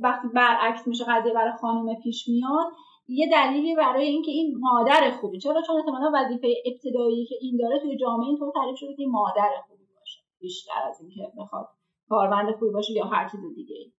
وقتی 0.01 0.27
برعکس 0.35 0.87
میشه 0.87 1.05
قضیه 1.07 1.33
برای 1.33 1.53
خانم 1.61 1.95
پیش 1.95 2.27
میاد 2.27 2.71
یه 3.07 3.29
دلیلی 3.31 3.75
برای 3.75 4.07
اینکه 4.07 4.31
این 4.31 4.57
مادر 4.59 5.11
خوبی. 5.21 5.39
چرا؟ 5.39 5.61
چون 5.61 5.77
احتمالا 5.77 6.11
وظیفه 6.13 6.47
ابتدایی 6.65 7.25
که 7.25 7.35
این 7.41 7.57
داره 7.57 7.79
توی 7.79 7.97
جامعه 7.97 8.27
اینطور 8.27 8.51
تعریف 8.55 8.77
شده 8.77 8.95
که 8.95 9.03
مادر 9.07 9.49
خوبی 9.67 9.83
باشه. 9.99 10.19
بیشتر 10.39 10.81
از 10.89 11.01
اینکه 11.01 11.31
بخواد 11.37 11.67
کارمند 12.09 12.55
خوبی 12.55 12.71
باشه 12.71 12.93
یا 12.93 13.05
هر 13.05 13.29
چیز 13.29 13.41
دیگه 13.55 13.75
ای. 13.75 13.91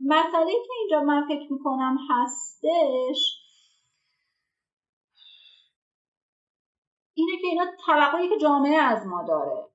مسئله 0.00 0.52
که 0.66 0.72
اینجا 0.80 1.00
من 1.00 1.26
فکر 1.28 1.52
می‌کنم 1.52 1.98
هستش 2.10 3.40
اینه 7.14 7.36
که 7.40 7.46
اینا 7.46 7.64
توقعی 7.86 8.28
که 8.28 8.38
جامعه 8.38 8.76
از 8.76 9.06
ما 9.06 9.22
داره. 9.22 9.68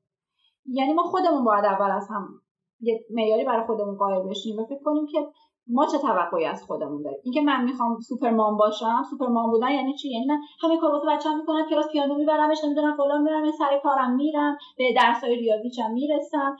یعنی 0.65 0.93
ما 0.93 1.03
خودمون 1.03 1.43
باید 1.43 1.65
اول 1.65 1.91
از 1.91 2.07
هم 2.09 2.41
یه 2.79 3.05
معیاری 3.09 3.43
برای 3.43 3.65
خودمون 3.65 3.97
قائل 3.97 4.29
بشیم 4.29 4.59
و 4.59 4.65
فکر 4.65 4.83
کنیم 4.83 5.07
که 5.07 5.27
ما 5.69 5.85
چه 5.85 5.97
توقعی 5.97 6.45
از 6.45 6.63
خودمون 6.63 7.01
داریم؟ 7.01 7.19
اینکه 7.23 7.41
من 7.41 7.63
می‌خوام 7.63 7.99
سوپرمان 7.99 8.57
باشم 8.57 9.03
سوپرمان 9.09 9.49
بودن 9.49 9.71
یعنی 9.71 9.93
چی؟ 9.93 10.09
یعنی 10.09 10.25
من 10.25 10.39
همه 10.61 10.77
کار 10.77 10.91
واسه 10.93 11.07
بچه‌م 11.07 11.37
می‌کنم 11.37 11.69
کلاس 11.69 11.87
پیانو 11.91 12.15
میبرمش 12.15 12.63
نمی‌دونم 12.63 12.97
فلان 12.97 13.21
میرم 13.21 13.51
سر 13.51 13.79
کارم 13.83 14.15
میرم 14.15 14.57
به 14.77 14.93
درسای 14.95 15.35
ریاضیچم 15.35 15.91
می‌رسم. 15.91 16.57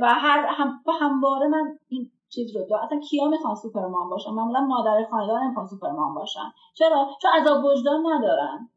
و 0.00 0.06
هر 0.08 0.46
هم 0.48 0.80
همواره 1.00 1.48
من 1.48 1.78
این 1.88 2.10
چیز 2.28 2.56
رو 2.56 2.66
دارم. 2.70 2.84
اصلا 2.84 3.00
کیا 3.00 3.28
می‌خوان 3.28 3.54
سوپرمان 3.54 4.10
باشن؟ 4.10 4.30
معمولا 4.30 4.60
مادر 4.60 5.06
خانواده 5.10 5.44
نمی‌خوان 5.44 5.66
سوپرمان 5.66 6.14
باشن. 6.14 6.52
چرا؟ 6.74 7.08
چون 7.22 7.30
عذاب 7.30 7.64
وجدان 7.64 8.06
ندارن. 8.06 8.70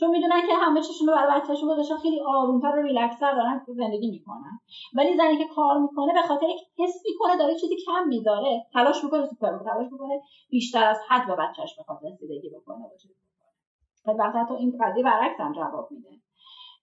چون 0.00 0.10
می‌دونن 0.10 0.40
که 0.46 0.54
همه 0.54 0.82
چیشون 0.82 1.08
رو 1.08 1.14
برای 1.14 1.40
بچه‌شون 1.40 1.68
گذاشتن 1.68 1.96
خیلی 1.96 2.20
آرومتر 2.26 2.68
و 2.68 2.82
ریلکس‌تر 2.82 3.34
دارن 3.34 3.64
زندگی 3.68 4.10
می‌کنن. 4.10 4.60
ولی 4.94 5.16
زنی 5.16 5.36
که 5.36 5.44
کار 5.54 5.78
می‌کنه 5.78 6.12
به 6.12 6.22
خاطر 6.22 6.46
اینکه 6.46 6.64
حس 6.78 7.02
می‌کنه 7.10 7.36
داره 7.36 7.54
چیزی 7.54 7.76
کم 7.86 8.08
می‌ذاره 8.08 8.66
تلاش 8.72 9.04
می‌کنه 9.04 9.26
سوپرمان 9.26 9.64
تلاش 9.64 9.92
می‌کنه 9.92 10.20
بیشتر 10.50 10.84
از 10.84 10.98
حد 11.08 11.26
به 11.26 11.36
بچه‌ش 11.36 11.78
بخواد 11.78 11.98
رسیدگی 12.04 12.50
بکنه 12.50 12.84
و 12.84 12.96
چیز 13.02 13.10
بکنه 14.06 14.46
تو 14.48 14.54
این 14.54 14.78
قضیه 14.80 15.02
برعکس 15.04 15.40
هم 15.40 15.52
جواب 15.52 15.88
میده. 15.90 16.08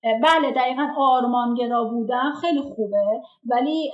بله 0.03 0.51
دقیقا 0.51 0.87
آرمانگرا 0.97 1.83
بودن 1.83 2.31
خیلی 2.31 2.61
خوبه 2.61 3.21
ولی 3.45 3.91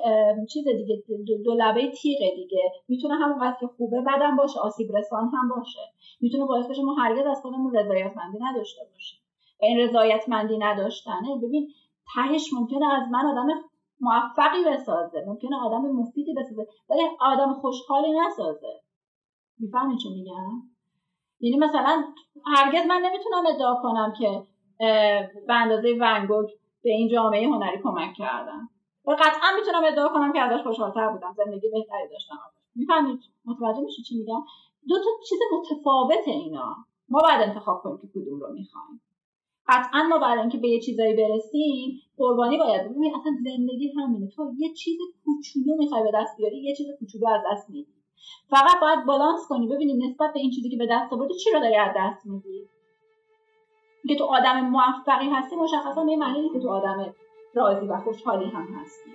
چیز 0.53 0.67
دیگه 0.67 1.03
دو 1.45 1.53
لبه 1.53 1.91
تیغه 1.91 2.35
دیگه. 2.35 2.71
می‌تونه 2.87 3.15
همون 3.15 3.37
قضیه 3.37 3.59
که 3.59 3.67
خوبه 3.77 4.01
بدم 4.01 4.35
باشه 4.35 4.59
آسیب 4.59 4.97
رسان 4.97 5.31
هم 5.33 5.49
باشه. 5.49 5.79
می‌تونه 6.21 6.45
باعث 6.45 6.65
بشه 6.65 6.81
ما 6.83 6.93
هرگز 6.93 7.25
از 7.25 7.41
خودمون 7.41 7.75
رضایتمندی 7.75 8.37
نداشته 8.41 8.81
باشیم. 8.91 9.19
و 9.61 9.65
این 9.65 9.79
رضایتمندی 9.79 10.57
نداشتنه. 10.57 11.35
ببین 11.43 11.67
تهش 12.15 12.53
ممکنه 12.53 12.93
از 12.93 13.03
من 13.11 13.25
آدم 13.25 13.47
موفقی 14.01 14.63
بسازه 14.73 15.23
ممکنه 15.27 15.57
آدم 15.63 15.81
مفیدی 15.81 16.33
بسازه 16.33 16.67
ولی 16.89 17.01
آدم 17.19 17.53
خوشحالی 17.53 18.19
نسازه. 18.19 18.81
می‌فهمی 19.59 19.97
چی 19.97 20.09
میگم؟ 20.09 20.61
یعنی 21.39 21.57
مثلا 21.57 22.03
هرگز 22.45 22.85
من 22.87 23.01
نمی‌تونم 23.05 23.43
ادعا 23.55 23.75
کنم 23.75 24.13
که 24.19 24.41
به 25.47 25.53
اندازه 25.53 25.97
ونگوگ 26.01 26.49
به 26.83 26.89
این 26.89 27.07
جامعه 27.07 27.47
هنری 27.47 27.77
کمک 27.83 28.13
کردم 28.13 28.69
و 29.05 29.11
قطعا 29.11 29.49
می‌تونم 29.59 29.83
ادعا 29.85 30.07
کنم 30.07 30.33
که 30.33 30.41
ازش 30.41 30.63
خوشحالتر 30.63 31.09
بودم. 31.09 31.33
زندگی 31.37 31.69
بهتری 31.69 32.09
داشتم. 32.11 32.39
می‌فهمید 32.75 33.19
متوجه 33.45 33.81
میشی 33.81 34.01
چی 34.03 34.17
میگم؟ 34.17 34.43
دو 34.89 34.95
تا 34.95 35.09
چیز 35.29 35.39
متفاوت 35.53 36.27
اینا. 36.27 36.75
ما 37.09 37.19
باید 37.19 37.49
انتخاب 37.49 37.81
کنیم 37.83 37.97
که 37.97 38.07
کدوم 38.07 38.39
رو 38.39 38.53
می‌خوایم. 38.53 39.01
قطعا 39.67 40.03
ما 40.03 40.19
برای 40.19 40.39
اینکه 40.39 40.57
به 40.57 40.67
یه 40.69 40.79
چیزایی 40.79 41.13
برسیم 41.13 42.01
قربانی 42.17 42.57
باید 42.57 42.89
ببینید 42.89 43.13
اصلا 43.15 43.31
زندگی 43.43 43.93
همینه. 43.97 44.27
تو 44.35 44.51
یه 44.57 44.73
چیز 44.73 44.97
کوچولو 45.25 45.77
می‌خوای 45.77 46.03
به 46.03 46.11
دست 46.13 46.37
بیاری 46.37 46.57
یه 46.63 46.75
چیز 46.75 46.87
کوچولو 46.99 47.27
از 47.27 47.41
دست 47.51 47.69
میدی. 47.69 47.93
فقط 48.49 48.81
باید 48.81 49.05
بالانس 49.05 49.47
کنی 49.49 49.67
ببینید 49.67 50.03
نسبت 50.03 50.33
به 50.33 50.39
این 50.39 50.51
چیزی 50.51 50.69
که 50.69 50.77
به 50.77 50.87
دست 50.91 51.13
آوردی 51.13 51.33
چی 51.33 51.51
رو 51.53 51.59
داری 51.59 51.75
از 51.75 51.91
دست 51.97 52.25
میدی. 52.25 52.69
که 54.07 54.15
تو 54.15 54.23
آدم 54.23 54.61
موفقی 54.61 55.29
هستی 55.29 55.55
مشخصا 55.55 56.03
به 56.05 56.15
معنی 56.15 56.49
که 56.49 56.59
تو 56.59 56.69
آدم 56.69 57.15
راضی 57.53 57.87
و 57.87 57.97
خوشحالی 57.97 58.45
هم 58.45 58.67
هستی. 58.79 59.09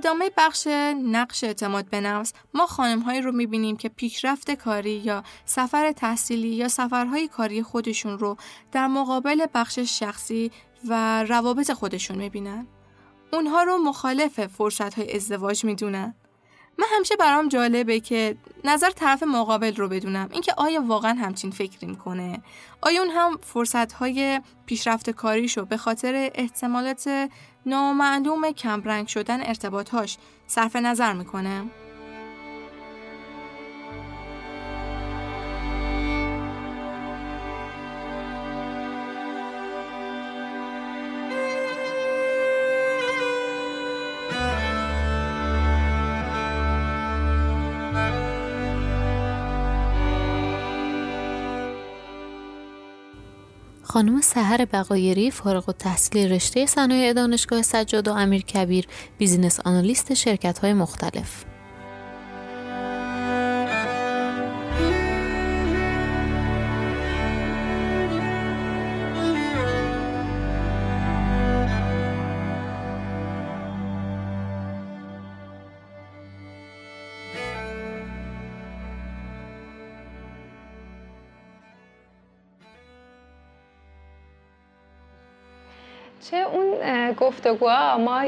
ادامه 0.00 0.30
بخش 0.36 0.66
نقش 1.04 1.44
اعتماد 1.44 1.90
به 1.90 2.00
نفس 2.00 2.32
ما 2.54 2.66
خانم 2.66 3.00
هایی 3.00 3.20
رو 3.20 3.32
می‌بینیم 3.32 3.76
که 3.76 3.88
پیشرفت 3.88 4.50
کاری 4.50 4.90
یا 4.90 5.24
سفر 5.44 5.92
تحصیلی 5.92 6.48
یا 6.48 6.68
سفرهای 6.68 7.28
کاری 7.28 7.62
خودشون 7.62 8.18
رو 8.18 8.36
در 8.72 8.86
مقابل 8.86 9.46
بخش 9.54 9.78
شخصی 9.78 10.50
و 10.88 11.22
روابط 11.22 11.72
خودشون 11.72 12.18
می‌بینن. 12.18 12.66
اونها 13.32 13.62
رو 13.62 13.78
مخالف 13.78 14.46
فرصت 14.46 14.94
های 14.94 15.16
ازدواج 15.16 15.64
می‌دونن. 15.64 16.14
من 16.78 16.86
همیشه 16.96 17.16
برام 17.16 17.48
جالبه 17.48 18.00
که 18.00 18.36
نظر 18.64 18.90
طرف 18.90 19.22
مقابل 19.22 19.76
رو 19.76 19.88
بدونم 19.88 20.28
اینکه 20.32 20.54
آیا 20.56 20.82
واقعا 20.82 21.14
همچین 21.14 21.50
فکری 21.50 21.86
می‌کنه 21.86 22.42
آیا 22.80 23.02
اون 23.02 23.10
هم 23.10 23.36
فرصت 23.42 23.92
های 23.92 24.40
پیشرفت 24.66 25.10
کاریشو 25.10 25.64
به 25.64 25.76
خاطر 25.76 26.30
احتمالات 26.34 27.30
نامعلوم 27.66 28.52
کمرنگ 28.52 29.06
شدن 29.08 29.40
ارتباطهاش 29.46 30.16
صرف 30.46 30.76
نظر 30.76 31.12
می‌کنه. 31.12 31.64
خانم 53.90 54.20
سهر 54.20 54.64
بقایری 54.64 55.30
فارغ 55.30 55.68
و 55.68 55.72
تحصیل 55.72 56.32
رشته 56.32 56.66
صنایع 56.66 57.12
دانشگاه 57.12 57.62
سجاد 57.62 58.08
و 58.08 58.12
امیر 58.12 58.42
کبیر 58.42 58.86
بیزینس 59.18 59.60
آنالیست 59.60 60.14
شرکت 60.14 60.58
های 60.58 60.72
مختلف. 60.72 61.44
گفتگوها 87.30 87.98
ما 87.98 88.24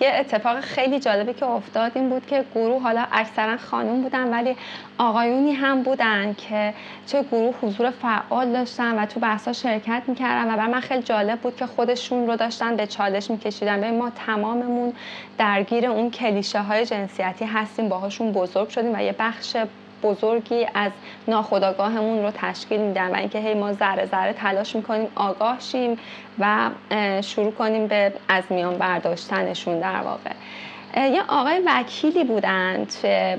یه 0.00 0.12
اتفاق 0.14 0.60
خیلی 0.60 1.00
جالبی 1.00 1.32
که 1.32 1.46
افتاد 1.46 1.92
این 1.94 2.10
بود 2.10 2.26
که 2.26 2.44
گروه 2.54 2.82
حالا 2.82 3.06
اکثرا 3.12 3.56
خانوم 3.56 4.02
بودن 4.02 4.34
ولی 4.34 4.56
آقایونی 4.98 5.52
هم 5.52 5.82
بودن 5.82 6.34
که 6.34 6.74
چه 7.06 7.22
گروه 7.22 7.54
حضور 7.62 7.90
فعال 7.90 8.52
داشتن 8.52 8.98
و 8.98 9.06
تو 9.06 9.20
بحثا 9.20 9.52
شرکت 9.52 10.02
می‌کردن. 10.06 10.54
و 10.54 10.56
بر 10.56 10.66
من 10.66 10.80
خیلی 10.80 11.02
جالب 11.02 11.38
بود 11.40 11.56
که 11.56 11.66
خودشون 11.66 12.26
رو 12.26 12.36
داشتن 12.36 12.76
به 12.76 12.86
چالش 12.86 13.30
میکشیدن. 13.30 13.80
به 13.80 13.90
ما 13.90 14.10
تماممون 14.26 14.92
درگیر 15.38 15.86
اون 15.86 16.10
کلیشه 16.10 16.58
های 16.58 16.86
جنسیتی 16.86 17.44
هستیم 17.44 17.88
باهاشون 17.88 18.32
بزرگ 18.32 18.68
شدیم 18.68 18.94
و 18.94 19.02
یه 19.02 19.14
بخش 19.18 19.56
بزرگی 20.02 20.66
از 20.74 20.92
ناخداگاهمون 21.28 22.22
رو 22.22 22.30
تشکیل 22.30 22.80
میدن 22.80 23.10
و 23.10 23.14
اینکه 23.14 23.38
هی 23.38 23.54
ما 23.54 23.72
ذره 23.72 24.06
ذره 24.06 24.32
تلاش 24.32 24.76
می‌کنیم 24.76 25.08
آگاه 25.14 25.60
شیم 25.60 25.98
و 26.38 26.70
شروع 27.20 27.52
کنیم 27.52 27.86
به 27.86 28.12
از 28.28 28.44
میان 28.50 28.78
برداشتنشون 28.78 29.80
در 29.80 30.00
واقع. 30.00 30.30
یه 30.96 31.22
آقای 31.28 31.62
وکیلی 31.66 32.24
بودن 32.24 32.84
توی 32.84 33.36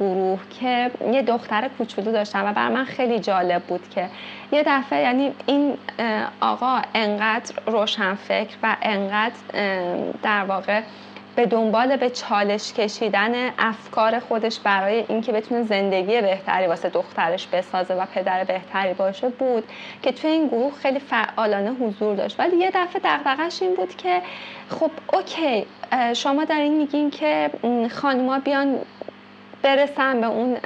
گروه 0.00 0.40
که 0.60 0.90
یه 1.12 1.22
دختر 1.22 1.68
کوچولو 1.78 2.12
داشتن 2.12 2.50
و 2.50 2.52
بر 2.52 2.68
من 2.68 2.84
خیلی 2.84 3.18
جالب 3.18 3.62
بود 3.62 3.88
که 3.94 4.08
یه 4.52 4.62
دفعه 4.66 5.00
یعنی 5.02 5.32
این 5.46 5.78
آقا 6.40 6.82
انقدر 6.94 7.54
روشن 7.66 8.14
فکر 8.14 8.56
و 8.62 8.76
انقدر 8.82 9.34
در 10.22 10.44
واقع 10.44 10.80
به 11.36 11.46
دنبال 11.46 11.96
به 11.96 12.10
چالش 12.10 12.72
کشیدن 12.72 13.50
افکار 13.58 14.18
خودش 14.18 14.58
برای 14.58 15.04
اینکه 15.08 15.32
بتونه 15.32 15.62
زندگی 15.62 16.20
بهتری 16.20 16.66
واسه 16.66 16.88
دخترش 16.88 17.46
بسازه 17.46 17.94
و 17.94 18.06
پدر 18.14 18.44
بهتری 18.44 18.94
باشه 18.94 19.28
بود 19.28 19.64
که 20.02 20.12
توی 20.12 20.30
این 20.30 20.48
گروه 20.48 20.72
خیلی 20.74 20.98
فعالانه 20.98 21.70
حضور 21.70 22.16
داشت. 22.16 22.40
ولی 22.40 22.56
یه 22.56 22.70
دفعه 22.74 23.02
دغدغش 23.04 23.62
این 23.62 23.74
بود 23.74 23.96
که 23.96 24.22
خب 24.68 24.90
اوکی 25.12 25.66
شما 26.14 26.44
در 26.44 26.60
این 26.60 26.76
میگین 26.76 27.10
که 27.10 27.50
خانوما 27.90 28.38
بیان 28.38 28.78
برسن 29.62 30.20
به 30.20 30.26
اون 30.26 30.56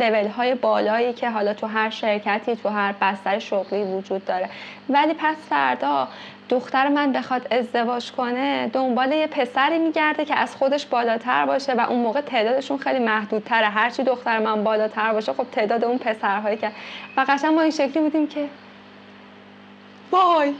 لول 0.00 0.26
های 0.28 0.54
بالایی 0.54 1.12
که 1.12 1.30
حالا 1.30 1.54
تو 1.54 1.66
هر 1.66 1.90
شرکتی 1.90 2.56
تو 2.56 2.68
هر 2.68 2.94
بستر 3.00 3.38
شغلی 3.38 3.84
وجود 3.84 4.24
داره. 4.24 4.48
ولی 4.88 5.14
پس 5.14 5.36
فردا 5.48 6.08
دختر 6.48 6.88
من 6.88 7.12
بخواد 7.12 7.46
ازدواج 7.50 8.12
کنه 8.12 8.70
دنبال 8.72 9.12
یه 9.12 9.26
پسری 9.26 9.78
میگرده 9.78 10.24
که 10.24 10.34
از 10.34 10.56
خودش 10.56 10.86
بالاتر 10.86 11.46
باشه 11.46 11.74
و 11.74 11.80
اون 11.80 11.98
موقع 11.98 12.20
تعدادشون 12.20 12.78
خیلی 12.78 12.98
محدودتره. 12.98 13.66
هرچی 13.66 14.02
دختر 14.02 14.38
من 14.38 14.64
بالاتر 14.64 15.12
باشه 15.12 15.32
خب 15.32 15.46
تعداد 15.52 15.84
اون 15.84 15.98
پسرهایی 15.98 16.56
که 16.56 16.70
و 17.16 17.24
قشنگ 17.28 17.54
ما 17.54 17.60
این 17.60 17.70
شکلی 17.70 18.02
بودیم 18.02 18.26
که 18.26 18.48
وای 20.10 20.54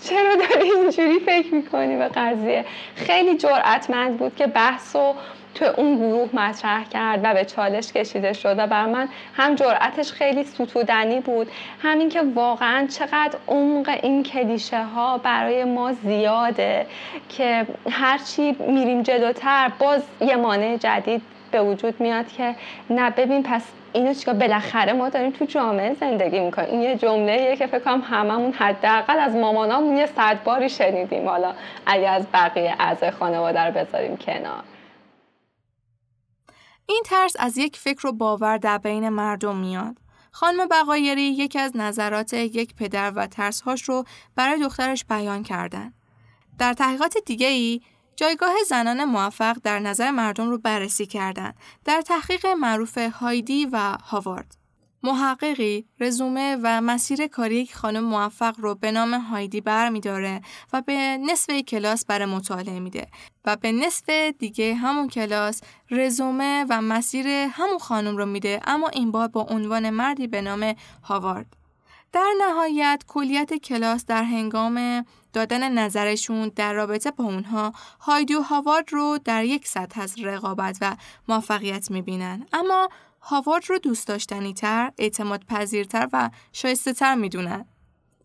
چرا 0.00 0.36
داری 0.36 0.70
اینجوری 0.70 1.18
فکر 1.18 1.54
می‌کنی 1.54 1.96
به 1.96 2.08
قضیه؟ 2.08 2.64
خیلی 2.94 3.36
جرأتمند 3.36 4.16
بود 4.16 4.36
که 4.36 4.46
بحث 4.46 4.96
و 4.96 5.14
تو 5.54 5.64
اون 5.76 5.96
گروه 5.96 6.28
مطرح 6.32 6.84
کرد 6.84 7.20
و 7.22 7.34
به 7.34 7.44
چالش 7.44 7.92
کشیده 7.92 8.32
شد 8.32 8.54
و 8.58 8.66
بر 8.66 8.86
من 8.86 9.08
هم 9.34 9.54
جرأتش 9.54 10.12
خیلی 10.12 10.44
ستودنی 10.44 11.20
بود 11.20 11.50
همین 11.82 12.08
که 12.08 12.22
واقعا 12.34 12.86
چقدر 12.86 13.38
عمق 13.48 13.98
این 14.02 14.22
کلیشه 14.22 14.84
ها 14.84 15.18
برای 15.18 15.64
ما 15.64 15.92
زیاده 15.92 16.86
که 17.28 17.66
هرچی 17.90 18.52
میریم 18.52 19.02
جلوتر 19.02 19.72
باز 19.78 20.02
یه 20.20 20.36
مانع 20.36 20.76
جدید 20.76 21.22
به 21.50 21.62
وجود 21.62 22.00
میاد 22.00 22.28
که 22.28 22.54
نه 22.90 23.10
ببین 23.10 23.42
پس 23.42 23.62
اینو 23.92 24.14
چیکار 24.14 24.34
بالاخره 24.34 24.92
ما 24.92 25.08
داریم 25.08 25.30
تو 25.30 25.44
جامعه 25.44 25.94
زندگی 25.94 26.40
می‌کنیم. 26.40 26.70
این 26.70 26.82
یه 26.82 26.96
جمله 26.96 27.56
که 27.56 27.66
فکر 27.66 27.78
کنم 27.78 28.00
هممون 28.00 28.52
حداقل 28.52 29.18
از 29.18 29.34
مامانامون 29.36 29.96
یه 29.96 30.06
صد 30.06 30.42
باری 30.44 30.68
شنیدیم. 30.68 31.28
حالا 31.28 31.52
اگه 31.86 32.08
از 32.08 32.26
بقیه 32.34 32.74
اعضای 32.80 33.10
خانواده 33.10 33.60
رو 33.60 33.72
بذاریم 33.72 34.16
کنار. 34.16 34.73
این 36.86 37.02
ترس 37.06 37.32
از 37.38 37.58
یک 37.58 37.76
فکر 37.76 38.06
و 38.06 38.12
باور 38.12 38.58
در 38.58 38.78
بین 38.78 39.08
مردم 39.08 39.56
میاد. 39.56 39.96
خانم 40.32 40.68
بقایری 40.68 41.22
یکی 41.22 41.58
از 41.58 41.76
نظرات 41.76 42.32
یک 42.32 42.74
پدر 42.74 43.12
و 43.16 43.26
ترسهاش 43.26 43.82
رو 43.82 44.04
برای 44.36 44.60
دخترش 44.60 45.04
بیان 45.04 45.42
کردن. 45.42 45.94
در 46.58 46.72
تحقیقات 46.72 47.18
دیگه 47.26 47.46
ای 47.46 47.80
جایگاه 48.16 48.54
زنان 48.68 49.04
موفق 49.04 49.56
در 49.62 49.78
نظر 49.78 50.10
مردم 50.10 50.50
رو 50.50 50.58
بررسی 50.58 51.06
کردند 51.06 51.56
در 51.84 52.00
تحقیق 52.00 52.46
معروف 52.46 52.98
هایدی 52.98 53.66
و 53.66 53.96
هاوارد. 54.04 54.63
محققی 55.04 55.86
رزومه 56.00 56.58
و 56.62 56.80
مسیر 56.80 57.26
کاری 57.26 57.56
یک 57.56 57.74
خانم 57.74 58.04
موفق 58.04 58.54
رو 58.58 58.74
به 58.74 58.92
نام 58.92 59.14
هایدی 59.14 59.60
بر 59.60 59.90
داره 59.90 60.40
و 60.72 60.82
به 60.82 60.92
نصف 61.16 61.60
کلاس 61.60 62.04
برای 62.04 62.26
مطالعه 62.26 62.80
میده 62.80 63.06
و 63.44 63.56
به 63.56 63.72
نصف 63.72 64.10
دیگه 64.38 64.74
همون 64.74 65.08
کلاس 65.08 65.60
رزومه 65.90 66.66
و 66.70 66.82
مسیر 66.82 67.26
همون 67.28 67.78
خانم 67.78 68.16
رو 68.16 68.26
میده 68.26 68.60
اما 68.66 68.88
این 68.88 69.10
بار 69.10 69.28
با 69.28 69.40
عنوان 69.42 69.90
مردی 69.90 70.26
به 70.26 70.42
نام 70.42 70.74
هاوارد. 71.02 71.56
در 72.12 72.32
نهایت 72.40 73.04
کلیت 73.08 73.54
کلاس 73.54 74.04
در 74.06 74.22
هنگام 74.22 75.06
دادن 75.32 75.72
نظرشون 75.72 76.52
در 76.56 76.72
رابطه 76.72 77.10
با 77.10 77.24
اونها 77.24 77.72
هایدی 78.00 78.34
و 78.34 78.40
هاوارد 78.40 78.92
رو 78.92 79.18
در 79.24 79.44
یک 79.44 79.68
سطح 79.68 80.00
از 80.00 80.18
رقابت 80.18 80.78
و 80.80 80.96
موفقیت 81.28 81.90
می‌بینن. 81.90 82.46
اما 82.52 82.88
هاوارد 83.26 83.70
رو 83.70 83.78
دوست 83.78 84.08
داشتنی 84.08 84.54
تر، 84.54 84.92
اعتماد 84.98 85.44
پذیرتر 85.44 86.08
و 86.12 86.30
شایسته 86.52 86.92
تر 86.92 87.14
می‌دونن. 87.14 87.64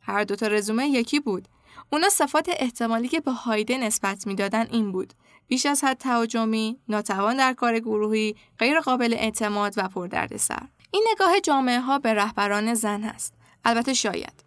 هر 0.01 0.23
دوتا 0.23 0.47
رزومه 0.47 0.87
یکی 0.87 1.19
بود. 1.19 1.47
اونا 1.91 2.09
صفات 2.09 2.49
احتمالی 2.57 3.07
که 3.07 3.19
به 3.19 3.31
هایده 3.31 3.77
نسبت 3.77 4.27
می‌دادن 4.27 4.67
این 4.71 4.91
بود. 4.91 5.13
بیش 5.47 5.65
از 5.65 5.83
حد 5.83 5.97
تهاجمی، 5.97 6.79
ناتوان 6.87 7.37
در 7.37 7.53
کار 7.53 7.79
گروهی، 7.79 8.35
غیر 8.59 8.79
قابل 8.79 9.13
اعتماد 9.13 9.73
و 9.77 9.87
پردردسر. 9.87 10.67
این 10.91 11.07
نگاه 11.11 11.39
جامعه 11.39 11.79
ها 11.79 11.99
به 11.99 12.13
رهبران 12.13 12.73
زن 12.73 13.03
است. 13.03 13.33
البته 13.65 13.93
شاید. 13.93 14.43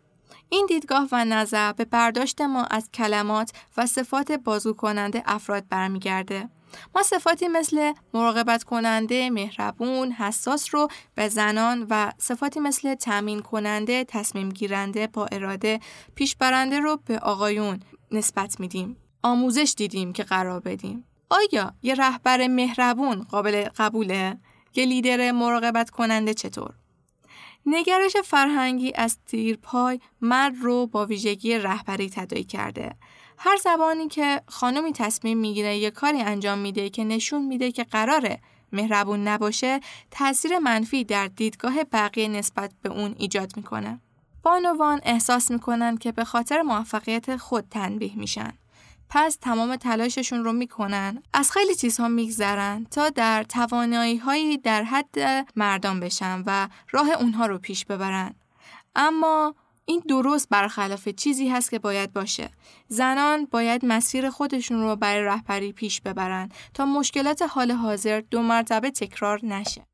این 0.48 0.66
دیدگاه 0.68 1.08
و 1.12 1.24
نظر 1.24 1.72
به 1.72 1.84
برداشت 1.84 2.40
ما 2.40 2.64
از 2.64 2.90
کلمات 2.90 3.52
و 3.76 3.86
صفات 3.86 4.32
بازو 4.32 4.72
کننده 4.72 5.22
افراد 5.26 5.68
برمیگرده. 5.68 6.48
ما 6.94 7.02
صفاتی 7.02 7.48
مثل 7.48 7.92
مراقبت 8.14 8.64
کننده، 8.64 9.30
مهربون، 9.30 10.12
حساس 10.12 10.74
رو 10.74 10.88
به 11.14 11.28
زنان 11.28 11.86
و 11.90 12.12
صفاتی 12.18 12.60
مثل 12.60 12.94
تامین 12.94 13.40
کننده، 13.40 14.04
تصمیم 14.04 14.48
گیرنده، 14.48 15.06
با 15.06 15.26
اراده، 15.26 15.80
پیشبرنده 16.14 16.80
رو 16.80 16.96
به 17.06 17.18
آقایون 17.18 17.80
نسبت 18.10 18.60
میدیم. 18.60 18.96
آموزش 19.22 19.74
دیدیم 19.76 20.12
که 20.12 20.22
قرار 20.22 20.60
بدیم. 20.60 21.04
آیا 21.30 21.74
یه 21.82 21.94
رهبر 21.94 22.46
مهربون 22.46 23.22
قابل 23.22 23.68
قبوله؟ 23.76 24.38
یه 24.74 24.86
لیدر 24.86 25.32
مراقبت 25.32 25.90
کننده 25.90 26.34
چطور؟ 26.34 26.74
نگرش 27.66 28.16
فرهنگی 28.24 28.92
از 28.94 29.18
تیرپای 29.26 30.00
مرد 30.20 30.54
رو 30.60 30.86
با 30.86 31.06
ویژگی 31.06 31.58
رهبری 31.58 32.10
تدایی 32.10 32.44
کرده. 32.44 32.96
هر 33.44 33.56
زبانی 33.56 34.08
که 34.08 34.42
خانمی 34.46 34.92
تصمیم 34.92 35.38
می‌گیره 35.38 35.76
یه 35.76 35.90
کاری 35.90 36.20
انجام 36.20 36.58
میده 36.58 36.90
که 36.90 37.04
نشون 37.04 37.44
میده 37.44 37.72
که 37.72 37.84
قراره 37.84 38.40
مهربون 38.72 39.28
نباشه 39.28 39.80
تاثیر 40.10 40.58
منفی 40.58 41.04
در 41.04 41.26
دیدگاه 41.26 41.84
بقیه 41.84 42.28
نسبت 42.28 42.72
به 42.82 42.88
اون 42.88 43.14
ایجاد 43.18 43.56
می‌کنه. 43.56 44.00
بانوان 44.42 45.00
احساس 45.04 45.50
می‌کنن 45.50 45.96
که 45.96 46.12
به 46.12 46.24
خاطر 46.24 46.62
موفقیت 46.62 47.36
خود 47.36 47.64
تنبیه 47.70 48.18
میشن. 48.18 48.52
پس 49.08 49.38
تمام 49.40 49.76
تلاششون 49.76 50.44
رو 50.44 50.52
می‌کنن 50.52 51.22
از 51.34 51.50
خیلی 51.50 51.74
چیزها 51.74 52.08
میگذرن 52.08 52.86
تا 52.90 53.08
در 53.08 53.42
توانایی 53.42 54.16
هایی 54.16 54.58
در 54.58 54.82
حد 54.82 55.46
مردان 55.56 56.00
بشن 56.00 56.42
و 56.46 56.68
راه 56.90 57.10
اونها 57.10 57.46
رو 57.46 57.58
پیش 57.58 57.84
ببرن 57.84 58.34
اما 58.96 59.54
این 59.92 60.02
درست 60.08 60.48
برخلاف 60.48 61.08
چیزی 61.08 61.48
هست 61.48 61.70
که 61.70 61.78
باید 61.78 62.12
باشه. 62.12 62.50
زنان 62.88 63.44
باید 63.50 63.84
مسیر 63.84 64.30
خودشون 64.30 64.80
رو 64.80 64.96
برای 64.96 65.24
رهبری 65.24 65.72
پیش 65.72 66.00
ببرن 66.00 66.48
تا 66.74 66.84
مشکلات 66.84 67.42
حال 67.42 67.70
حاضر 67.70 68.20
دو 68.20 68.42
مرتبه 68.42 68.90
تکرار 68.90 69.44
نشه. 69.44 69.86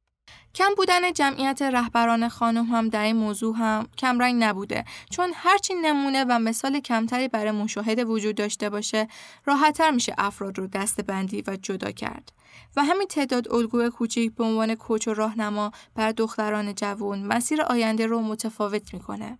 کم 0.54 0.74
بودن 0.76 1.12
جمعیت 1.12 1.62
رهبران 1.62 2.28
خانم 2.28 2.64
هم 2.64 2.88
در 2.88 3.02
این 3.02 3.16
موضوع 3.16 3.56
هم 3.56 3.86
کمرنگ 3.98 4.44
نبوده 4.44 4.84
چون 5.10 5.32
هرچی 5.34 5.74
نمونه 5.74 6.24
و 6.24 6.38
مثال 6.38 6.80
کمتری 6.80 7.28
برای 7.28 7.50
مشاهده 7.50 8.04
وجود 8.04 8.36
داشته 8.36 8.70
باشه 8.70 9.08
راحتتر 9.44 9.90
میشه 9.90 10.14
افراد 10.18 10.58
رو 10.58 10.66
دست 10.66 11.00
بندی 11.00 11.44
و 11.46 11.56
جدا 11.56 11.90
کرد 11.90 12.32
و 12.76 12.84
همین 12.84 13.06
تعداد 13.06 13.52
الگوی 13.52 13.90
کوچیک 13.90 14.34
به 14.34 14.44
عنوان 14.44 14.74
کوچ 14.74 15.08
و 15.08 15.14
راهنما 15.14 15.72
بر 15.94 16.12
دختران 16.12 16.74
جوان 16.74 17.22
مسیر 17.22 17.62
آینده 17.62 18.06
رو 18.06 18.20
متفاوت 18.20 18.94
می‌کنه 18.94 19.38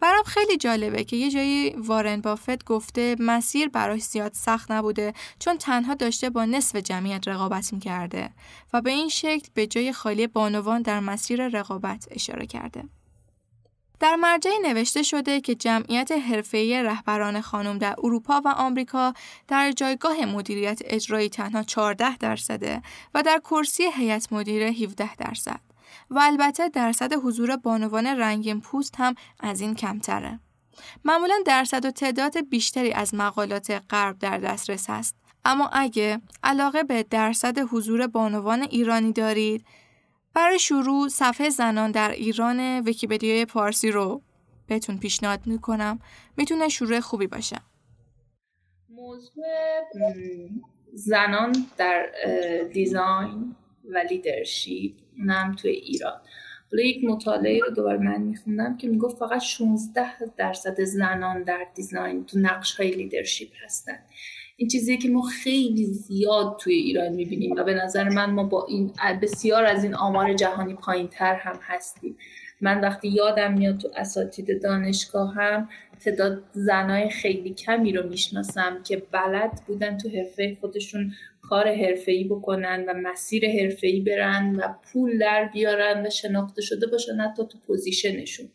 برام 0.00 0.22
خیلی 0.24 0.56
جالبه 0.56 1.04
که 1.04 1.16
یه 1.16 1.30
جایی 1.30 1.70
وارن 1.70 2.20
بافت 2.20 2.64
گفته 2.64 3.16
مسیر 3.18 3.68
براش 3.68 4.02
زیاد 4.02 4.32
سخت 4.32 4.70
نبوده 4.70 5.14
چون 5.38 5.58
تنها 5.58 5.94
داشته 5.94 6.30
با 6.30 6.44
نصف 6.44 6.76
جمعیت 6.76 7.28
رقابت 7.28 7.72
می‌کرده 7.72 8.30
و 8.72 8.80
به 8.80 8.90
این 8.90 9.08
شکل 9.08 9.48
به 9.54 9.66
جای 9.66 9.92
خالی 9.92 10.26
بانوان 10.26 10.82
در 10.82 11.00
مسیر 11.00 11.48
رقابت 11.48 12.08
اشاره 12.10 12.46
کرده. 12.46 12.84
در 14.00 14.16
مرجعی 14.16 14.58
نوشته 14.62 15.02
شده 15.02 15.40
که 15.40 15.54
جمعیت 15.54 16.12
حرفه‌ای 16.12 16.82
رهبران 16.82 17.40
خانم 17.40 17.78
در 17.78 17.94
اروپا 17.98 18.42
و 18.44 18.48
آمریکا 18.48 19.14
در 19.48 19.72
جایگاه 19.72 20.24
مدیریت 20.24 20.80
اجرایی 20.84 21.28
تنها 21.28 21.62
14 21.62 22.16
درصده 22.16 22.82
و 23.14 23.22
در 23.22 23.40
کرسی 23.44 23.82
هیئت 23.96 24.32
مدیره 24.32 24.66
17 24.66 25.16
درصد. 25.16 25.67
و 26.10 26.18
البته 26.18 26.68
درصد 26.68 27.12
حضور 27.12 27.56
بانوان 27.56 28.06
رنگین 28.06 28.60
پوست 28.60 28.94
هم 28.98 29.14
از 29.40 29.60
این 29.60 29.74
کمتره. 29.74 30.40
معمولا 31.04 31.34
درصد 31.46 31.84
و 31.84 31.90
تعداد 31.90 32.48
بیشتری 32.48 32.92
از 32.92 33.14
مقالات 33.14 33.82
غرب 33.90 34.18
در 34.18 34.38
دسترس 34.38 34.86
است. 34.88 35.16
اما 35.44 35.70
اگه 35.72 36.20
علاقه 36.42 36.82
به 36.82 37.02
درصد 37.02 37.58
حضور 37.58 38.06
بانوان 38.06 38.62
ایرانی 38.62 39.12
دارید، 39.12 39.64
برای 40.34 40.58
شروع 40.58 41.08
صفحه 41.08 41.48
زنان 41.50 41.90
در 41.90 42.10
ایران 42.10 42.60
ویکیپدیای 42.60 43.44
پارسی 43.44 43.90
رو 43.90 44.22
بهتون 44.66 44.98
پیشنهاد 44.98 45.46
می‌کنم. 45.46 45.98
می‌تونه 46.36 46.68
شروع 46.68 47.00
خوبی 47.00 47.26
باشه. 47.26 47.56
موضوع 48.90 49.44
زنان 50.92 51.66
در 51.76 52.06
design 52.72 53.56
و 53.84 53.98
leadership 53.98 54.94
اونم 55.18 55.54
توی 55.54 55.70
ایران. 55.70 56.20
حالا 56.70 56.82
یک 56.82 57.04
مطالعه 57.04 57.60
رو 57.60 57.70
دوباره 57.70 57.98
من 57.98 58.22
میخوندم 58.22 58.76
که 58.76 58.88
می‌گفت 58.88 59.16
فقط 59.16 59.40
16 59.40 60.06
درصد 60.36 60.80
زنان 60.80 61.42
در 61.42 61.66
design 61.74 62.24
تو 62.24 62.38
نقش 62.38 62.74
های 62.74 62.90
leadership 62.90 63.48
هستن. 63.64 63.98
این 64.56 64.68
چیزی 64.68 64.98
که 64.98 65.08
ما 65.08 65.22
خیلی 65.22 65.86
زیاد 65.86 66.56
توی 66.60 66.74
ایران 66.74 67.12
می‌بینیم 67.12 67.54
و 67.56 67.64
به 67.64 67.74
نظر 67.74 68.08
من 68.08 68.30
ما 68.30 68.44
با 68.44 68.66
این 68.66 68.92
بسیار 69.22 69.64
از 69.64 69.84
این 69.84 69.94
آمار 69.94 70.34
جهانی 70.34 70.74
پایین 70.74 71.08
تر 71.08 71.34
هم 71.34 71.58
هستیم. 71.62 72.16
من 72.60 72.80
وقتی 72.80 73.08
یادم 73.08 73.52
میاد 73.52 73.78
تو 73.78 73.88
اساتید 73.96 74.62
دانشگاه 74.62 75.34
هم 75.34 75.68
تعداد 76.04 76.42
زنای 76.52 77.10
خیلی 77.10 77.54
کمی 77.54 77.92
رو 77.92 78.08
می‌شناسم 78.08 78.82
که 78.82 79.02
بلد 79.12 79.62
بودن 79.66 79.96
تو 79.96 80.08
حرفه 80.08 80.56
خودشون 80.60 81.12
کار 81.42 81.74
حرفه‌ای 81.74 82.24
بکنن 82.24 82.84
و 82.88 82.94
مسیر 82.94 83.50
حرفه‌ای 83.50 84.00
برن 84.00 84.56
و 84.56 84.74
پول 84.92 85.18
در 85.18 85.50
بیارن 85.52 86.06
و 86.06 86.10
شناخته 86.10 86.62
شده 86.62 86.86
باشن 86.86 87.20
حتی 87.20 87.42
تو 87.50 87.58
پوزیشنشون. 87.66 88.48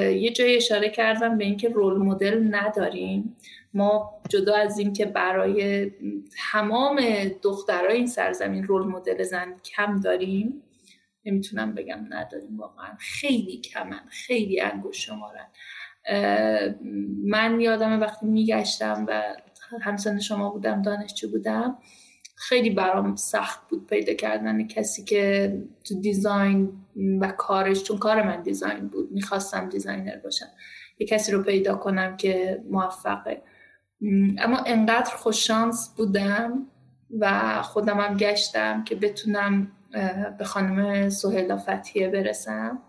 یه 0.00 0.30
جای 0.30 0.56
اشاره 0.56 0.88
کردم 0.88 1.38
به 1.38 1.44
اینکه 1.44 1.68
رول 1.68 1.98
مدل 1.98 2.54
نداریم. 2.54 3.36
ما 3.74 4.20
جدا 4.28 4.56
از 4.56 4.78
اینکه 4.78 5.04
برای 5.04 5.90
تمام 6.52 7.00
دخترای 7.42 7.96
این 7.96 8.06
سرزمین 8.06 8.64
رول 8.64 8.86
مدل 8.86 9.22
زن 9.22 9.56
کم 9.76 10.00
داریم 10.00 10.62
نمی‌تونم 11.24 11.74
بگم 11.74 12.06
نداریم 12.08 12.56
واقعا. 12.58 12.96
خیلی 12.98 13.60
کمن 13.60 14.00
خیلی 14.08 14.60
انگوش 14.60 15.06
شمارن. 15.06 15.46
من 17.24 17.60
یادم 17.60 18.00
وقتی 18.00 18.26
میگشتم 18.26 19.04
و 19.08 19.22
همسن 19.80 20.18
شما 20.18 20.50
بودم 20.50 20.82
دانشجو 20.82 21.30
بودم 21.30 21.78
خیلی 22.36 22.70
برام 22.70 23.16
سخت 23.16 23.60
بود 23.68 23.86
پیدا 23.86 24.14
کردن 24.14 24.66
کسی 24.66 25.04
که 25.04 25.52
تو 25.84 26.00
design 26.00 26.72
و 27.20 27.32
کارش 27.32 27.82
چون 27.82 27.98
کار 27.98 28.22
من 28.22 28.42
design 28.42 28.88
بود 28.88 29.12
می‌خواستم 29.12 29.68
designer 29.68 30.16
باشم 30.16 30.46
یه 30.98 31.06
کسی 31.06 31.32
رو 31.32 31.42
پیدا 31.42 31.74
کنم 31.74 32.16
که 32.16 32.62
موفقه. 32.70 33.42
اما 34.38 34.58
انقدر 34.66 35.16
خوششانس 35.16 35.94
بودم 35.96 36.66
و 37.20 37.62
خودم 37.62 38.00
هم 38.00 38.16
گشتم 38.16 38.84
که 38.84 38.94
بتونم 38.94 39.72
به 40.38 40.44
خانم 40.44 41.08
سهیلا 41.08 41.56
فتیه 41.56 42.08
برسم. 42.08 42.82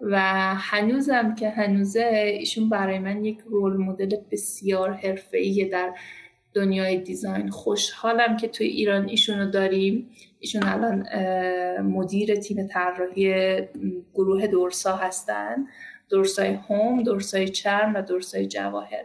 و 0.00 0.18
هنوزم 0.54 1.34
که 1.34 1.50
هنوزه 1.50 2.34
ایشون 2.38 2.68
برای 2.68 2.98
من 2.98 3.24
یک 3.24 3.38
رول 3.46 3.76
مدل 3.76 4.16
بسیار 4.30 4.92
حرفه‌ای 4.92 5.64
در 5.64 5.94
دنیای 6.54 6.96
دیزاین. 6.96 7.48
خوشحالم 7.48 8.36
که 8.36 8.48
توی 8.48 8.66
ایران 8.66 9.08
ایشونو 9.08 9.50
داریم. 9.50 10.10
ایشون 10.38 10.62
الان 10.62 11.06
مدیر 11.80 12.34
تیم 12.34 12.66
طراحی 12.66 13.58
گروه 14.14 14.46
دورسا 14.46 14.96
هستن. 14.96 15.56
دورسای 16.08 16.52
هوم، 16.52 17.02
دورسای 17.02 17.48
چرم 17.48 17.94
و 17.94 18.02
دورسای 18.02 18.46
جواهر. 18.46 19.04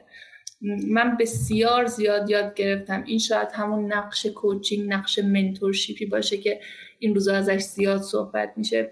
من 0.87 1.17
بسیار 1.19 1.85
زیاد 1.85 2.29
یاد 2.29 2.53
گرفتم. 2.53 3.03
این 3.07 3.19
شاید 3.19 3.47
همون 3.53 3.93
نقش 3.93 4.25
کوچینگ 4.25 4.93
نقش 4.93 5.19
منتورشیپی 5.19 6.05
باشه 6.05 6.37
که 6.37 6.59
این 6.99 7.15
روزا 7.15 7.35
ازش 7.35 7.59
زیاد 7.59 8.01
صحبت 8.01 8.53
میشه. 8.55 8.91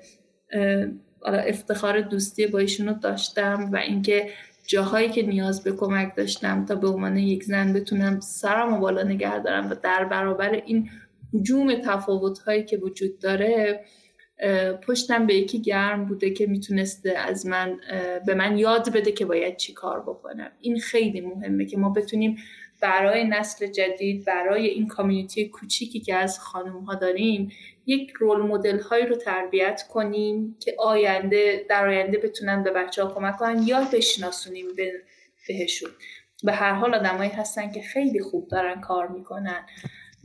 افتخار 1.25 2.01
دوستی 2.01 2.47
با 2.47 2.59
ایشونو 2.59 2.93
داشتم 2.93 3.69
و 3.73 3.77
اینکه 3.77 4.29
جاهایی 4.67 5.09
که 5.09 5.21
نیاز 5.21 5.63
به 5.63 5.71
کمک 5.71 6.15
داشتم 6.15 6.65
تا 6.65 6.75
به 6.75 6.87
عنوان 6.87 7.17
یک 7.17 7.43
زن 7.43 7.73
بتونم 7.73 8.19
سرم 8.19 8.73
و 8.73 8.79
بالا 8.79 9.03
نگه 9.03 9.39
دارم 9.39 9.69
و 9.69 9.75
در 9.83 10.05
برابر 10.05 10.51
این 10.51 10.89
حجوم 11.33 11.75
تفاوت 11.75 12.39
هایی 12.39 12.63
که 12.63 12.77
وجود 12.77 13.19
داره 13.19 13.85
پشتم 14.87 15.27
به 15.27 15.35
یکی 15.35 15.61
گرم 15.61 16.05
بوده 16.05 16.29
که 16.29 16.47
می‌تونسته 16.47 17.17
از 17.17 17.45
من 17.45 17.79
به 18.25 18.33
من 18.33 18.57
یاد 18.57 18.93
بده 18.93 19.11
که 19.11 19.25
باید 19.25 19.57
چی 19.57 19.73
کار 19.73 19.99
بکنم. 20.01 20.51
این 20.61 20.79
خیلی 20.79 21.21
مهمه 21.21 21.65
که 21.65 21.77
ما 21.77 21.89
بتونیم 21.89 22.37
برای 22.81 23.23
نسل 23.23 23.67
جدید 23.67 24.25
برای 24.25 24.67
این 24.67 24.87
کامیونیتی 24.87 25.49
کوچیکی 25.49 25.99
که 25.99 26.15
از 26.15 26.39
خانم 26.39 26.79
ها 26.79 26.95
داریم 26.95 27.51
یک 27.87 28.11
رول 28.11 28.41
مدل 28.41 28.79
هایی 28.79 29.05
رو 29.05 29.15
تربیت 29.15 29.83
کنیم 29.89 30.57
که 30.59 30.75
آینده 30.79 31.65
در 31.69 31.87
آینده 31.87 32.17
بتونن 32.17 32.63
به 32.63 32.71
بچه 32.71 33.03
ها 33.03 33.13
کمک 33.13 33.37
کنن 33.37 33.63
یا 33.67 33.87
بشناسونیم 33.93 34.65
بهشون. 35.47 35.89
به 36.43 36.51
هر 36.51 36.73
حال 36.73 36.95
آدمایی 36.95 37.29
هستن 37.29 37.71
که 37.71 37.81
خیلی 37.81 38.19
خوب 38.19 38.47
دارن 38.47 38.81
کار 38.81 39.07
می‌کنن 39.07 39.65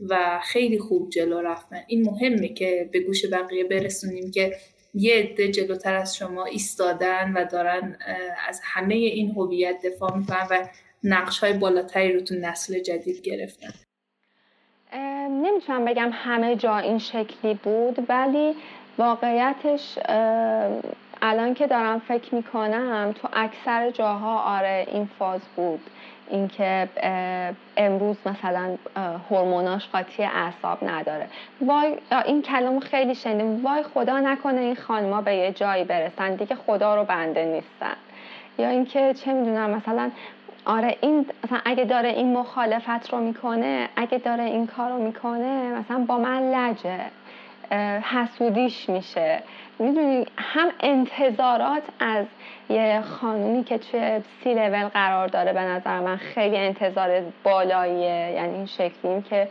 و 0.09 0.41
خیلی 0.43 0.79
خوب 0.79 1.09
جلو 1.09 1.41
رفتن. 1.41 1.83
این 1.87 2.01
مهمه 2.01 2.47
که 2.47 2.89
به 2.91 2.99
گوش 2.99 3.25
بقیه 3.25 3.63
برسونیم 3.63 4.31
که 4.31 4.55
یه 4.93 5.15
عده 5.15 5.51
جلوتر 5.51 5.95
از 5.95 6.15
شما 6.15 6.45
ایستادن 6.45 7.33
و 7.35 7.45
دارن 7.45 7.97
از 8.47 8.61
همه 8.63 8.95
این 8.95 9.31
هویت 9.31 9.75
دفاع 9.85 10.17
می‌کنن 10.17 10.47
و 10.49 10.67
نقش 11.03 11.39
های 11.39 11.53
بالاتری 11.53 12.13
رو 12.13 12.21
تو 12.21 12.35
نسل 12.35 12.79
جدید 12.79 13.21
گرفتن. 13.21 13.73
نمی‌تونم 15.29 15.85
بگم 15.85 16.09
همه 16.13 16.55
جا 16.55 16.77
این 16.77 16.97
شکلی 16.97 17.53
بود 17.53 18.05
ولی 18.09 18.55
واقعیتش 18.97 19.99
الان 21.21 21.53
که 21.53 21.67
دارم 21.67 21.99
فکر 21.99 22.35
می‌کنم 22.35 23.13
تو 23.21 23.27
اکثر 23.33 23.89
جاها 23.91 24.57
آره 24.57 24.87
این 24.91 25.09
فاز 25.19 25.41
بود. 25.55 25.79
اینکه 26.29 26.89
امروز 27.77 28.17
مثلا 28.25 28.77
هورموناش 29.29 29.87
قاطی 29.87 30.23
اعصاب 30.23 30.77
نداره. 30.81 31.27
وای 31.61 31.95
این 32.25 32.41
کلام 32.41 32.79
خیلی 32.79 33.15
شنیدم. 33.15 33.65
وای 33.65 33.83
خدا 33.83 34.19
نکنه 34.19 34.61
این 34.61 34.75
خانما 34.75 35.21
به 35.21 35.35
یه 35.35 35.51
جایی 35.51 35.83
برسن. 35.83 36.35
دیگه 36.35 36.55
خدا 36.55 36.95
رو 36.95 37.03
بنده 37.03 37.45
نیستن. 37.45 37.95
یا 38.57 38.69
اینکه 38.69 39.13
چه 39.13 39.33
می‌دونم 39.33 39.69
مثلا 39.69 40.11
آره 40.65 40.97
این 41.01 41.25
مثلا 41.43 41.59
اگه 41.65 41.85
داره 41.85 42.09
این 42.09 42.33
مخالفت 42.37 43.13
رو 43.13 43.19
می‌کنه 43.19 43.89
اگه 43.95 44.17
داره 44.17 44.43
این 44.43 44.67
کار 44.67 44.89
رو 44.89 44.97
می‌کنه 44.97 45.79
مثلا 45.79 46.05
با 46.07 46.17
من 46.17 46.51
لجه 46.51 46.99
حسودیش 48.01 48.89
میشه. 48.89 49.43
می‌دونی 49.79 50.25
هم 50.37 50.69
انتظارات 50.79 51.83
از 51.99 52.25
یه 52.69 53.01
خانومی 53.01 53.63
که 53.63 53.77
توی 53.77 54.21
سی 54.43 54.53
لول 54.53 54.87
قرار 54.87 55.27
داره 55.27 55.53
به 55.53 55.61
نظر 55.61 55.99
من 55.99 56.17
خیلی 56.17 56.57
انتظار 56.57 57.21
بالاییه. 57.43 58.31
یعنی 58.31 58.53
این 58.55 58.65
شکلیم 58.65 59.21
که 59.21 59.47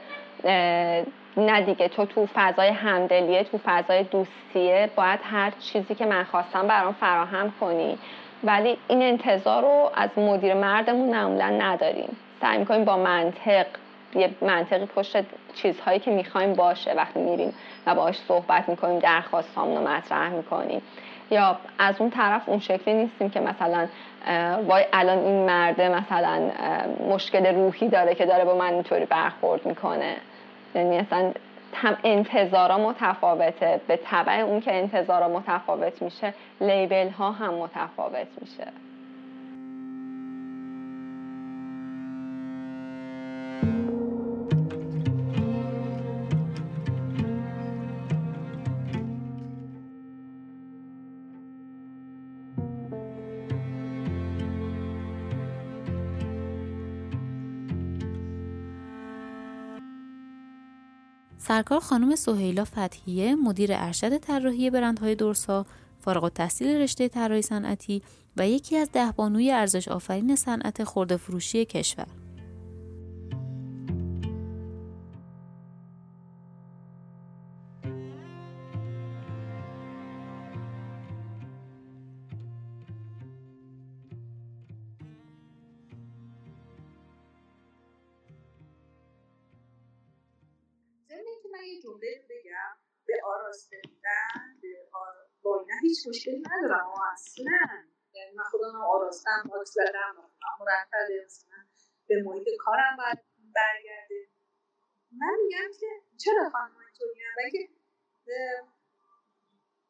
نه 1.36 1.60
دیگه 1.60 1.88
تو 1.88 2.06
تو 2.06 2.26
فضای 2.34 2.68
همدلیه 2.68 3.44
تو 3.44 3.58
فضای 3.64 4.02
دوستیه 4.02 4.90
باید 4.96 5.20
هر 5.22 5.52
چیزی 5.60 5.94
که 5.94 6.06
من 6.06 6.24
خواستم 6.24 6.66
برام 6.66 6.92
فراهم 6.92 7.52
کنی. 7.60 7.98
ولی 8.45 8.78
این 8.88 9.03
انتظار 9.03 9.62
رو 9.62 9.90
از 9.95 10.11
مدیر 10.16 10.55
مردمون 10.55 11.09
معمولا 11.11 11.49
نداریم. 11.49 12.16
سعی 12.40 12.59
می‌کنیم 12.59 12.84
با 12.84 12.97
منطق 12.97 13.66
یه 14.14 14.30
منطقی 14.40 14.86
پشت 14.86 15.24
چیزهایی 15.55 15.99
که 15.99 16.11
می‌خوایم 16.11 16.55
باشه 16.55 16.93
وقتی 16.93 17.20
میریم 17.20 17.55
و 17.86 17.95
باهاش 17.95 18.18
صحبت 18.28 18.68
می‌کنیم 18.68 18.99
درخواست 18.99 19.57
رو 19.57 19.88
مطرح 19.88 20.28
می‌کنیم. 20.28 20.82
یا 21.30 21.57
از 21.78 21.95
اون 22.01 22.11
طرف 22.11 22.49
اون 22.49 22.59
شکلی 22.59 22.95
نیستیم 22.95 23.30
که 23.30 23.40
مثلا 23.40 23.86
وای 24.66 24.84
الان 24.93 25.18
این 25.18 25.47
مرده 25.47 25.88
مثلا 25.88 26.51
مشکل 27.11 27.47
روحی 27.47 27.88
داره 27.88 28.14
که 28.14 28.26
داره 28.26 28.45
با 28.45 28.55
من 28.55 28.72
اینطوری 28.72 29.05
برخورد 29.05 29.66
می‌کنه. 29.66 30.16
یعنی 30.74 30.99
اصلا 30.99 31.32
هم 31.74 31.96
انتظارا 32.04 32.78
متفاوته. 32.78 33.80
به 33.88 33.96
طبع 34.04 34.32
اون 34.32 34.60
که 34.60 34.74
انتظارا 34.74 35.28
متفاوت 35.28 36.02
میشه 36.02 36.34
لیبل 36.60 37.08
ها 37.08 37.30
هم 37.30 37.54
متفاوت 37.54 38.28
میشه. 38.40 38.66
سرکار 61.53 61.80
خانم 61.80 62.16
سهیلا 62.16 62.64
فتحیه 62.64 63.34
مدیر 63.34 63.70
ارشد 63.72 64.18
طراحی 64.18 64.70
برندهای 64.70 65.14
دورسا 65.14 65.66
فارغ 66.00 66.24
التحصیل 66.24 66.68
رشته 66.68 67.09
طراحی 67.09 67.42
صنعتی 67.42 68.03
و 68.36 68.48
یکی 68.48 68.76
از 68.76 68.92
ده 68.92 69.12
بانوی 69.12 69.50
ارزش 69.50 69.88
آفرین 69.88 70.36
صنعت 70.36 70.84
خورده 70.84 71.16
فروشی 71.16 71.64
کشور. 71.64 72.07
مشکلی 96.12 96.42
ندارم. 96.50 96.86
و 96.86 97.02
اصلا. 97.12 97.44
یعنی 98.14 98.36
من 98.36 98.44
خودم 98.44 98.76
آراستم 98.76 99.50
آک 99.60 99.66
زدم 99.66 100.30
مرتبه 100.60 101.24
مثلا 101.24 101.56
به 102.06 102.22
محیط 102.22 102.48
کارم 102.58 102.96
باید 102.96 103.18
برگرده. 103.54 104.28
من 105.12 105.36
میگم 105.42 105.78
که 105.80 105.86
چرا 106.24 106.50
خانم 106.50 106.76
اینطوری 106.78 107.50
که 107.52 107.68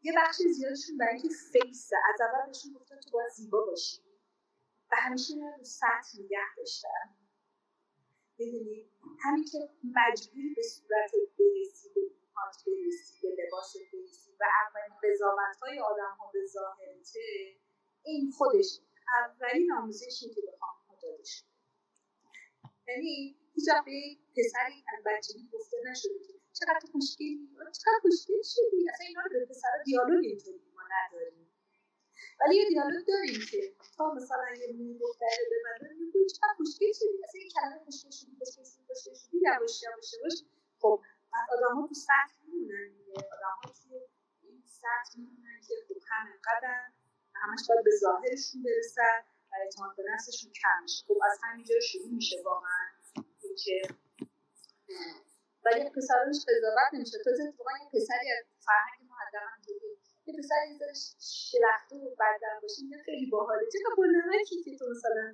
یه 0.02 0.12
بخش 0.16 0.36
زیادشون 0.36 0.96
برای 0.98 1.12
اینکه 1.12 1.28
فیسه 1.28 1.96
از 2.14 2.20
اول 2.20 2.46
بهشون 2.46 2.72
گفتن 2.72 3.00
تو 3.00 3.10
باید 3.10 3.30
زیبا 3.30 3.64
باشی. 3.64 4.02
و 4.92 4.96
همیشه 4.98 5.34
رو 5.58 5.64
سطح 5.64 6.20
نگه 6.24 6.56
داشتن. 6.56 7.16
ببینید 8.38 8.90
همین 9.24 9.44
که 9.44 9.58
مجبوری 9.84 10.54
به 10.54 10.62
صورت 10.62 11.10
برسی 11.38 12.21
پانت 12.34 12.64
به 13.22 13.28
لباس 13.44 13.76
برسی 13.92 14.30
و 14.40 14.44
اولین 14.62 14.96
قضاوت 15.04 15.56
های 15.62 15.78
آدم 15.78 16.16
ها 16.18 16.30
به 16.32 16.46
ظاهرته 16.46 17.56
این 18.02 18.30
خودش. 18.30 18.80
اولین 19.24 19.72
آموزشی 19.72 20.28
که 20.34 20.40
به 20.40 20.52
خانم 20.60 20.98
داده 21.02 21.24
شد 21.24 21.44
یعنی 22.88 23.36
هیچ 23.54 23.68
به 23.84 24.16
پسری 24.36 24.84
از 24.92 25.04
بچگی 25.06 25.48
گفته 25.52 25.76
نشده. 25.90 26.18
که 26.26 26.32
چقدر 26.52 26.86
خوشگلی؟ 26.92 27.48
چقدر 27.56 27.98
خوشگل 28.02 28.42
شدی؟ 28.42 28.90
اصلا 28.90 29.06
اینا 29.06 29.22
رو 29.22 29.30
به 29.30 29.46
پسر 29.46 29.82
دیالوگ 29.84 30.24
اینطوری 30.24 30.72
ما 30.74 30.82
نداریم. 30.90 31.48
ولی 32.40 32.56
یه 32.56 32.68
دیالوگ 32.68 33.06
داریم 33.08 33.40
که 33.50 33.72
تا 33.96 34.14
مثلا 34.14 34.54
یه 34.60 34.72
مینی 34.72 34.98
دختره 34.98 35.44
به 35.50 35.56
من 35.64 35.96
میگه 35.98 36.20
چقدر 36.34 36.54
خوشگل 36.56 36.92
شدی؟ 36.92 37.18
مثلا 37.22 37.40
این 37.40 37.50
کلمه 37.50 37.84
خوشگل 37.84 38.10
شدی 38.10 38.36
خوشگل 38.38 38.64
شدی 38.64 38.84
خوشگل 38.86 39.14
شدی 39.14 39.38
یواش 39.42 39.82
یواش 39.82 40.14
یواش. 40.14 40.44
خب 40.78 41.02
بعد 41.32 41.46
آدم 41.54 41.74
ها 41.76 41.88
تو 41.88 41.94
سطح 41.94 42.34
میمونن 42.46 42.90
آدم 43.16 43.56
ها 43.64 43.72
تو 43.72 43.88
این 44.42 44.62
سطح 44.66 45.12
میمونن 45.18 45.60
که 45.68 45.74
خب 45.88 46.00
هم 46.10 46.26
انقدر 46.32 46.74
همش 47.34 47.60
باید 47.68 47.84
به 47.84 47.90
ظاهرشون 48.04 48.62
برسن 48.62 49.20
و 49.50 49.54
اعتماد 49.60 49.96
به 49.96 50.02
نفسشون 50.12 50.52
کم 50.62 50.82
میشه 50.82 51.04
خب 51.08 51.18
از 51.30 51.38
همینجا 51.42 51.80
شروع 51.80 52.10
میشه 52.10 52.36
واقعا. 52.44 52.86
که 53.64 53.82
ولی 55.64 55.90
پسرانش 55.96 56.40
قضاوت 56.48 56.90
نمیشه. 56.92 57.18
تا 57.24 57.30
اتفاقا 57.30 57.70
یه 57.82 57.88
پسری 57.94 58.28
از 58.38 58.44
فرهنگ 58.66 59.08
ما 59.08 59.16
حداقل 59.22 59.52
یه 60.26 60.34
پسر 60.38 60.60
یه 60.70 60.78
ذره 60.78 60.94
شلخته 61.50 61.96
و 61.96 62.08
بدن 62.20 62.56
باشه 62.62 62.82
میگه 62.82 62.98
خیلی 63.06 63.26
باحاله. 63.30 63.66
چقدر 63.72 63.94
با 63.96 64.04
نمکی 64.04 64.62
که 64.62 64.76
تو 64.78 64.84
مثلا 64.90 65.24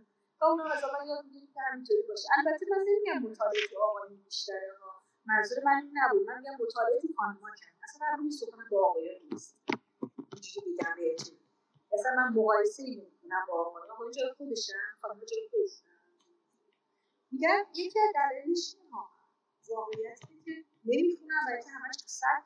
اون 0.42 0.72
مثلا 0.72 1.04
یاد 1.06 1.24
می‌گیری 1.24 1.46
که 1.46 1.60
همینطوری 1.60 2.02
باشه. 2.08 2.28
البته 2.38 2.66
من 2.70 2.84
نمیگم 2.88 3.30
مطالعه 3.30 3.66
تو 3.70 3.82
آقایون 3.82 4.22
بیشتره 4.24 4.72
ها. 4.80 5.07
منظور 5.28 5.58
من 5.64 5.82
این 5.82 5.92
نبود. 5.94 6.26
من 6.26 6.38
میگم 6.38 6.56
مطالعه 6.60 7.00
تو 7.00 7.08
خانم‌ها 7.16 7.48
کردن 7.60 7.78
اصلا 7.84 8.06
من 8.10 8.18
روی 8.18 8.30
سخن 8.30 8.68
با 8.70 8.88
آقایان 8.88 9.20
نیست. 9.32 9.56
اینجوری 10.32 10.76
بگم 10.76 10.94
بهتون. 10.96 11.38
اصلا 11.92 12.10
من 12.16 12.28
مقایسه 12.38 12.82
ای 12.82 12.96
نمی‌کنم 12.96 13.44
با 13.48 13.54
آقایان 13.66 13.90
آقایان 13.90 14.12
جای 14.12 14.32
خودشن؟ 14.36 14.86
خانم‌ها 15.00 15.24
جای 15.24 15.48
خودشن؟ 15.50 15.88
میگم 17.32 17.64
یکی 17.74 18.00
از 18.00 18.12
دلایلش 18.14 18.74
اینه 18.74 18.96
واقعیتی 19.68 20.42
که 20.44 20.64
نمی‌خونم 20.84 21.44
و 21.48 21.56
که 21.64 21.70
همش 21.70 21.96
سر 22.06 22.42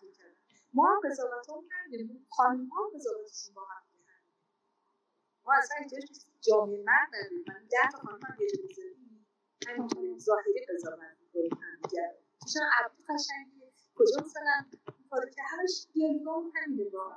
ما 0.75 0.87
هم 0.91 1.01
قضاوت 1.11 1.47
ها 1.49 1.65
کردیم. 1.71 2.27
خانم 2.31 2.69
ها 2.69 2.91
قضاوتشون 2.95 3.55
با 3.55 3.63
هم 3.63 3.83
ما 5.45 5.53
اصلا 5.59 5.77
اینجاش 5.81 6.03
جامعه 6.41 6.83
مرد 6.83 7.09
نداریم. 7.15 7.45
من 7.49 7.67
ده 7.71 7.91
تا 7.93 7.99
خانم 7.99 8.21
هم 8.23 8.37
یه 8.41 8.47
جا 8.51 8.63
بذاریم 8.69 9.27
همینطوری 9.69 10.19
ظاهری 10.19 10.67
قضاوت 10.69 11.17
می‌کنیم. 11.21 11.51
هم 11.63 12.22
عبدی 12.85 13.03
قشنگیه 13.09 13.73
کجا 13.95 14.25
مثلا 14.25 14.65
که 15.35 15.43
همش 15.43 15.87
با. 16.93 17.13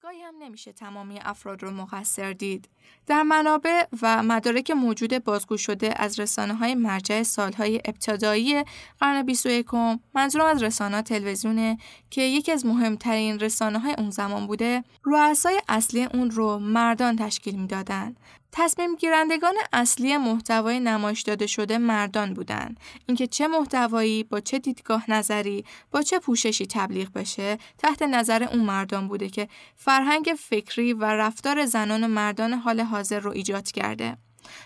گاهی 0.00 0.22
هم 0.22 0.34
نمیشه 0.38 0.72
تمامی 0.72 1.18
افراد 1.20 1.62
رو 1.62 1.70
مقصر 1.70 2.32
دید. 2.32 2.68
در 3.06 3.22
منابع 3.22 3.86
و 4.02 4.22
مدارک 4.22 4.70
موجود 4.70 5.24
بازگو 5.24 5.56
شده 5.56 5.94
از 5.96 6.20
رسانه 6.20 6.54
های 6.54 6.74
مرجع 6.74 7.22
سالهای 7.22 7.80
ابتدایی 7.84 8.64
قرن 9.00 9.22
21 9.22 9.66
منظورم 10.14 10.46
از 10.46 10.62
رسانه 10.62 11.02
تلویزیونه 11.02 11.78
که 12.10 12.22
یکی 12.22 12.52
از 12.52 12.66
مهمترین 12.66 13.40
رسانه 13.40 13.78
های 13.78 13.94
اون 13.98 14.10
زمان 14.10 14.46
بوده 14.46 14.84
رؤسای 15.04 15.60
اصلی 15.68 16.04
اون 16.04 16.30
رو 16.30 16.58
مردان 16.58 17.16
تشکیل 17.16 17.60
می‌دادند 17.60 18.16
تصمیم 18.60 18.96
گیرندگان 18.96 19.54
اصلی 19.72 20.16
محتوای 20.16 20.80
نمایش 20.80 21.22
داده 21.22 21.46
شده 21.46 21.78
مردان 21.78 22.34
بودند. 22.34 22.80
اینکه 23.06 23.26
چه 23.26 23.48
محتوایی 23.48 24.24
با 24.24 24.40
چه 24.40 24.58
دیدگاه 24.58 25.10
نظری 25.10 25.64
با 25.90 26.02
چه 26.02 26.18
پوششی 26.18 26.66
تبلیغ 26.66 27.12
بشه 27.12 27.58
تحت 27.78 28.02
نظر 28.02 28.42
اون 28.42 28.60
مردان 28.60 29.08
بوده 29.08 29.28
که 29.28 29.48
فرهنگ 29.76 30.34
فکری 30.38 30.92
و 30.92 31.04
رفتار 31.04 31.66
زنان 31.66 32.04
و 32.04 32.08
مردان 32.08 32.52
حال 32.52 32.80
حاضر 32.80 33.20
رو 33.20 33.30
ایجاد 33.30 33.70
کرده. 33.70 34.16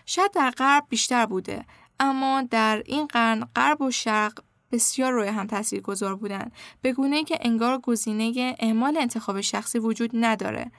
شاید 0.07 0.31
در 0.31 0.51
غرب 0.51 0.85
بیشتر 0.89 1.27
بوده 1.27 1.65
اما 2.01 2.43
در 2.43 2.83
این 2.87 3.07
قرن 3.07 3.45
غرب 3.57 3.83
و 3.83 3.91
شرق 3.91 4.39
بسیار 4.73 5.13
روی 5.13 5.29
هم 5.29 5.47
تاثیر 5.47 5.81
گذار 5.81 6.17
بودن 6.17 6.51
به 6.83 6.93
گونه 6.93 7.25
که 7.25 7.39
انگار 7.41 7.79
گزینه 7.79 8.57
اعمال 8.59 8.97
انتخاب 8.97 9.41
شخصی 9.41 9.79
وجود 9.79 10.11
نداره 10.15 10.71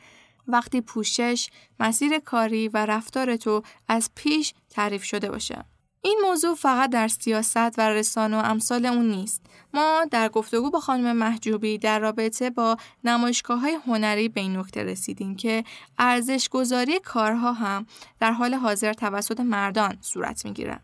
وقتی 0.47 0.81
پوشش، 0.81 1.49
مسیر 1.79 2.19
کاری 2.19 2.67
و 2.67 2.85
رفتار 2.85 3.35
تو 3.35 3.61
از 3.87 4.09
پیش 4.15 4.53
تعریف 4.69 5.03
شده 5.03 5.29
باشه. 5.29 5.65
این 6.05 6.19
موضوع 6.23 6.55
فقط 6.55 6.89
در 6.89 7.07
سیاست 7.07 7.79
و 7.79 7.81
رسانه 7.81 8.37
و 8.37 8.41
امثال 8.45 8.85
اون 8.85 9.11
نیست. 9.11 9.41
ما 9.73 10.05
در 10.11 10.29
گفتگو 10.29 10.71
با 10.71 10.79
خانم 10.79 11.15
محجوبی 11.15 11.77
در 11.77 11.99
رابطه 11.99 12.49
با 12.49 12.77
نمایشگاه 13.03 13.59
های 13.59 13.77
هنری 13.87 14.29
به 14.29 14.41
این 14.41 14.57
نکته 14.57 14.83
رسیدیم 14.83 15.35
که 15.35 15.63
ارزش 15.97 16.49
گذاری 16.49 16.99
کارها 16.99 17.53
هم 17.53 17.85
در 18.19 18.31
حال 18.31 18.53
حاضر 18.53 18.93
توسط 18.93 19.39
مردان 19.39 19.97
صورت 20.01 20.45
می‌گیره. 20.45 20.79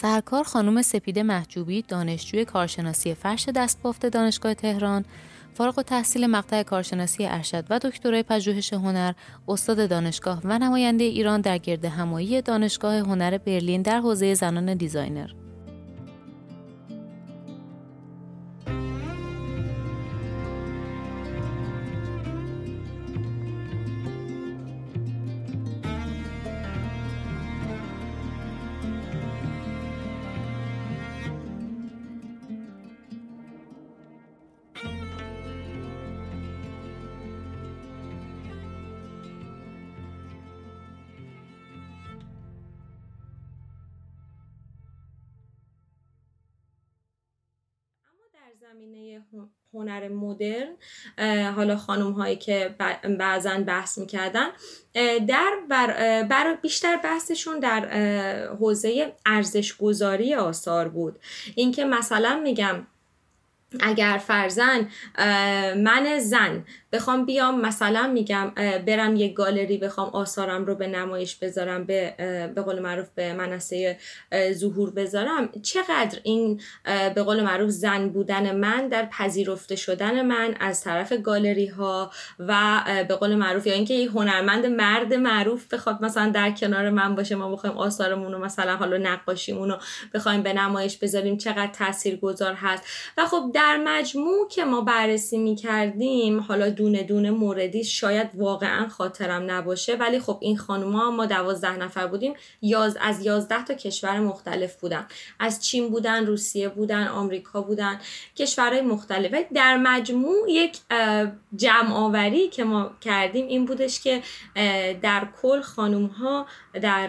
سرکار 0.00 0.44
خانم 0.44 0.82
سپیده 0.82 1.22
محجوبی 1.22 1.82
دانشجوی 1.82 2.44
کارشناسی 2.44 3.14
فرش 3.14 3.48
دستبافت 3.48 4.06
دانشگاه 4.06 4.54
تهران 4.54 5.04
فارغ 5.54 5.78
و 5.78 5.82
تحصیل 5.82 6.26
مقطع 6.26 6.62
کارشناسی 6.62 7.26
ارشد 7.26 7.64
و 7.70 7.78
دکترای 7.78 8.22
پژوهش 8.22 8.72
هنر 8.72 9.12
استاد 9.48 9.90
دانشگاه 9.90 10.40
و 10.44 10.58
نماینده 10.58 11.04
ایران 11.04 11.40
در 11.40 11.58
گرد 11.58 11.84
همایی 11.84 12.42
دانشگاه 12.42 12.94
هنر 12.94 13.38
برلین 13.38 13.82
در 13.82 14.00
حوزه 14.00 14.34
زنان 14.34 14.74
دیزاینر. 14.74 15.30
هنر 49.78 50.08
مدرن 50.08 50.74
حالا 51.52 51.76
خانم 51.76 52.12
هایی 52.12 52.36
که 52.36 52.74
بعضا 53.18 53.58
بحث 53.58 53.98
می‌کردن 53.98 54.48
در 55.28 55.52
بر, 56.28 56.54
بیشتر 56.62 56.96
بحثشون 56.96 57.58
در 57.58 57.88
حوزه 58.60 59.12
ارزش 59.26 59.76
گذاری 59.76 60.34
آثار 60.34 60.88
بود. 60.88 61.18
اینکه 61.54 61.84
مثلا 61.84 62.40
میگم 62.44 62.86
اگر 63.80 64.20
فرزن 64.26 64.88
من 65.76 66.18
زن 66.18 66.64
بخوام 66.92 67.24
بیام 67.26 67.60
مثلا 67.60 68.06
میگم 68.06 68.52
برم 68.86 69.16
یه 69.16 69.28
گالری 69.28 69.78
بخوام 69.78 70.08
آثارم 70.08 70.66
رو 70.66 70.74
به 70.74 70.86
نمایش 70.86 71.36
بذارم 71.36 71.84
به 71.84 72.14
به 72.54 72.62
قول 72.62 72.78
معروف 72.78 73.06
به 73.14 73.32
منصه 73.32 73.98
ظهور 74.52 74.90
بذارم. 74.90 75.48
چقدر 75.62 76.18
این 76.22 76.60
به 77.14 77.22
قول 77.22 77.42
معروف 77.42 77.70
زن 77.70 78.08
بودن 78.08 78.56
من 78.56 78.88
در 78.88 79.06
پذیرفته 79.06 79.76
شدن 79.76 80.26
من 80.26 80.54
از 80.60 80.84
طرف 80.84 81.12
گالری 81.12 81.66
ها 81.66 82.10
و 82.38 82.82
به 83.08 83.14
قول 83.14 83.34
معروف 83.34 83.66
یا 83.66 83.74
اینکه 83.74 83.94
یه 83.94 84.10
هنرمند 84.10 84.66
مرد 84.66 85.14
معروف 85.14 85.74
بخواد 85.74 86.04
مثلا 86.04 86.30
در 86.30 86.50
کنار 86.50 86.90
من 86.90 87.14
باشه 87.14 87.34
ما 87.34 87.52
بخوایم 87.52 87.76
آثارمون 87.76 88.32
رو 88.32 88.38
مثلا 88.38 88.76
حالا 88.76 88.96
نقاشیمون 88.96 89.68
رو 89.68 89.78
بخوایم 90.14 90.42
به 90.42 90.52
نمایش 90.52 90.96
بذاریم 90.96 91.36
چقدر 91.36 91.70
تاثیرگذار 91.72 92.54
هست. 92.54 92.84
و 93.18 93.26
خب 93.26 93.50
در 93.54 93.76
مجموع 93.76 94.48
که 94.48 94.64
ما 94.64 94.80
بررسی 94.80 95.38
می‌کردیم 95.38 96.40
حالا 96.40 96.70
دونه 96.78 97.02
دونه 97.02 97.30
موردی 97.30 97.84
شاید 97.84 98.30
واقعا 98.34 98.88
خاطرم 98.88 99.50
نباشه 99.50 99.96
ولی 99.96 100.20
خب 100.20 100.38
این 100.40 100.58
خانوما 100.58 101.10
ما 101.10 101.26
دوازده 101.26 101.76
نفر 101.76 102.06
بودیم 102.06 102.34
یاز 102.62 102.98
از 103.00 103.26
یازده 103.26 103.64
تا 103.64 103.74
کشور 103.74 104.20
مختلف 104.20 104.80
بودن. 104.80 105.06
از 105.40 105.64
چین 105.64 105.90
بودن 105.90 106.26
روسیه 106.26 106.68
بودن 106.68 107.08
آمریکا 107.08 107.60
بودن 107.60 107.98
کشورهای 108.36 108.80
مختلف. 108.80 109.46
در 109.54 109.76
مجموع 109.76 110.50
یک 110.50 110.78
جمع 111.56 111.92
آوری 111.92 112.48
که 112.48 112.64
ما 112.64 112.90
کردیم 113.00 113.46
این 113.46 113.64
بودش 113.64 114.00
که 114.00 114.22
در 115.02 115.28
کل 115.42 115.60
خانوم 115.60 116.06
ها 116.06 116.46
در 116.74 117.06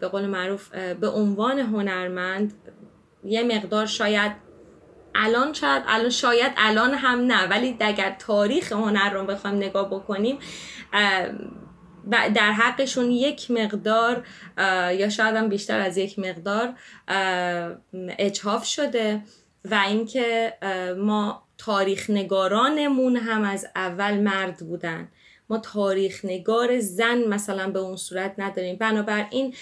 به 0.00 0.08
قول 0.08 0.26
معروف 0.26 0.74
به 0.74 1.08
عنوان 1.08 1.58
هنرمند 1.58 2.54
یه 3.24 3.42
مقدار 3.42 3.86
شاید 3.86 4.49
الان 5.14 5.52
شاید 5.52 5.82
الان 5.86 6.10
شاید 6.10 6.52
الان 6.56 6.94
هم 6.94 7.20
نه 7.20 7.46
ولی 7.48 7.76
اگر 7.80 8.16
تاریخ 8.18 8.72
هنر 8.72 9.10
رو 9.10 9.26
بخوایم 9.26 9.56
نگاه 9.56 9.90
بکنیم 9.90 10.38
در 12.10 12.52
حقشون 12.52 13.10
یک 13.10 13.50
مقدار 13.50 14.26
یا 14.98 15.08
شاید 15.08 15.36
هم 15.36 15.48
بیشتر 15.48 15.80
از 15.80 15.98
یک 15.98 16.18
مقدار 16.18 16.74
اجهاف 18.18 18.64
شده 18.64 19.22
و 19.64 19.74
اینکه 19.74 20.54
ما 20.98 21.42
تاریخ 21.58 22.10
نگارانمون 22.10 23.16
هم 23.16 23.42
از 23.42 23.66
اول 23.76 24.18
مرد 24.18 24.56
بودن. 24.56 25.08
ما 25.50 25.58
تاریخ 25.58 26.24
نگار 26.24 26.80
زن 26.80 27.28
مثلا 27.28 27.70
به 27.70 27.78
اون 27.78 27.96
صورت 27.96 28.34
نداریم. 28.38 28.76
بنابراین 28.76 29.54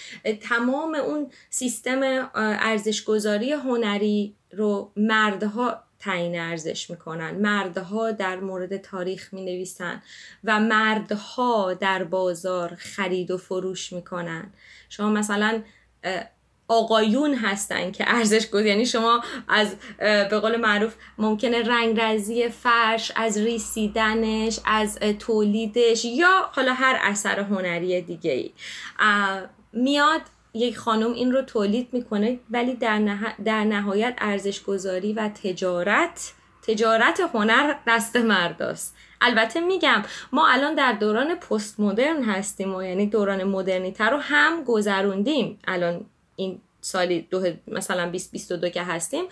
تمام 0.43 0.95
اون 0.95 1.31
سیستم 1.51 2.31
ارزشگذاری 2.35 3.53
هنری 3.53 4.35
رو 4.53 4.93
مردها 4.97 5.83
تعیین 5.99 6.41
ارزش 6.41 6.91
می‌کنن. 6.91 7.31
مردها 7.31 8.13
در 8.13 8.41
مورد 8.41 8.77
تاریخ 8.77 9.35
می 9.35 9.45
نویسن 9.45 10.03
و 10.45 10.61
مردها 10.61 11.75
در 11.75 12.05
بازار 12.05 12.75
خرید 12.75 13.31
و 13.31 13.39
فروش 13.39 13.93
می‌کنن. 13.93 14.53
شما 14.89 15.11
مثلا 15.11 15.63
آقایون 16.69 17.35
هستن 17.35 17.91
که 17.91 18.05
ارزش 18.07 18.47
گذار 18.47 18.67
یعنی 18.67 18.87
شما 18.87 19.23
از 19.49 19.77
به 19.99 20.41
قول 20.41 20.57
معروف 20.57 20.95
ممکنه 21.19 21.63
رنگ 21.63 22.01
رزی 22.01 22.49
فرش 22.49 23.13
از 23.17 23.39
ریسیدنش 23.39 24.61
از 24.65 24.99
تولیدش 25.19 26.05
یا 26.05 26.49
حالا 26.53 26.73
هر 26.73 26.99
اثر 27.03 27.41
هنری 27.41 28.03
دیگه 28.03 28.33
ای 28.33 28.53
میاد 29.73 30.21
یک 30.59 30.79
خانم 30.79 31.13
این 31.13 31.33
رو 31.33 31.43
تولید 31.43 31.89
می‌کنه 31.93 32.39
ولی 32.51 32.75
در, 32.75 32.99
نه... 32.99 33.35
در 33.45 33.65
نهایت 33.65 34.15
ارزش 34.19 34.63
گذاری 34.63 35.13
و 35.13 35.29
تجارت 35.29 36.33
تجارت 36.63 37.21
هنر 37.35 37.75
دست 37.87 38.17
مرداست. 38.17 38.97
البته 39.21 39.61
میگم 39.61 40.03
ما 40.33 40.49
الان 40.49 40.75
در 40.75 40.93
دوران 40.93 41.35
پست 41.35 41.81
مدرن 41.81 42.23
هستیم 42.23 42.75
و 42.75 42.83
یعنی 42.83 43.07
دوران 43.07 43.45
مدرنیتر 43.45 44.11
رو 44.11 44.17
هم 44.17 44.65
گذروندیم. 44.65 45.59
الان 45.67 46.07
این 46.37 46.61
سالی 46.81 47.27
دو 47.31 47.47
مثلا 47.69 48.05
2022 48.05 48.69
که 48.69 48.83
هستیم 48.83 49.25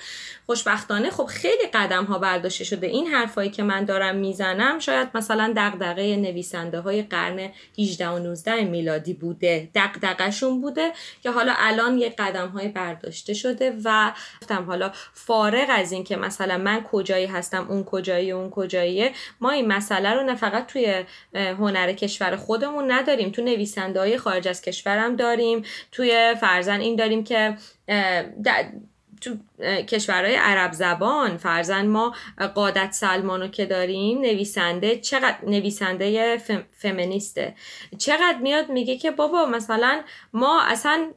خوشبختانه. 0.47 1.11
خب 1.11 1.24
خیلی 1.26 1.66
قدم 1.74 2.05
ها 2.05 2.18
برداشته 2.18 2.64
شده 2.64 2.86
این 2.86 3.07
حرفایی 3.07 3.51
که 3.51 3.62
من 3.62 3.84
دارم 3.84 4.16
می‌زنم. 4.16 4.78
شاید 4.78 5.09
مثلا 5.14 5.53
دغدغه 5.57 6.16
نویسنده 6.16 6.80
های 6.80 7.03
قرن 7.03 7.51
18 7.78 8.09
و 8.09 8.18
19 8.18 8.64
میلادی 8.64 9.14
بوده 9.14 9.68
دغدغشون 9.74 10.61
بوده 10.61 10.92
که 11.22 11.30
حالا 11.30 11.53
الان 11.57 11.99
یه 11.99 12.14
قدم 12.18 12.49
های 12.49 12.68
برداشته 12.68 13.34
شده 13.34 13.76
و 13.84 14.12
گفتم 14.42 14.64
حالا 14.64 14.92
فارغ 15.14 15.66
از 15.70 15.92
این 15.92 16.05
که 16.05 16.16
مثلا 16.16 16.59
من 16.59 16.82
کجایی 16.82 17.26
هستم 17.26 17.66
اون 17.68 17.84
کجایی 17.84 18.32
اون 18.32 18.51
کجاییه 18.51 19.12
ما 19.40 19.51
این 19.51 19.68
مسئله 19.68 20.14
رو 20.14 20.22
نه 20.22 20.34
فقط 20.34 20.66
توی 20.66 21.05
هنر 21.34 21.92
کشور 21.92 22.36
خودمون 22.36 22.90
نداریم. 22.90 23.30
تو 23.30 23.42
نویسنده 23.42 24.01
های 24.01 24.18
خارج 24.18 24.49
از 24.49 24.62
کشورم 24.62 25.16
داریم 25.16 25.62
توی 25.92 26.34
فرزن 26.40 26.80
این 26.80 26.97
داریم 26.97 27.24
که 27.24 27.36
تو 29.20 29.37
کشورهای 29.82 30.34
عرب 30.34 30.72
زبان 30.72 31.37
فرزن 31.37 31.87
ما 31.87 32.14
قادت 32.55 32.93
سلمانو 32.93 33.49
که 33.49 33.66
داریم 33.66 34.20
نویسنده 34.20 34.97
چقدر 34.99 35.39
نویسنده 35.47 36.39
فمینیسته. 36.78 37.55
چقدر 37.99 38.39
میاد 38.39 38.68
میگه 38.68 38.97
که 38.99 39.11
بابا 39.11 39.47
مثلا 39.47 40.03
ما 40.32 40.62
اصلا 40.62 41.11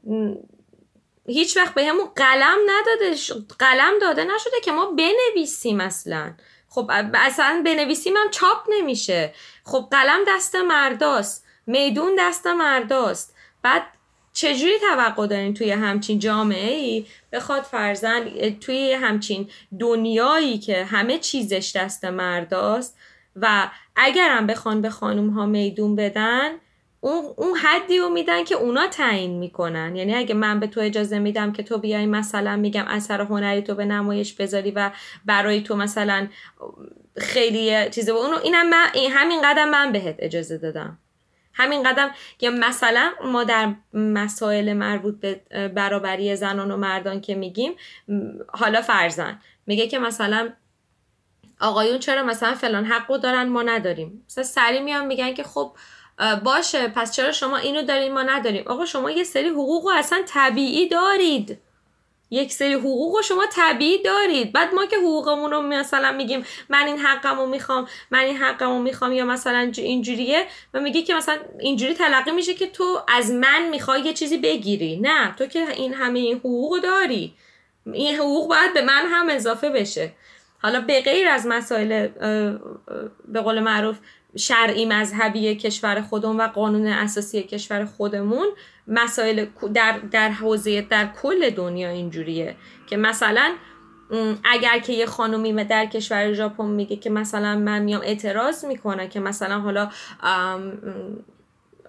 هیچ 1.28 1.58
وقت 1.58 1.74
به 1.74 1.86
همون 1.86 2.06
قلم 2.16 2.58
نداده 2.68 3.16
قلم 3.60 3.94
داده 4.02 4.24
نشده 4.24 4.60
که 4.64 4.72
ما 4.72 4.92
بنویسیم 4.92 5.82
اصلا. 5.82 6.34
خب 6.70 6.92
اصلا 7.14 7.62
بنویسیم 7.66 8.18
هم 8.18 8.30
چاپ 8.30 8.66
نمیشه. 8.70 9.34
خب 9.66 9.88
قلم 9.92 10.20
دست 10.28 10.56
مرداست. 10.56 11.46
میدون 11.68 12.16
دست 12.20 12.48
مرداست. 12.48 13.36
بعد 13.62 13.84
چجوری 14.40 14.80
توقع 14.80 15.28
دارین 15.28 15.54
توی 15.54 15.72
همچین 15.72 16.20
جامعه 16.20 16.76
ای 16.76 17.06
بخواد 17.32 17.64
فرزن 17.64 18.50
توی 18.62 18.94
همچین 18.94 19.50
دنیایی 19.80 20.58
که 20.58 20.86
همه 20.86 21.18
چیزش 21.18 21.72
دست 21.76 22.06
مرداست 22.06 22.98
و 23.36 23.70
اگرم 23.96 24.48
بخوان 24.48 24.82
به 24.82 24.90
خانوم 24.90 25.30
ها 25.30 25.46
میدون 25.46 25.96
بدن 25.96 26.50
اون, 27.02 27.26
اون 27.38 27.58
حدی 27.58 27.98
رو 27.98 28.10
میدن 28.10 28.44
که 28.44 28.56
اونا 28.56 28.88
تعیین 28.88 29.40
می‌کنن. 29.40 29.96
یعنی 29.96 30.16
اگه 30.16 30.36
من 30.36 30.60
به 30.60 30.68
تو 30.68 30.80
اجازه 30.80 31.20
میدم 31.20 31.52
که 31.54 31.64
تو 31.64 31.78
بیای 31.78 32.06
مثلا 32.06 32.56
میگم 32.56 32.86
اثر 32.88 33.22
هنری 33.22 33.62
تو 33.62 33.76
به 33.76 33.86
نمایش 33.86 34.34
بذاری 34.34 34.72
و 34.72 34.92
برای 35.26 35.62
تو 35.62 35.76
مثلا 35.76 36.28
خیلی 37.18 37.90
چیزه 37.90 38.12
اونو 38.12 38.38
اینم 38.44 38.70
من 38.70 38.88
همین 39.12 39.42
قدم 39.44 39.70
من 39.70 39.92
بهت 39.92 40.16
اجازه 40.20 40.58
دادم. 40.58 40.98
همین 41.60 41.84
قدم 41.84 42.12
که 42.38 42.50
مثلا 42.50 43.12
ما 43.26 43.44
در 43.44 43.74
مسائل 43.94 44.74
مربوط 44.74 45.20
به 45.20 45.42
برابری 45.76 46.36
زنان 46.36 46.72
و 46.72 46.78
مردان 46.78 47.22
که 47.22 47.36
میگیم 47.36 47.76
حالا 48.48 48.82
فرزن 48.82 49.40
میگه 49.68 49.88
که 49.88 50.00
مثلا 50.00 50.50
آقایون 51.60 52.00
چرا 52.00 52.24
مثلا 52.24 52.56
فلان 52.56 52.86
حقو 52.86 53.18
دارن 53.18 53.48
ما 53.48 53.62
نداریم. 53.62 54.26
مثلا 54.30 54.44
سری 54.44 54.80
میان 54.80 55.06
میگن 55.06 55.34
که 55.34 55.44
خب 55.44 55.72
باشه 56.44 56.88
پس 56.88 57.16
چرا 57.16 57.32
شما 57.32 57.58
اینو 57.58 57.82
دارین 57.82 58.14
ما 58.14 58.22
نداریم؟ 58.22 58.64
آقا 58.68 58.86
شما 58.86 59.12
یه 59.12 59.24
سری 59.24 59.50
حقوق 59.50 59.92
اصلا 59.94 60.22
طبیعی 60.28 60.88
دارید. 60.88 61.60
یک 62.32 62.52
سری 62.52 62.74
حقوق 62.74 63.16
رو 63.16 63.22
شما 63.22 63.46
طبیعی 63.52 64.04
دارید. 64.04 64.52
بعد 64.52 64.74
ما 64.74 64.86
که 64.86 64.98
حقوقمون 64.98 65.52
رو 65.52 65.62
مثلا 65.62 66.12
میگیم 66.12 66.46
من 66.70 66.88
این 66.88 66.98
حقمو 66.98 67.46
می‌خوام 67.46 67.88
من 68.12 68.20
این 68.20 68.38
حقمو 68.38 68.82
می‌خوام 68.82 69.12
یا 69.12 69.26
مثلا 69.26 69.72
اینجوریه 69.78 70.46
و 70.74 70.80
میگه 70.80 71.02
که 71.02 71.14
مثلا 71.14 71.38
اینجوری 71.60 71.94
تلقی 71.94 72.32
میشه 72.32 72.54
که 72.54 72.68
تو 72.68 73.02
از 73.08 73.32
من 73.32 73.70
می‌خوای 73.70 74.02
یه 74.02 74.14
چیزی 74.14 74.38
بگیری. 74.38 75.00
نه 75.00 75.36
تو 75.36 75.46
که 75.46 75.72
این 75.72 75.94
همه 75.94 76.20
این 76.20 76.38
حقوق 76.38 76.82
داری. 76.82 77.34
این 77.94 78.16
حقوق 78.16 78.50
باید 78.50 78.74
به 78.74 78.82
من 78.82 79.06
هم 79.06 79.30
اضافه 79.30 79.70
بشه. 79.70 80.12
حالا 80.62 80.82
به 80.82 81.02
غیر 81.02 81.28
از 81.28 81.48
مسائل 81.48 82.08
به 83.28 83.42
قول 83.42 83.60
معروف 83.60 83.98
شرعی 84.38 84.86
مذهبی 84.86 85.56
کشور 85.56 86.02
خودمون 86.02 86.38
و 86.38 86.48
قانون 86.48 86.88
اساسی 86.88 87.44
کشور 87.44 87.86
خودمون 87.86 88.48
مسائل 88.88 89.46
در 89.74 90.00
در 90.12 90.30
حوزه 90.30 90.82
در 90.82 91.10
کل 91.22 91.50
دنیا 91.50 91.90
اینجوریه 91.90 92.56
که 92.88 92.98
مثلا 92.98 93.56
اگر 94.44 94.80
که 94.80 94.94
یه 94.94 95.06
خانومی 95.06 95.64
در 95.64 95.86
کشور 95.86 96.34
ژاپن 96.34 96.66
میگه 96.66 96.96
که 96.96 97.10
مثلا 97.10 97.56
من 97.56 97.82
میام 97.82 98.02
اعتراض 98.02 98.66
می‌کنه 98.66 99.08
که 99.08 99.20
مثلا 99.20 99.60
حالا 99.60 99.90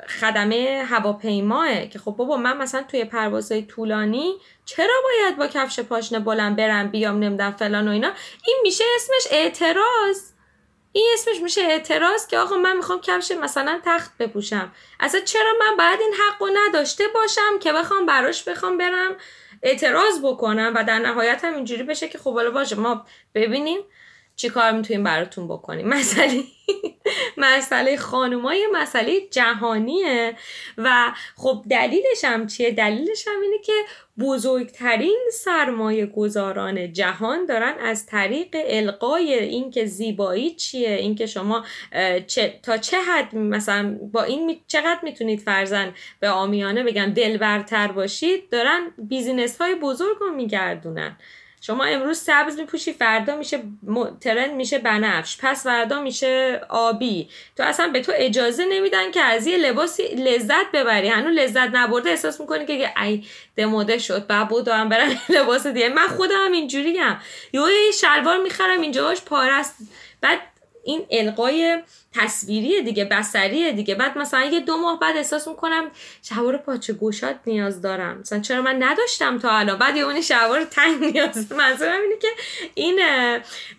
خدمه 0.08 0.84
هواپیماه 0.88 1.86
که 1.86 1.98
خب 1.98 2.10
بابا 2.10 2.36
من 2.36 2.56
مثلا 2.56 2.82
توی 2.82 3.04
پروازهای 3.04 3.62
طولانی 3.62 4.32
چرا 4.64 4.94
باید 5.04 5.38
با 5.38 5.46
کفش 5.46 5.80
پاشنه 5.80 6.18
بلند 6.18 6.56
برم 6.56 6.88
بیام 6.88 7.18
نمیدم 7.18 7.50
فلان 7.50 7.88
و 7.88 7.90
اینا؟ 7.90 8.10
این 8.46 8.56
میشه 8.62 8.84
اسمش 8.96 9.32
اعتراض. 9.32 10.29
این 10.92 11.10
اسمش 11.14 11.42
میشه 11.42 11.60
اعتراض 11.60 12.26
که 12.26 12.38
آقا 12.38 12.56
من 12.56 12.76
می‌خوام 12.76 13.00
کفش 13.00 13.30
مثلا 13.30 13.80
تخت 13.84 14.18
بپوشم. 14.18 14.72
اصلا 15.00 15.20
چرا 15.20 15.52
من 15.60 15.76
باید 15.76 16.00
این 16.00 16.14
حق 16.14 16.50
نداشته 16.54 17.04
باشم 17.14 17.58
که 17.60 17.72
بخوام 17.72 18.06
براش 18.06 18.42
بخوام 18.44 18.78
برم 18.78 19.16
اعتراض 19.62 20.20
بکنم 20.22 20.72
و 20.76 20.84
در 20.84 20.98
نهایت 20.98 21.44
هم 21.44 21.54
اینجوری 21.54 21.82
بشه 21.82 22.08
که 22.08 22.18
خب 22.18 22.34
حالا 22.34 22.50
باشه 22.50 22.76
ما 22.76 23.06
ببینیم 23.34 23.80
چی 24.36 24.48
کار 24.48 24.72
می‌تونیم 24.72 25.04
براتون 25.04 25.48
بکنیم. 25.48 25.88
مسئله 25.98 26.44
مسئله 27.36 27.96
خانومای 27.96 28.68
مسئله 28.72 29.20
جهانیه 29.30 30.36
و 30.78 31.12
خب 31.36 31.64
دلیلش 31.70 32.24
هم 32.24 32.46
چیه؟ 32.46 32.70
دلیلش 32.70 33.28
هم 33.28 33.40
اینه 33.40 33.58
که 33.58 33.72
بزرگترین 34.20 35.18
سرمایه 35.32 36.06
گذاران 36.06 36.92
جهان 36.92 37.46
دارن 37.46 37.74
از 37.80 38.06
طریق 38.06 38.48
القای 38.54 39.34
اینکه 39.34 39.84
زیبایی 39.84 40.54
چیه 40.54 40.90
اینکه 40.90 41.26
شما 41.26 41.64
تا 42.62 42.76
چه 42.76 42.96
حد 43.00 43.34
مثلا 43.34 43.98
با 44.12 44.22
این 44.22 44.60
چقدر 44.66 45.00
می‌تونید 45.02 45.40
فرزن 45.40 45.94
به 46.20 46.28
آمیانه 46.28 46.82
بگن 46.82 47.12
دلبرتر 47.12 47.92
باشید 47.92 48.48
دارن 48.50 48.80
بیزینس 48.98 49.60
های 49.60 49.74
بزرگ 49.74 50.16
رو 50.20 50.30
میگردونن. 50.30 51.16
شما 51.60 51.84
امروز 51.84 52.18
سبز 52.18 52.58
میپوشی 52.58 52.92
فردا 52.92 53.36
میشه 53.36 53.62
ترند 54.20 54.50
میشه 54.50 54.78
بنفش. 54.78 55.38
پس 55.40 55.64
فردا 55.64 56.00
میشه 56.00 56.60
آبی. 56.68 57.28
تو 57.56 57.62
اصلا 57.62 57.88
به 57.88 58.00
تو 58.00 58.12
اجازه 58.14 58.64
نمیدن 58.64 59.10
که 59.10 59.20
از 59.20 59.46
یه 59.46 59.56
لباسی 59.56 60.02
لذت 60.02 60.72
ببری. 60.72 61.08
هنوز 61.08 61.38
لذت 61.38 61.68
نبرده 61.72 62.10
احساس 62.10 62.40
می‌کنی 62.40 62.66
که 62.66 63.02
ای 63.02 63.24
دموده 63.56 63.98
شد 63.98 64.26
بعد 64.26 64.48
بودم 64.48 64.88
برم 64.88 65.20
لباس 65.28 65.66
دیگه. 65.66 65.88
من 65.88 66.08
خودم 66.08 66.52
اینجوریم. 66.52 67.20
یه 67.52 67.62
شلوار 68.00 68.38
می‌خرم 68.38 68.80
اینجاش 68.80 69.22
پارست 69.22 69.76
بعد 70.20 70.38
این 70.84 71.06
القای 71.10 71.82
تصویری 72.14 72.82
دیگه 72.82 73.04
بسری 73.04 73.72
دیگه. 73.72 73.94
بعد 73.94 74.18
مثلا 74.18 74.44
یه 74.44 74.60
دو 74.60 74.76
ماه 74.76 75.00
بعد 75.00 75.16
احساس 75.16 75.48
می‌کنم 75.48 75.90
شلوار 76.22 76.56
پاچه 76.56 76.92
گوشات 76.92 77.36
نیاز 77.46 77.82
دارم. 77.82 78.18
مثلا 78.18 78.40
چرا 78.40 78.62
من 78.62 78.82
نداشتم 78.82 79.38
تا 79.38 79.50
الان؟ 79.50 79.78
بعد 79.78 79.96
یه 79.96 80.04
اون 80.04 80.20
شلوار 80.20 80.64
تنگ 80.64 81.04
نیاز 81.12 81.52
منظورم 81.52 82.00
اینه 82.02 82.16
که 82.20 82.28
این 82.74 83.00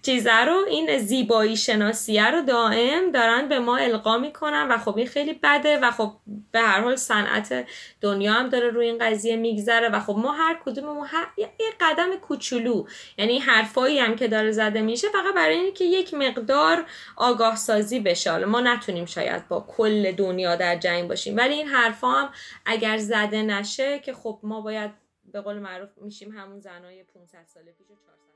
چیزه 0.02 0.36
رو 0.36 0.66
این 0.68 0.98
زیبایی 0.98 1.58
شناسیه 1.58 2.32
رو 2.32 2.42
دائم 2.42 3.12
دارن 3.12 3.50
به 3.50 3.60
ما 3.60 3.78
القا 3.78 4.18
می‌کنن 4.18 4.68
و 4.72 4.78
خب 4.78 4.98
این 4.98 5.08
خیلی 5.08 5.34
بده 5.44 5.78
و 5.78 5.92
خب 5.92 6.14
به 6.52 6.60
هر 6.60 6.82
حال 6.82 6.96
صنعت 6.96 7.66
دنیا 8.02 8.34
هم 8.34 8.50
داره 8.50 8.70
روی 8.70 8.86
این 8.86 8.98
قضیه 8.98 9.36
میگذره 9.36 9.90
و 9.90 10.00
خب 10.00 10.16
ما 10.18 10.32
هر 10.32 10.60
کدوم 10.66 11.00
هر 11.08 11.28
یه 11.38 11.50
قدم 11.82 12.16
کوچولو. 12.16 12.86
یعنی 13.18 13.40
حرفایی 13.40 14.00
هم 14.00 14.16
که 14.16 14.28
داره 14.28 14.52
زده 14.52 14.82
میشه 14.82 15.08
فقط 15.10 15.36
برای 15.36 15.56
اینکه 15.56 15.86
یک 15.86 16.14
مقدار 16.14 16.86
آگاه 17.16 17.56
سازی 17.56 18.00
بشه. 18.00 18.21
ما 18.28 18.62
نتونیم 18.62 19.06
شاید 19.06 19.48
با 19.48 19.66
کل 19.68 20.12
دنیا 20.12 20.56
در 20.56 20.76
جنگ 20.76 21.10
باشیم. 21.10 21.38
ولی 21.38 21.54
این 21.54 21.68
حرفا 21.68 22.08
هم 22.08 22.34
اگر 22.66 22.98
زده 22.98 23.44
نشه 23.44 24.00
که 24.00 24.14
خب 24.14 24.40
ما 24.44 24.62
باید 24.62 24.92
به 25.32 25.42
قول 25.42 25.60
معروف 25.60 25.90
میشیم 25.98 26.32
همون 26.32 26.60
زنای 26.60 27.04
500 27.04 27.46
سال 27.46 27.64
پیش 27.64 27.88
و 27.90 27.96
400 27.96 28.31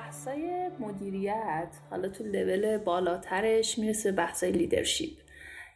بحثای 0.00 0.70
مدیریت 0.80 1.68
حالا 1.90 2.08
تو 2.08 2.24
لول 2.24 2.78
بالاترش 2.78 3.78
می‌رسه 3.78 4.12
بحثای 4.12 4.52
leadership 4.52 5.08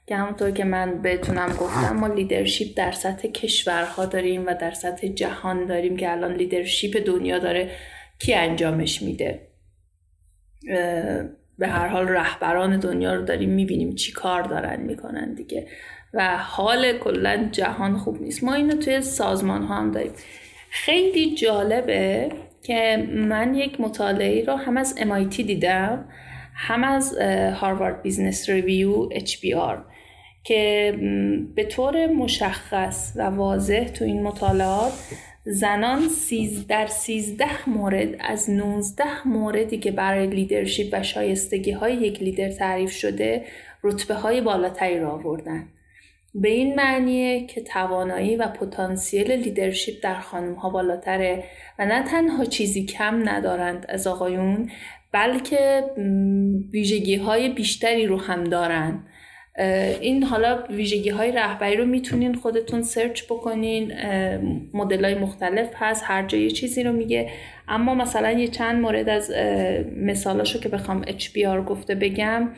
که 0.06 0.16
همونطور 0.16 0.50
که 0.50 0.64
من 0.64 1.02
بهتونم 1.02 1.48
گفتم 1.48 1.96
ما 1.96 2.06
leadership 2.06 2.66
در 2.76 2.92
سطح 2.92 3.28
کشورها 3.28 4.06
داریم 4.06 4.46
و 4.46 4.54
در 4.60 4.70
سطح 4.70 5.08
جهان 5.08 5.66
داریم 5.66 5.96
که 5.96 6.12
الان 6.12 6.34
leadership 6.34 7.06
دنیا 7.06 7.38
داره 7.38 7.70
کی 8.18 8.34
انجامش 8.34 9.02
میده. 9.02 9.48
به 11.58 11.68
هر 11.68 11.88
حال 11.88 12.08
رهبران 12.08 12.78
دنیا 12.78 13.14
رو 13.14 13.24
داریم 13.24 13.50
می‌بینیم 13.50 13.94
چی 13.94 14.12
کار 14.12 14.42
دارن 14.42 14.80
می‌کنن 14.80 15.34
دیگه. 15.34 15.68
و 16.14 16.38
حال 16.38 16.98
کلا 16.98 17.48
جهان 17.52 17.96
خوب 17.96 18.22
نیست. 18.22 18.44
ما 18.44 18.54
اینو 18.54 18.76
توی 18.76 19.00
سازمان 19.00 19.62
ها 19.62 19.74
هم 19.74 19.90
داریم. 19.90 20.12
خیلی 20.70 21.34
جالبه 21.34 22.30
که 22.68 23.08
من 23.14 23.54
یک 23.54 23.80
مطالعه 23.80 24.44
رو 24.44 24.54
هم 24.54 24.76
از 24.76 24.94
MIT 24.98 25.36
دیدم 25.36 26.08
هم 26.54 26.84
از 26.84 27.18
Harvard 27.54 28.02
Business 28.02 28.50
Review 28.50 29.08
HBR 29.10 29.78
که 30.44 30.94
به 31.54 31.64
طور 31.64 32.06
مشخص 32.06 33.12
و 33.16 33.22
واضح 33.22 33.84
تو 33.84 34.04
این 34.04 34.22
مطالعات 34.22 34.92
زنان 35.44 36.08
سیز 36.08 36.66
در 36.66 36.86
سیزده 36.86 37.70
مورد 37.70 38.08
از 38.20 38.50
19 38.50 39.28
موردی 39.28 39.78
که 39.78 39.90
برای 39.90 40.26
leadership 40.26 40.88
و 40.92 41.02
شایستگی 41.02 41.70
های 41.70 41.94
یک 41.94 42.22
لیدر 42.22 42.50
تعریف 42.50 42.90
شده 42.90 43.44
رتبه 43.82 44.14
های 44.14 44.40
بالاتری 44.40 45.00
را 45.00 45.10
آوردن. 45.10 45.68
به 46.34 46.48
این 46.48 46.74
معنیه 46.74 47.46
که 47.46 47.60
توانایی 47.60 48.36
و 48.36 48.48
پتانسیل 48.48 49.32
leadership 49.32 49.92
در 50.02 50.20
خانم 50.20 50.54
ها 50.54 50.70
بالاتره 50.70 51.44
و 51.78 51.86
نه 51.86 52.02
تنها 52.02 52.44
چیزی 52.44 52.86
کم 52.86 53.28
ندارند 53.28 53.86
از 53.88 54.06
آقایون 54.06 54.70
بلکه 55.12 55.84
ویژگی 56.72 57.16
های 57.16 57.48
بیشتری 57.48 58.06
رو 58.06 58.20
هم 58.20 58.44
دارند 58.44 59.06
این 60.00 60.22
حالا 60.22 60.64
ویژگی 60.70 61.10
های 61.10 61.32
رهبری 61.32 61.76
رو 61.76 61.86
می‌تونین 61.86 62.34
خودتون 62.34 62.82
سرچ 62.82 63.24
بکنین 63.24 63.92
مدل 64.74 65.04
های 65.04 65.14
مختلف 65.14 65.70
هست 65.74 66.04
هر 66.06 66.26
جای 66.26 66.50
چیزی 66.50 66.82
رو 66.82 66.92
میگه. 66.92 67.30
اما 67.68 67.94
مثلا 67.94 68.32
یه 68.32 68.48
چند 68.48 68.80
مورد 68.80 69.08
از 69.08 69.32
مثالاشو 69.96 70.60
که 70.60 70.68
بخوام 70.68 71.02
HBR 71.02 71.68
گفته 71.68 71.94
بگم. 71.94 72.50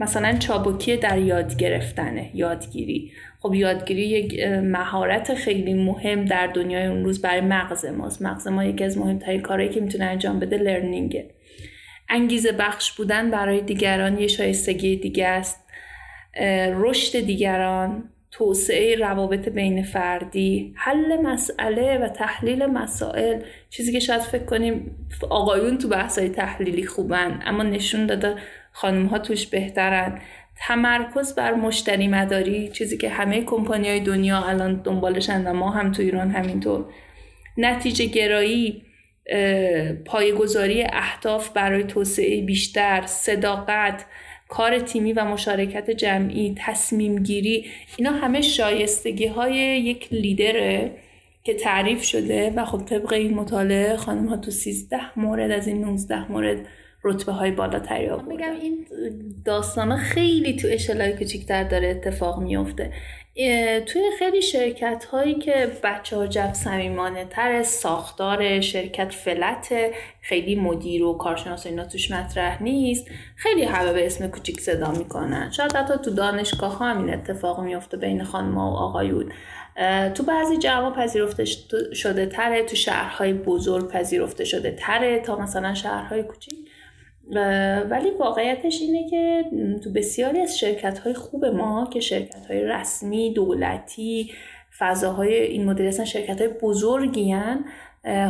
مثلا 0.00 0.38
چابکی 0.38 0.96
در 0.96 1.18
یاد 1.18 1.56
گرفتنه 1.56 2.30
یادگیری. 2.34 3.12
خب 3.40 3.54
یادگیری 3.54 4.02
یک 4.02 4.40
مهارت 4.62 5.34
خیلی 5.34 5.74
مهم 5.74 6.24
در 6.24 6.46
دنیای 6.46 6.86
اون 6.86 7.04
روز 7.04 7.22
برای 7.22 7.40
مغز 7.40 7.84
ماست. 7.84 8.22
مغز 8.22 8.48
ما 8.48 8.64
یکی 8.64 8.84
از 8.84 8.98
مهمترین 8.98 9.40
کارهایی 9.40 9.70
که 9.70 9.80
می‌تونه 9.80 10.04
انجام 10.04 10.38
بده 10.38 10.56
لرنینگه. 10.56 11.30
انگیزه 12.08 12.52
بخش 12.52 12.92
بودن 12.92 13.30
برای 13.30 13.60
دیگران 13.60 14.18
یه 14.18 14.26
شایستگی 14.26 14.96
دیگه 14.96 15.26
است. 15.26 15.66
رشد 16.72 17.20
دیگران. 17.20 18.10
توسعه 18.36 18.96
روابط 18.96 19.48
بین 19.48 19.82
فردی 19.82 20.74
حل 20.76 21.22
مسئله 21.22 21.98
و 21.98 22.08
تحلیل 22.08 22.66
مسائل. 22.66 23.42
چیزی 23.70 23.92
که 23.92 24.00
شاید 24.00 24.20
فکر 24.20 24.44
کنیم 24.44 24.96
آقایون 25.30 25.78
تو 25.78 25.88
بحثای 25.88 26.28
تحلیلی 26.28 26.86
خوبن 26.86 27.42
اما 27.46 27.62
نشون 27.62 28.06
داده 28.06 28.34
خانم 28.72 29.06
ها 29.06 29.18
توش 29.18 29.46
بهترن. 29.46 30.20
تمرکز 30.66 31.34
بر 31.34 31.54
مشتری 31.54 32.08
مداری 32.08 32.68
چیزی 32.68 32.96
که 32.96 33.08
همه 33.08 33.42
کمپانی 33.42 33.88
های 33.88 34.00
دنیا 34.00 34.44
الان 34.44 34.82
دنبالشن 34.84 35.46
و 35.46 35.52
ما 35.52 35.70
هم 35.70 35.92
تو 35.92 36.02
ایران 36.02 36.30
همینطور. 36.30 36.84
نتیجه 37.58 38.04
گرایی 38.04 38.82
پایگذاری 40.04 40.82
اهداف 40.92 41.50
برای 41.50 41.84
توسعه 41.84 42.42
بیشتر 42.42 43.02
صداقت 43.06 44.04
کار 44.48 44.78
تیمی 44.78 45.12
و 45.12 45.24
مشارکت 45.24 45.90
جمعی 45.90 46.54
تصمیم 46.58 47.22
گیری 47.22 47.66
اینا 47.96 48.10
همه 48.10 48.40
شایستگی 48.40 49.26
های 49.26 49.54
یک 49.80 50.08
لیدره 50.12 50.92
که 51.44 51.54
تعریف 51.54 52.02
شده 52.02 52.52
و 52.56 52.64
خب 52.64 52.84
طبق 52.84 53.12
این 53.12 53.34
مطالعه 53.34 53.96
خانم 53.96 54.26
ها 54.26 54.36
تو 54.36 54.50
13 54.50 55.18
مورد 55.18 55.50
از 55.50 55.66
این 55.66 55.84
19 55.84 56.32
مورد 56.32 56.66
رتبه 57.04 57.32
های 57.32 57.50
بالاتری 57.50 58.08
آوردن 58.08 58.28
میگم 58.28 58.52
این 58.62 58.86
داستان 59.44 59.96
خیلی 59.96 60.56
تو 60.56 60.68
اشلای 60.70 61.12
کوچیکتر 61.12 61.64
داره 61.64 61.88
اتفاق 61.88 62.42
میفته 62.42 62.92
توی 63.86 64.10
خیلی 64.18 64.42
شرکت 64.42 65.04
هایی 65.04 65.34
که 65.34 65.72
بچه 65.82 66.16
ها 66.16 66.26
جب 66.26 66.52
سمیمانه 66.52 67.24
تر 67.24 67.62
ساختار 67.62 68.60
شرکت 68.60 69.12
فلت 69.12 69.74
خیلی 70.20 70.54
مدیر 70.54 71.04
و 71.04 71.16
کارشناس 71.16 71.66
اینا 71.66 71.84
توش 71.84 72.10
مطرح 72.10 72.62
نیست 72.62 73.06
خیلی 73.36 73.64
همه 73.64 73.92
به 73.92 74.06
اسم 74.06 74.28
کوچیک 74.28 74.60
صدا 74.60 74.90
می‌کنن. 74.90 75.50
شاید 75.50 75.72
حتی 75.72 75.94
تو 76.04 76.10
دانشگاه 76.10 76.78
ها 76.78 76.88
همین 76.88 77.14
اتفاق 77.14 77.60
میفته 77.60 77.96
بین 77.96 78.24
خانم 78.24 78.58
و 78.58 78.76
آقایون. 78.76 79.32
تو 80.14 80.22
بعضی 80.22 80.56
جواب 80.56 80.96
پذیرفته 80.96 81.44
شده 81.94 82.26
تره 82.26 82.62
تو 82.62 82.76
شهرهای 82.76 83.32
بزرگ 83.32 83.88
پذیرفته 83.88 84.44
شده 84.44 84.76
تره 84.80 85.20
تا 85.20 85.36
مثلا 85.38 85.74
شهرهای 85.74 86.22
کوچیک. 86.22 86.65
ولی 87.90 88.10
واقعیتش 88.18 88.80
اینه 88.80 89.10
که 89.10 89.44
تو 89.84 89.90
بسیاری 89.90 90.40
از 90.40 90.58
شرکت 90.58 90.98
های 90.98 91.14
خوب 91.14 91.44
ما 91.44 91.88
که 91.92 92.00
شرکت 92.00 92.46
های 92.46 92.62
رسمی 92.62 93.32
دولتی 93.34 94.32
فضاهای 94.78 95.34
این 95.34 95.64
مدل 95.64 95.86
اصلا 95.86 96.04
شرکت 96.04 96.40
های 96.40 96.50
بزرگی 96.62 97.32
هن 97.32 97.64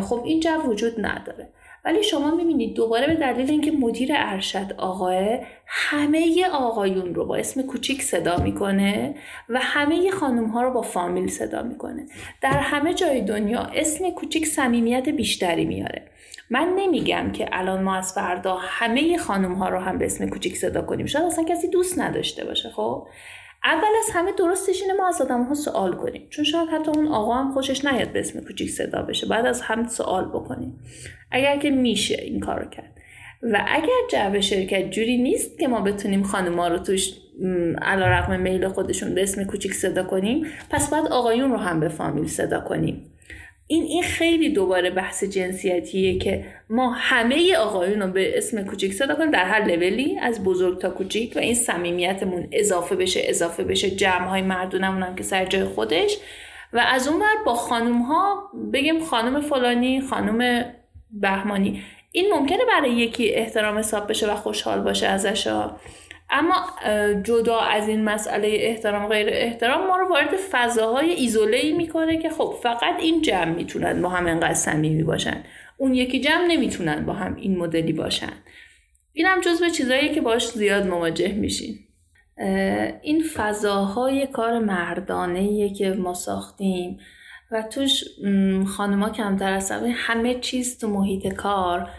خب 0.01 0.22
این 0.24 0.40
جو 0.40 0.62
وجود 0.66 1.07
نداره. 1.07 1.49
ولی 1.84 2.03
شما 2.03 2.34
می‌بینید 2.34 2.74
دوباره 2.74 3.07
به 3.07 3.14
دلیل 3.14 3.51
اینکه 3.51 3.70
مدیر 3.70 4.09
ارشد 4.14 4.72
آقاه 4.78 5.38
همه 5.66 6.47
آقایون 6.53 7.14
رو 7.14 7.26
با 7.26 7.36
اسم 7.36 7.62
کوچیک 7.62 8.03
صدا 8.03 8.36
می‌کنه 8.36 9.14
و 9.49 9.59
همه 9.62 10.11
خانوم 10.11 10.47
ها 10.47 10.62
رو 10.62 10.72
با 10.72 10.82
فامیل 10.82 11.28
صدا 11.28 11.62
می‌کنه. 11.62 12.07
در 12.42 12.59
همه 12.59 12.94
جای 12.94 13.20
دنیا 13.20 13.61
اسم 13.61 14.11
کوچیک 14.11 14.47
صمیمیت 14.47 15.09
بیشتری 15.09 15.64
میاره. 15.64 16.03
من 16.51 16.72
نمیگم 16.76 17.32
که 17.32 17.49
الان 17.53 17.82
ما 17.82 17.97
از 17.97 18.12
فردا 18.12 18.57
همه 18.61 19.18
خانم 19.18 19.55
ها 19.55 19.68
رو 19.68 19.78
هم 19.78 19.99
به 19.99 20.07
اسم 20.07 20.28
کوچیک 20.28 20.57
صدا 20.57 20.82
کنیم. 20.82 21.07
شاید 21.07 21.24
اصلا 21.24 21.44
کسی 21.44 21.68
دوست 21.68 21.99
نداشته 21.99 22.44
باشه 22.44 22.70
خب؟ 22.70 23.07
اول 23.64 23.92
از 23.99 24.11
همه 24.14 24.32
درستش 24.32 24.82
اینه 24.82 24.94
ما 24.94 25.09
از 25.09 25.20
آدم 25.20 25.42
ها 25.42 25.55
سوال 25.55 25.92
کنیم. 25.92 26.26
چون 26.30 26.44
شاید 26.44 26.68
حتی 26.68 26.90
اون 26.90 27.09
آقا 27.09 27.34
هم 27.34 27.53
خوشش 27.53 27.84
نیاد 27.84 28.12
به 28.12 28.20
اسم 28.20 28.40
کوچیک 28.40 28.70
صدا 28.70 29.03
بشه. 29.03 29.26
بعد 29.26 29.47
از 29.47 29.61
هم 29.61 29.86
سوال 29.86 30.24
بکنیم. 30.24 30.80
اگر 31.30 31.59
که 31.59 31.70
میشه 31.70 32.22
این 32.22 32.40
کارو 32.40 32.70
کرد. 32.70 32.97
و 33.42 33.64
اگر 33.68 34.32
جو 34.32 34.40
شرکت 34.40 34.90
جوری 34.90 35.16
نیست 35.16 35.59
که 35.59 35.68
ما 35.68 35.80
بتونیم 35.80 36.22
ها 36.22 36.68
رو 36.68 36.78
توش 36.78 37.12
علا 37.82 38.07
رقم 38.07 38.40
میل 38.40 38.68
خودشون 38.68 39.14
به 39.14 39.22
اسم 39.22 39.44
کوچیک 39.44 39.74
صدا 39.74 40.03
کنیم 40.03 40.47
پس 40.70 40.90
بعد 40.90 41.07
آقایون 41.07 41.51
رو 41.51 41.57
هم 41.57 41.80
به 41.80 41.88
فامیل 41.88 42.26
صدا 42.26 42.61
کنیم. 42.61 43.15
این 43.68 43.82
این 43.82 44.02
خیلی 44.02 44.50
دوباره 44.50 44.90
بحث 44.90 45.24
جنسیتیه 45.24 46.18
که 46.18 46.44
ما 46.70 46.92
همه 46.92 47.56
آقایون 47.56 48.02
رو 48.02 48.08
به 48.08 48.38
اسم 48.38 48.64
کوچیک 48.64 48.94
صدا 48.94 49.14
کنیم 49.14 49.30
در 49.30 49.44
هر 49.44 49.64
لولی 49.64 50.18
از 50.18 50.44
بزرگ 50.44 50.80
تا 50.80 50.90
کوچیک 50.90 51.36
و 51.36 51.38
این 51.38 51.54
صمیمیتمون 51.54 52.48
اضافه 52.52 52.96
بشه 52.96 53.20
اضافه 53.24 53.64
بشه. 53.64 53.90
جمع 53.90 54.28
های 54.28 54.42
مردونمون 54.42 55.02
هم 55.02 55.16
که 55.16 55.22
سر 55.22 55.44
جای 55.44 55.64
خودش. 55.64 56.16
و 56.72 56.78
از 56.78 57.08
اون 57.08 57.22
با 57.46 57.54
خانوم 57.54 58.02
ها 58.02 58.50
بگیم 58.72 59.04
خانم 59.04 59.40
فلانی 59.40 60.00
خانم 60.00 60.64
بهمانی. 61.10 61.82
این 62.12 62.32
ممکنه 62.34 62.64
برای 62.68 62.92
یکی 62.92 63.34
احترام 63.34 63.78
حساب 63.78 64.08
بشه 64.08 64.32
و 64.32 64.36
خوشحال 64.36 64.80
باشه 64.80 65.06
ازش 65.06 65.46
اما 66.30 66.54
جدا 67.22 67.58
از 67.58 67.88
این 67.88 68.04
مسئله 68.04 68.48
احترام 68.50 69.08
غیر 69.08 69.26
احترام 69.30 69.86
ما 69.86 69.96
رو 69.96 70.08
وارد 70.08 70.36
فضاهای 70.50 71.10
ایزوله 71.10 71.56
ای 71.56 71.72
می‌کنه 71.72 72.18
که 72.18 72.30
خب 72.30 72.54
فقط 72.62 72.94
این 73.00 73.22
جمع 73.22 73.54
می‌تونن 73.54 74.02
با 74.02 74.08
هم 74.08 74.26
انقدر 74.26 74.54
صمیمی 74.54 75.02
باشن. 75.02 75.44
اون 75.76 75.94
یکی 75.94 76.20
جمع 76.20 76.46
نمی‌تونن 76.46 77.06
با 77.06 77.12
هم 77.12 77.36
این 77.36 77.58
مدلی 77.58 77.92
باشن. 77.92 78.32
این 79.12 79.26
هم 79.26 79.40
جزو 79.40 79.68
چیزایی 79.68 80.14
که 80.14 80.20
باش 80.20 80.48
زیاد 80.48 80.86
مواجه 80.86 81.32
میشین 81.32 81.78
این 83.02 83.22
فضاهای 83.34 84.26
کار 84.26 84.58
مردانه 84.58 85.74
که 85.74 85.90
ما 85.90 86.14
ساختیم 86.14 86.98
و 87.50 87.62
توش 87.62 88.04
خانما 88.76 89.10
کمتر 89.10 89.52
از 89.52 89.72
همه 89.94 90.34
چیز 90.34 90.78
تو 90.78 90.88
محیط 90.88 91.34
کار 91.34 91.90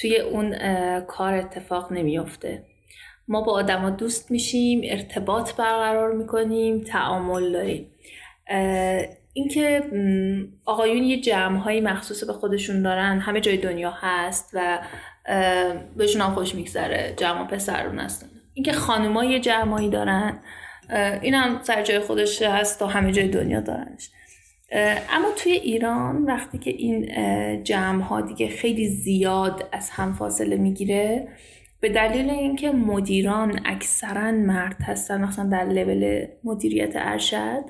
توی 0.00 0.16
اون 0.16 0.58
کار 1.00 1.34
اتفاق 1.34 1.92
نمیافته. 1.92 2.64
ما 3.28 3.40
با 3.40 3.52
آدما 3.52 3.90
دوست 3.90 4.30
میشیم 4.30 4.80
ارتباط 4.84 5.54
برقرار 5.54 6.12
می‌کنیم 6.12 6.80
تعامل 6.80 7.52
داریم. 7.52 7.86
اینکه 9.32 9.82
آقایون 10.64 11.04
یه 11.04 11.20
جمع 11.20 11.58
های 11.58 11.80
مخصوص 11.80 12.24
به 12.24 12.32
خودشون 12.32 12.82
دارن 12.82 13.18
همه 13.18 13.40
جای 13.40 13.56
دنیا 13.56 13.90
هست 13.96 14.50
و 14.52 14.78
بهشون 15.96 16.22
هم 16.22 16.34
خوش 16.34 16.54
میگذره 16.54 17.14
جمع 17.16 17.46
پسرون 17.46 17.98
هستن 17.98 18.26
اینکه 18.54 18.72
خانوما 18.72 19.24
یه 19.24 19.40
جمعایی 19.40 19.90
دارن 19.90 20.38
این 21.22 21.34
هم 21.34 21.62
سر 21.62 21.82
جای 21.82 22.00
خودش 22.00 22.42
هست 22.42 22.78
تا 22.78 22.86
همه 22.86 23.12
جای 23.12 23.28
دنیا 23.28 23.60
دارنش. 23.60 24.10
اما 25.10 25.28
توی 25.36 25.52
ایران 25.52 26.24
وقتی 26.24 26.58
که 26.58 26.70
این 26.70 27.12
جمع 27.64 28.02
ها 28.02 28.20
دیگه 28.20 28.48
خیلی 28.48 28.88
زیاد 28.88 29.68
از 29.72 29.90
هم 29.90 30.12
فاصله 30.12 30.56
می‌گیره 30.56 31.28
به 31.80 31.88
دلیل 31.88 32.30
اینکه 32.30 32.70
مدیران 32.70 33.60
اکثرا 33.64 34.30
مرد 34.32 34.76
هستن 34.82 35.24
مثلا 35.24 35.48
در 35.48 35.64
لول 35.64 36.26
مدیریت 36.44 36.92
ارشد 36.94 37.64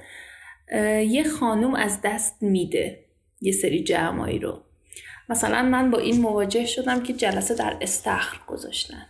یه 1.09 1.25
خانوم 1.25 1.75
از 1.75 2.01
دست 2.05 2.43
میده 2.43 3.05
یه 3.41 3.53
سری 3.53 3.83
جمعایی 3.83 4.39
رو. 4.39 4.63
مثلا 5.29 5.63
من 5.63 5.91
با 5.91 5.99
این 5.99 6.21
مواجه 6.21 6.67
شدم 6.67 7.03
که 7.03 7.13
جلسه 7.13 7.55
در 7.55 7.77
استخر 7.81 8.41
گذاشتن. 8.47 9.07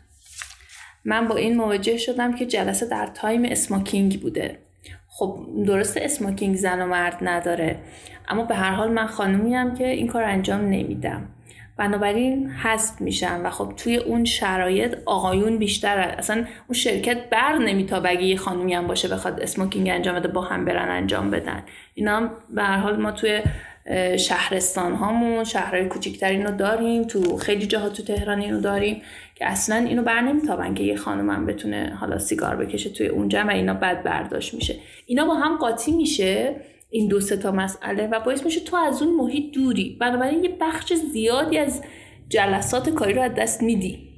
من 1.05 1.29
با 1.29 1.37
این 1.37 1.57
مواجه 1.57 1.97
شدم 1.97 2.35
که 2.35 2.47
جلسه 2.47 2.87
در 2.87 3.07
تایم 3.07 3.45
اسماکینگ 3.45 4.21
بوده. 4.21 4.59
خب 5.09 5.47
درست 5.67 5.97
اسماکینگ 5.97 6.57
زن 6.57 6.83
و 6.83 6.87
مرد 6.87 7.19
نداره 7.23 7.79
اما 8.29 8.45
به 8.45 8.55
هر 8.55 8.73
حال 8.73 8.93
من 8.93 9.07
خانومیم 9.07 9.75
که 9.75 9.87
این 9.87 10.07
کار 10.07 10.23
انجام 10.23 10.61
نمیدم. 10.61 11.29
بنابراین 11.77 12.51
هست 12.51 13.01
میشن 13.01 13.41
و 13.41 13.51
خب 13.51 13.73
توی 13.77 13.97
اون 13.97 14.25
شرایط 14.25 14.97
آقایون 15.07 15.59
بیشتر 15.59 15.99
اصلا 15.99 16.37
اون 16.37 16.75
شرکت 16.75 17.31
بر 17.31 17.59
نمیتاب 17.59 18.07
اگه 18.07 18.23
یه 18.23 18.37
خانومی 18.37 18.75
هم 18.75 18.87
باشه 18.87 19.09
بخواد 19.09 19.41
اسموکینگ 19.41 19.89
انجام 19.89 20.15
بده 20.15 20.29
با 20.29 20.41
هم 20.41 20.65
برن 20.65 20.89
انجام 20.89 21.31
بدن. 21.31 21.63
اینا 21.95 22.17
هم 22.17 22.31
به 22.51 22.63
هر 22.63 22.77
حال 22.77 22.97
ما 22.97 23.13
توی 23.13 23.43
شهرستان 24.19 24.95
هامون 24.95 25.45
شهرهای 25.45 25.85
کوچیکتر 25.85 26.31
اینو 26.31 26.57
داریم 26.57 27.03
تو 27.03 27.37
خیلی 27.37 27.67
جاها 27.67 27.89
تو 27.89 28.03
تهران 28.03 28.41
اینو 28.41 28.61
داریم 28.61 29.03
که 29.35 29.47
اصلا 29.47 29.77
اینو 29.77 30.03
بر 30.03 30.21
نمیتابن 30.21 30.75
که 30.75 30.83
یه 30.83 30.97
خانم 30.97 31.31
هم 31.31 31.47
بتونه 31.47 31.97
حالا 32.01 32.19
سیگار 32.19 32.57
بکشه 32.57 32.91
توی 32.91 33.07
اونجا 33.07 33.45
و 33.45 33.51
اینا 33.51 33.75
بد 33.75 34.03
برداشت 34.03 34.55
میشه. 34.55 34.75
اینا 35.07 35.25
با 35.25 35.35
هم 35.35 35.57
قاطی 35.57 35.93
میشه. 35.93 36.57
این 36.91 37.09
دو 37.09 37.21
تا 37.21 37.53
مسئله 37.53 38.07
و 38.07 38.21
باعث 38.21 38.45
میشه 38.45 38.61
تو 38.61 38.77
از 38.77 39.03
اون 39.03 39.17
محیط 39.17 39.55
دوری. 39.55 39.97
بنابراین 40.01 40.45
یه 40.45 40.57
بخش 40.61 40.93
زیادی 40.93 41.59
از 41.59 41.83
جلسات 42.29 42.91
کاری 42.91 43.13
رو 43.13 43.23
از 43.23 43.35
دست 43.35 43.63
میدی. 43.63 44.09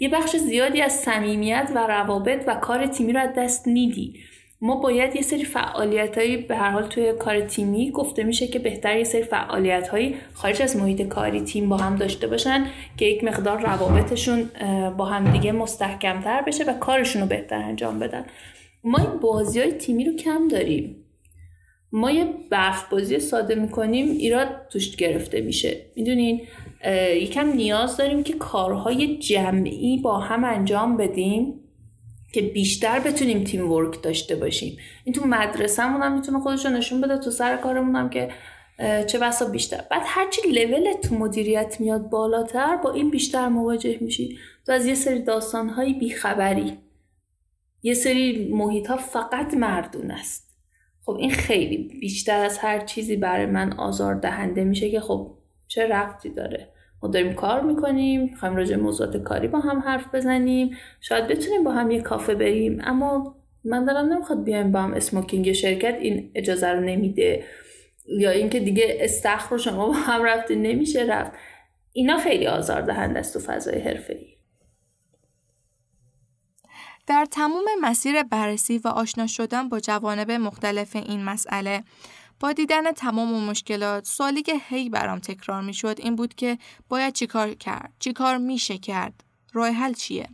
یه 0.00 0.08
بخش 0.08 0.36
زیادی 0.36 0.80
از 0.80 0.92
صمیمیت 0.92 1.70
و 1.74 1.86
روابط 1.86 2.44
و 2.46 2.54
کار 2.54 2.86
تیمی 2.86 3.12
رو 3.12 3.20
از 3.20 3.30
دست 3.36 3.66
میدی. 3.66 4.14
ما 4.60 4.76
باید 4.76 5.16
یه 5.16 5.22
سری 5.22 5.44
فعالیت 5.44 6.18
هایی 6.18 6.36
به 6.36 6.56
هر 6.56 6.70
حال 6.70 6.82
توی 6.82 7.12
کار 7.12 7.40
تیمی 7.40 7.90
گفته 7.90 8.24
میشه 8.24 8.46
که 8.46 8.58
بهتر 8.58 8.98
یه 8.98 9.04
سری 9.04 9.22
فعالیت 9.22 9.88
هایی 9.88 10.16
خارج 10.34 10.62
از 10.62 10.76
محیط 10.76 11.02
کاری 11.02 11.40
تیم 11.40 11.68
با 11.68 11.76
هم 11.76 11.96
داشته 11.96 12.26
باشن 12.26 12.66
که 12.96 13.04
یک 13.04 13.24
مقدار 13.24 13.60
روابطشون 13.60 14.50
با 14.96 15.04
هم 15.04 15.32
دیگه 15.32 15.52
مستحکمتر 15.52 16.42
بشه 16.42 16.64
و 16.64 16.72
کارشون 16.72 17.22
رو 17.22 17.28
بهتر 17.28 17.56
انجام 17.56 17.98
بدن. 17.98 18.24
ما 18.84 18.98
این 18.98 19.20
بازی 19.20 19.60
های 19.60 19.72
تیمی 19.72 20.04
رو 20.04 20.16
کم 20.16 20.48
داریم. 20.48 21.01
ما 21.92 22.10
یه 22.10 22.34
برف 22.50 22.88
بازی 22.90 23.18
ساده 23.18 23.54
می‌کنیم 23.54 24.10
ایراد 24.10 24.48
توش 24.70 24.96
گرفته 24.96 25.40
میشه. 25.40 25.86
می‌دونین 25.96 26.40
یکم 27.14 27.52
نیاز 27.52 27.96
داریم 27.96 28.22
که 28.22 28.32
کارهای 28.32 29.18
جمعی 29.18 29.98
با 29.98 30.18
هم 30.18 30.44
انجام 30.44 30.96
بدیم 30.96 31.60
که 32.32 32.42
بیشتر 32.42 33.00
بتونیم 33.00 33.44
تیم 33.44 33.72
ورک 33.72 34.02
داشته 34.02 34.36
باشیم. 34.36 34.76
این 35.04 35.14
تو 35.14 35.26
مدرسه 35.26 35.82
هم 35.82 36.12
می‌تونه 36.12 36.40
خودش 36.40 36.66
نشون 36.66 37.00
بده 37.00 37.18
تو 37.18 37.30
سر 37.30 37.56
کارمون 37.56 37.96
هم 37.96 38.10
که 38.10 38.30
چه 39.06 39.18
بسا 39.18 39.44
بیشتر. 39.44 39.84
بعد 39.90 40.02
هرچی 40.04 40.40
لول 40.48 40.92
تو 40.92 41.14
مدیریت 41.14 41.76
میاد 41.80 42.10
بالاتر 42.10 42.76
با 42.76 42.92
این 42.92 43.10
بیشتر 43.10 43.48
مواجه 43.48 43.98
میشی. 44.00 44.38
تو 44.66 44.72
از 44.72 44.86
یه 44.86 44.94
سری 44.94 45.22
داستانهای 45.22 45.92
بیخبری 45.92 46.72
یه 47.82 47.94
سری 47.94 48.48
محیط 48.52 48.86
ها 48.86 48.96
فقط 48.96 49.54
مردون 49.54 50.10
است. 50.10 50.41
خب 51.04 51.12
این 51.12 51.30
خیلی 51.30 51.76
بیشتر 52.00 52.44
از 52.44 52.58
هر 52.58 52.78
چیزی 52.78 53.16
برای 53.16 53.46
من 53.46 53.72
آزار 53.72 54.14
دهنده 54.14 54.64
میشه 54.64 54.90
که 54.90 55.00
خب 55.00 55.34
چه 55.68 55.86
رفتی 55.86 56.30
داره؟ 56.30 56.68
ما 57.02 57.08
داریم 57.08 57.32
کار 57.32 57.60
می‌کنیم 57.60 58.22
می‌خوایم 58.22 58.56
راجع 58.56 58.76
موضوعات 58.76 59.16
کاری 59.16 59.48
با 59.48 59.60
هم 59.60 59.78
حرف 59.78 60.14
بزنیم 60.14 60.76
شاید 61.00 61.26
بتونیم 61.26 61.64
با 61.64 61.72
هم 61.72 61.90
یه 61.90 62.00
کافه 62.00 62.34
بریم 62.34 62.80
اما 62.84 63.36
من 63.64 63.84
دارم 63.84 64.12
نمی‌خواد 64.12 64.44
بیایم 64.44 64.72
با 64.72 64.80
هم 64.80 64.94
اسموکینگ 64.94 65.52
شرکت 65.52 65.94
این 66.00 66.30
اجازه 66.34 66.68
رو 66.68 66.80
نمیده. 66.80 67.44
یا 68.06 68.30
اینکه 68.30 68.60
دیگه 68.60 68.96
استخر 69.00 69.50
رو 69.50 69.58
شما 69.58 69.86
با 69.86 69.92
هم 69.92 70.24
رفته 70.24 70.54
نمیشه 70.54 71.02
رفت. 71.02 71.32
اینا 71.92 72.18
خیلی 72.18 72.46
آزار 72.46 72.80
دهنده 72.80 73.18
است 73.18 73.32
تو 73.34 73.40
فضای 73.52 73.78
حرفه‌ای. 73.78 74.26
در 77.06 77.24
تمام 77.24 77.64
مسیر 77.80 78.22
بررسی 78.22 78.78
و 78.78 78.88
آشنا 78.88 79.26
شدن 79.26 79.68
با 79.68 79.80
جوانب 79.80 80.30
مختلف 80.30 80.96
این 80.96 81.24
مسئله 81.24 81.84
با 82.40 82.52
دیدن 82.52 82.92
تمام 82.92 83.44
مشکلات 83.44 84.06
سوالی 84.06 84.42
که 84.42 84.54
هی 84.68 84.88
برام 84.88 85.18
تکرار 85.18 85.62
می 85.62 85.74
شد 85.74 85.96
این 85.98 86.16
بود 86.16 86.34
که 86.34 86.58
باید 86.88 87.14
چیکار 87.14 87.54
کرد 87.54 87.92
چیکار 87.98 88.36
میشه 88.36 88.78
کرد 88.78 89.24
راه 89.52 89.68
حل 89.68 89.92
چیه؟ 89.92 90.28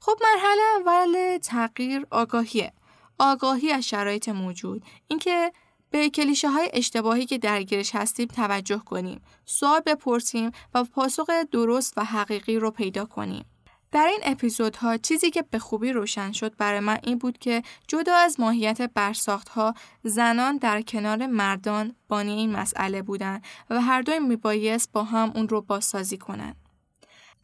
خب 0.00 0.18
مرحله 0.20 0.62
اول 0.80 1.38
تغییر 1.38 2.06
آگاهیه. 2.10 2.72
آگاهی 3.18 3.72
از 3.72 3.88
شرایط 3.88 4.28
موجود. 4.28 4.82
اینکه 5.08 5.52
به 5.90 6.10
کلیشه 6.10 6.48
های 6.48 6.70
اشتباهی 6.72 7.26
که 7.26 7.38
درگیرش 7.38 7.94
هستیم 7.94 8.26
توجه 8.26 8.78
کنیم. 8.78 9.20
سوال 9.44 9.80
بپرسیم 9.86 10.50
و 10.74 10.84
پاسخ 10.84 11.30
درست 11.52 11.98
و 11.98 12.04
حقیقی 12.04 12.56
رو 12.56 12.70
پیدا 12.70 13.04
کنیم. 13.04 13.44
در 13.92 14.06
این 14.06 14.20
اپیزودها 14.22 14.96
چیزی 14.96 15.30
که 15.30 15.42
به 15.42 15.58
خوبی 15.58 15.92
روشن 15.92 16.32
شد 16.32 16.56
برای 16.56 16.80
من 16.80 16.98
این 17.02 17.18
بود 17.18 17.38
که 17.38 17.62
جدا 17.88 18.14
از 18.14 18.40
ماهیت 18.40 18.82
برساختها 18.82 19.74
زنان 20.02 20.56
در 20.56 20.82
کنار 20.82 21.26
مردان 21.26 21.94
بانی 22.08 22.32
این 22.32 22.52
مسئله 22.52 23.02
بودند 23.02 23.44
و 23.70 23.80
هر 23.80 24.02
دوی 24.02 24.18
میبایست 24.18 24.92
با 24.92 25.04
هم 25.04 25.32
اون 25.34 25.48
رو 25.48 25.60
بازسازی 25.60 26.18
کنند. 26.18 26.56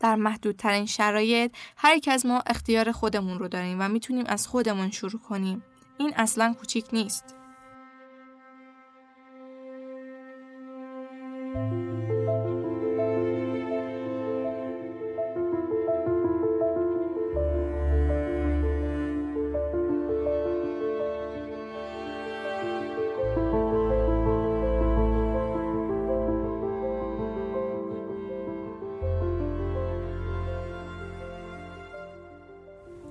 در 0.01 0.15
محدودترین 0.15 0.87
شرایط 0.87 1.55
هر 1.77 1.97
یک 1.97 2.09
از 2.09 2.27
ما 2.27 2.43
اختیار 2.47 2.93
خودمون 2.93 3.39
رو 3.39 3.49
داریم 3.49 3.77
و 3.81 3.89
می‌تونیم 3.89 4.25
از 4.27 4.47
خودمون 4.47 4.91
شروع 4.91 5.21
کنیم. 5.21 5.65
این 5.99 6.13
اصلا 6.17 6.55
کوچیک 6.59 6.85
نیست. 6.93 7.35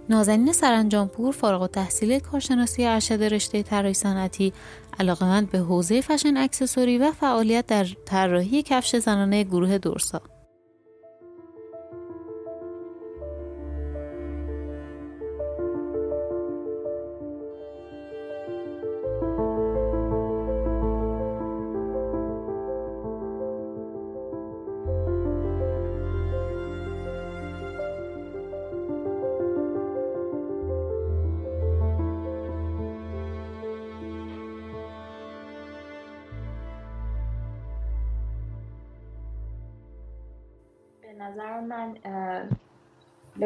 نازنین 0.10 0.54
سرانجامپور 0.54 1.34
فارغ 1.34 1.68
تحصیل 1.68 2.20
کارشناسی 2.20 2.86
ارشد 2.86 3.24
رشته 3.24 3.64
طراحی 3.64 3.94
صنعتی 3.94 4.54
علاقمند 5.00 5.52
به 5.52 5.58
حوزه 5.58 6.02
فشن 6.02 6.38
اکسسوری 6.38 6.98
و 6.98 7.12
فعالیت 7.12 7.66
در 7.66 7.88
طراحی 8.06 8.62
کفش 8.62 8.96
زنانه 8.96 9.44
گروه 9.44 9.78
دورسا. 9.78 10.22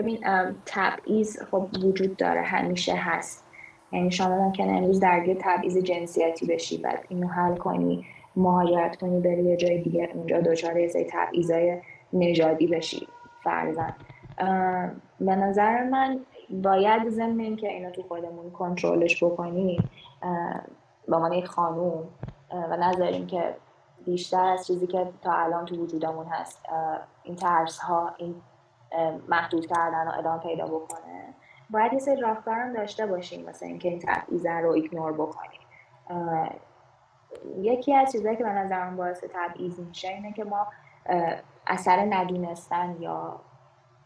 ببین 0.07 0.55
تبعیض 0.65 1.43
خب 1.43 1.67
وجود 1.83 2.17
داره 2.17 2.41
همیشه 2.41 2.95
هست. 2.95 3.43
یعنی 3.91 4.11
شما 4.11 4.37
ممکنه 4.37 4.71
امروز 4.71 4.99
درگیر 4.99 5.37
تبعیض 5.41 5.77
جنسیتی 5.77 6.45
بشی 6.45 6.77
بعد 6.77 7.05
اینو 7.09 7.27
حل 7.27 7.55
کنی 7.55 8.05
مهاجرت 8.35 8.95
کنی 8.95 9.19
بری 9.19 9.43
یه 9.43 9.57
جای 9.57 9.81
دیگه 9.81 10.09
اونجا 10.13 10.41
دچار 10.41 10.77
یه 10.77 10.87
سری 10.87 11.07
تبعیضای 11.11 11.81
نژادی 12.13 12.67
بشی. 12.67 13.07
فرزن 13.43 13.95
به 15.19 15.35
نظر 15.35 15.83
من 15.83 16.19
باید 16.49 17.09
ضمن 17.09 17.55
که 17.55 17.69
اینو 17.69 17.91
تو 17.91 18.03
خودمون 18.03 18.51
کنترلش 18.51 19.23
بکنی 19.23 19.79
به 21.07 21.15
عنوان 21.15 21.33
یک 21.33 21.45
خانوم 21.45 22.03
و 22.51 22.77
نذاریم 22.77 23.27
که 23.27 23.55
بیشتر 24.05 24.45
از 24.45 24.67
چیزی 24.67 24.87
که 24.87 25.07
تا 25.21 25.31
الان 25.31 25.65
تو 25.65 25.75
وجودمون 25.75 26.25
هست 26.25 26.65
این 27.23 27.35
ترس 27.35 27.79
ها 27.79 28.13
این 28.17 28.35
محدود 29.29 29.65
کردن 29.65 30.07
و 30.07 30.11
ادامه 30.17 30.43
پیدا 30.43 30.65
بکنه. 30.65 31.33
باید 31.69 31.93
یه 31.93 31.99
سری 31.99 32.21
راهکارم 32.21 32.73
داشته 32.73 33.05
باشیم 33.05 33.49
مثل 33.49 33.65
اینکه 33.65 33.89
این 33.89 33.99
تبعیض 33.99 34.45
رو 34.45 34.69
ایگنور 34.69 35.13
بکنیم. 35.13 35.59
یکی 37.61 37.95
از 37.95 38.11
چیزهایی 38.11 38.37
که 38.37 38.43
به 38.43 38.49
نظرم 38.49 38.97
باعث 38.97 39.23
تبعیض 39.33 39.79
میشه 39.79 40.07
اینه 40.07 40.33
که 40.33 40.43
ما 40.43 40.67
اثر 41.67 42.05
ندونستن 42.09 42.97
یا 42.99 43.39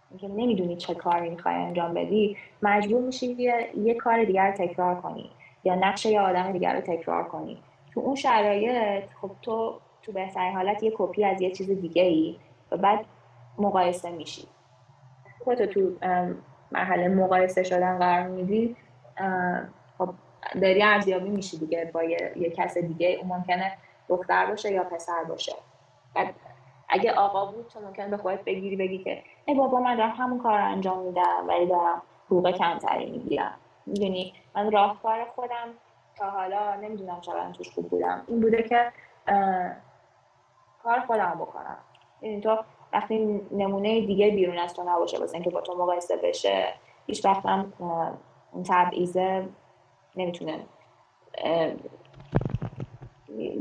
اینکه 0.09 0.27
نمی‌دونی 0.27 0.77
چه 0.77 0.95
کاری 0.95 1.29
می‌خوای 1.29 1.55
انجام 1.55 1.93
بدی 1.93 2.37
مجبور 2.61 3.01
میشی 3.01 3.27
یه, 3.27 3.69
یه 3.77 3.93
کار 3.93 4.23
دیگر 4.23 4.51
تکرار 4.51 5.01
کنی 5.01 5.31
یا 5.63 5.75
نقش 5.75 6.05
یه 6.05 6.21
آدم 6.21 6.51
دیگر 6.51 6.75
رو 6.75 6.81
تکرار 6.81 7.23
کنی. 7.23 7.63
تو 7.93 7.99
اون 7.99 8.15
شرایط 8.15 9.03
خب 9.21 9.31
تو 9.41 9.79
تو 10.01 10.11
بهترین 10.11 10.55
حالت 10.55 10.83
یه 10.83 10.91
کپی 10.95 11.25
از 11.25 11.41
یه 11.41 11.51
چیز 11.51 11.71
دیگه 11.71 12.03
ای 12.03 12.37
و 12.71 12.77
بعد 12.77 13.05
مقایسه 13.57 14.11
میشی. 14.11 14.47
خودتو 15.43 15.65
تو 15.65 16.07
مرحله 16.71 17.07
مقایسه 17.07 17.63
شدن 17.63 17.97
قرار 17.99 18.27
میدی 18.27 18.75
خب 19.97 20.09
داری 20.61 20.83
ارزیابی 20.83 21.29
میشی 21.29 21.57
دیگه 21.57 21.91
با 21.93 22.03
یه, 22.03 22.33
یه 22.35 22.49
کس 22.49 22.77
دیگه 22.77 23.17
اون 23.21 23.27
ممکنه 23.37 23.77
دختر 24.07 24.45
باشه 24.45 24.71
یا 24.71 24.83
پسر 24.83 25.23
باشه. 25.23 25.53
بعد 26.15 26.33
اگه 26.89 27.11
آقا 27.11 27.45
بود 27.45 27.67
تو 27.67 27.79
ممکن 27.79 28.09
به 28.09 28.17
خودت 28.17 28.43
بگیری 28.43 28.75
بگی 28.75 28.97
که 28.97 29.23
ای 29.45 29.55
بابا 29.55 29.79
من 29.79 29.95
دارم 29.95 30.09
همون 30.09 30.39
کار 30.39 30.59
رو 30.59 30.65
انجام 30.65 30.99
میدم 30.99 31.47
ولی 31.47 31.65
دارم 31.65 32.01
حقوق 32.25 32.51
کمتری 32.51 33.11
می‌گیرم. 33.11 33.53
می‌دونی؟ 33.85 34.33
من 34.55 34.71
راهکار 34.71 35.25
خودم 35.35 35.67
تا 36.17 36.29
حالا 36.29 36.75
نمی‌دونم 36.75 37.21
چقدر 37.21 37.51
توش 37.51 37.69
خوب 37.69 37.89
بودم. 37.89 38.23
این 38.27 38.41
بوده 38.41 38.63
که 38.63 38.91
کار 40.83 40.99
خودم 41.07 41.37
بکنم. 41.39 41.77
این 42.21 42.41
تو 42.41 42.57
وقتی 42.93 43.41
نمونه 43.51 44.01
دیگه 44.01 44.31
بیرون 44.31 44.57
از 44.57 44.73
تو 44.73 44.83
نباشه 44.83 45.19
واسه 45.19 45.33
اینکه 45.33 45.49
با 45.49 45.61
تو 45.61 45.75
مقایسه 45.75 46.17
بشه 46.17 46.73
هیچ 47.07 47.25
وقت 47.25 47.45
هم 47.45 47.73
اون 48.51 48.63
تبعیضه 48.63 49.45
نمی‌تونه 50.15 50.59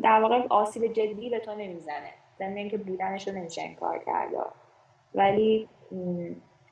در 0.03 0.21
واقع 0.21 0.47
آسیب 0.49 0.93
جدی 0.93 1.31
به 1.31 1.39
تو 1.39 1.55
نمی‌زنه. 1.55 2.11
ضمن 2.39 2.57
اینکه 2.57 2.79
بودنش 2.79 3.29
رو 3.29 3.35
نمیشه 3.35 3.63
انکار 3.63 3.99
کرد. 3.99 4.31
ولی 5.15 5.69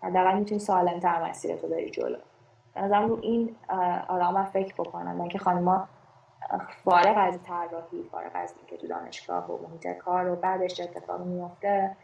حداقل 0.02 0.38
می‌تونی 0.38 0.61
سالم 0.61 1.00
تر 1.00 1.28
مسیر 1.28 1.56
تو 1.56 1.68
بری 1.68 1.90
جلو. 1.90 2.16
نظرم 2.76 3.09
رو 3.09 3.18
این 3.22 3.56
آدم 4.09 4.44
فکر 4.44 4.74
بکنم. 4.74 5.16
من 5.16 5.28
که 5.28 5.38
خانما 5.38 5.88
فارغ 6.84 7.14
از 7.16 7.42
طراحی 7.42 8.02
فارغ 8.12 8.30
از 8.34 8.54
اینکه 8.59 8.76
تو 8.76 8.86
دانشگاه 8.86 9.52
و 9.52 9.68
محیط 9.68 9.88
کار 9.98 10.30
و 10.30 10.36
بعدش 10.36 10.80
اتفاق 10.80 11.20
میفته 11.20 11.96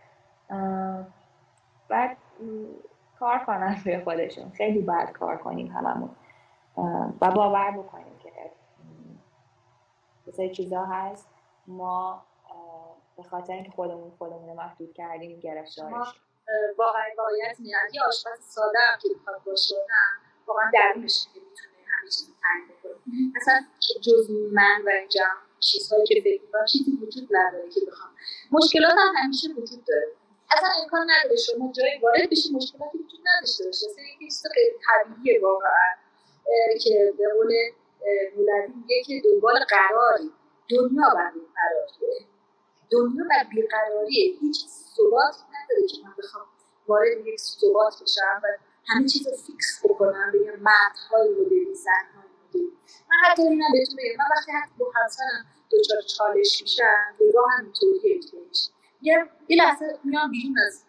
بعد 1.88 2.16
کار 3.18 3.38
کنن 3.46 3.82
به 3.84 4.02
خودشون. 4.04 4.50
خیلی 4.50 4.80
باید 4.80 5.12
کار 5.12 5.36
کنیم 5.36 5.66
هممون. 5.66 6.10
و 7.20 7.30
باور 7.30 7.70
بکنیم 7.70 8.18
که 8.18 8.32
مثل 10.26 10.52
چیزا 10.52 10.84
هست. 10.84 11.28
ما 11.66 12.24
به 13.16 13.22
خاطر 13.22 13.52
اینکه 13.52 13.70
خودمون 13.70 14.12
خودمون 14.18 14.48
رو 14.48 14.54
محدود 14.54 14.92
کردیم 14.92 15.40
گرفتارش. 15.40 16.20
واقعا 16.78 17.02
واقعیت 17.18 17.60
میاد. 17.60 17.94
یه 17.94 18.00
آشپز 18.08 18.40
ساده 18.40 18.78
هم 18.92 18.98
که 19.02 19.08
بخواد 19.20 19.42
باشه 19.46 19.74
واقعا 20.46 20.70
درونش 20.74 21.26
می‌تونه 21.34 21.74
همه 22.00 22.10
چیز 22.10 22.34
تعیین 22.42 22.68
بکنه. 22.68 22.92
مثلا 23.36 23.60
من 24.52 24.82
و 24.86 24.88
اینجا 24.88 25.24
چیزهایی 25.60 26.06
که 26.06 26.20
فکر 26.24 26.64
چیزی 26.64 26.98
وجود 27.02 27.28
نداره 27.30 27.70
که 27.70 27.80
بخوام. 27.90 28.10
مشکلات 28.52 28.92
هم 28.98 29.14
همیشه 29.24 29.48
وجود 29.48 29.84
داره. 29.84 30.06
اصلا 30.50 30.68
امکان 30.82 31.06
نداره 31.10 31.36
شما 31.36 31.72
جایی 31.72 31.98
وارد 32.02 32.30
بشی 32.30 32.50
مشکلاتی 32.52 32.98
وجود 32.98 33.20
نداشته 33.26 33.64
باشه. 33.64 33.86
اصلا 33.90 34.04
یکی 34.14 34.24
چیز 34.24 34.42
خیلی 34.54 34.70
طبیعیه 34.86 35.40
واقعا 35.42 35.88
که 36.80 37.14
به 37.18 37.24
قول 37.34 37.52
مولوی 38.36 38.72
میگه 38.76 39.02
که 39.06 39.22
دنبال 39.24 39.64
قراری. 39.68 40.32
دنیا 40.70 41.08
برای 41.14 41.40
قرار 41.54 41.88
دنیا 42.90 43.24
بر 43.30 43.44
بیقراریه 43.50 44.38
هیچ 44.40 44.66
ثبات 44.66 45.36
نداره 45.54 45.86
که 45.88 45.96
من 46.04 46.14
بخوام 46.18 46.46
وارد 46.86 47.26
یک 47.26 47.40
ثبات 47.40 48.02
بشم 48.02 48.40
و 48.44 48.46
همه 48.86 49.08
چیز 49.08 49.26
رو 49.26 49.36
فیکس 49.36 49.80
بکنم 49.84 50.32
بگم 50.34 50.60
مردهایی 50.60 51.34
رو 51.34 51.44
ببین 51.44 51.74
زنهایی 51.74 52.30
رو 52.52 52.60
من 53.10 53.16
حتی 53.24 53.42
اینم 53.42 53.72
بهتون 53.72 53.96
بگم 53.96 54.16
من 54.18 54.24
وقتی 54.36 54.52
حتی 54.52 54.72
با 54.78 54.92
همسرم 54.94 55.46
دچار 55.72 56.02
چالش 56.02 56.62
میشم 56.62 57.14
نگاه 57.20 57.44
هم 57.58 57.64
اینطوریه 57.64 58.20
یه 59.04 59.28
لحظه 59.50 59.98
میام 60.04 60.30
بیرون 60.30 60.58
از 60.66 60.84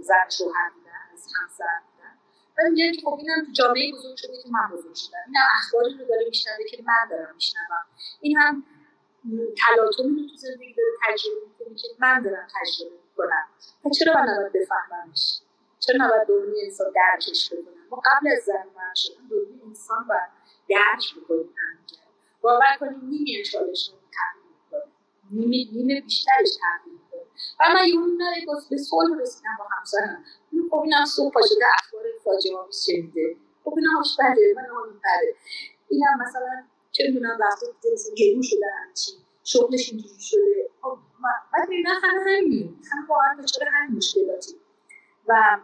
زن 0.00 0.28
شوهر 0.38 0.70
از 1.14 1.26
همسر 1.40 1.80
بودن. 1.86 2.18
و 2.58 2.70
میگن 2.70 2.92
که 2.92 3.00
خب 3.00 3.18
اینم 3.18 3.44
تو 3.46 3.52
جامعه 3.52 3.92
بزرگ 3.92 4.16
شده 4.16 4.42
که 4.42 4.48
من 4.50 4.76
بزرگ 4.76 4.94
شدم. 4.94 5.18
این 5.26 5.36
هم 5.36 5.46
اخباری 5.58 5.98
رو 5.98 6.04
داره 6.04 6.24
میشنوه 6.28 6.64
که 6.70 6.82
من 6.86 7.08
دارم 7.10 7.34
میشنوم. 7.34 7.84
این 8.20 8.38
هم 8.38 8.64
تلاطمی 9.56 10.22
رو 10.22 10.28
تو 10.28 10.36
زندگی 10.36 10.74
داره 10.74 10.90
تجربه 11.08 11.40
می‌کنه 11.46 11.76
که 11.76 11.88
من 11.98 12.22
دارم 12.22 12.46
تجربه 12.60 12.96
می‌کنم. 13.10 13.46
و 13.84 13.90
چرا 13.90 14.14
من 14.14 14.28
نباید 14.28 14.52
بفهممش؟ 14.52 15.40
چرا 15.78 16.06
نباید 16.06 16.26
دورمی 16.28 16.60
انسان 16.64 16.92
درکش 16.94 17.52
بکنم؟ 17.52 17.86
ما 17.90 18.02
قبل 18.04 18.28
از 18.32 18.38
زن 18.38 18.64
شدن 18.94 19.26
دورمی 19.30 19.62
انسان 19.66 20.06
باید 20.08 20.30
درک 20.68 21.14
بکنیم 21.24 21.50
باور 22.40 22.76
کنیم 22.80 23.00
نیمی 23.02 23.44
چالش 23.44 23.90
رو 23.90 23.98
تحمیل 24.12 24.52
می‌کنه. 24.64 25.72
نیمه 25.72 26.00
بیشترش 26.00 26.48
تحمیل 26.60 26.95
و 27.60 27.64
من 27.74 27.88
یه 27.88 27.94
اون 27.94 28.18
به 28.70 28.76
صلح 28.76 29.20
رسیدم 29.20 29.56
با 29.58 29.64
همسرم. 29.78 30.24
خب 30.70 30.80
اینم 30.80 31.04
صبح 31.04 31.32
پا 31.32 31.40
شده 31.46 31.64
اخبار 31.78 32.02
فاجعه 32.24 32.56
آمیز 32.56 32.84
شنیده. 32.86 33.36
خب 33.64 33.74
اینم 33.76 33.96
هاش 33.96 34.16
بده 34.20 34.52
من 34.56 34.62
هم 34.62 35.00
بده. 35.04 35.34
اینم 35.88 36.18
مثلا 36.28 36.64
چه 36.92 37.04
می‌دونم 37.08 37.38
رفته 37.40 37.66
مثلا 37.92 38.14
گرون 38.14 38.42
شده 38.42 38.66
همچی 38.78 39.12
شغلش 39.44 39.90
اینجوری 39.90 40.20
شده. 40.20 40.70
خب 40.82 40.98
بعد 41.52 41.68
می‌بینن 41.68 41.94
همه 42.02 42.20
همین. 42.20 42.78
همه 42.92 43.06
واقعا 43.08 43.42
دچار 43.42 43.68
همین 43.68 43.96
مشکلاتی. 43.96 44.56
و 45.28 45.58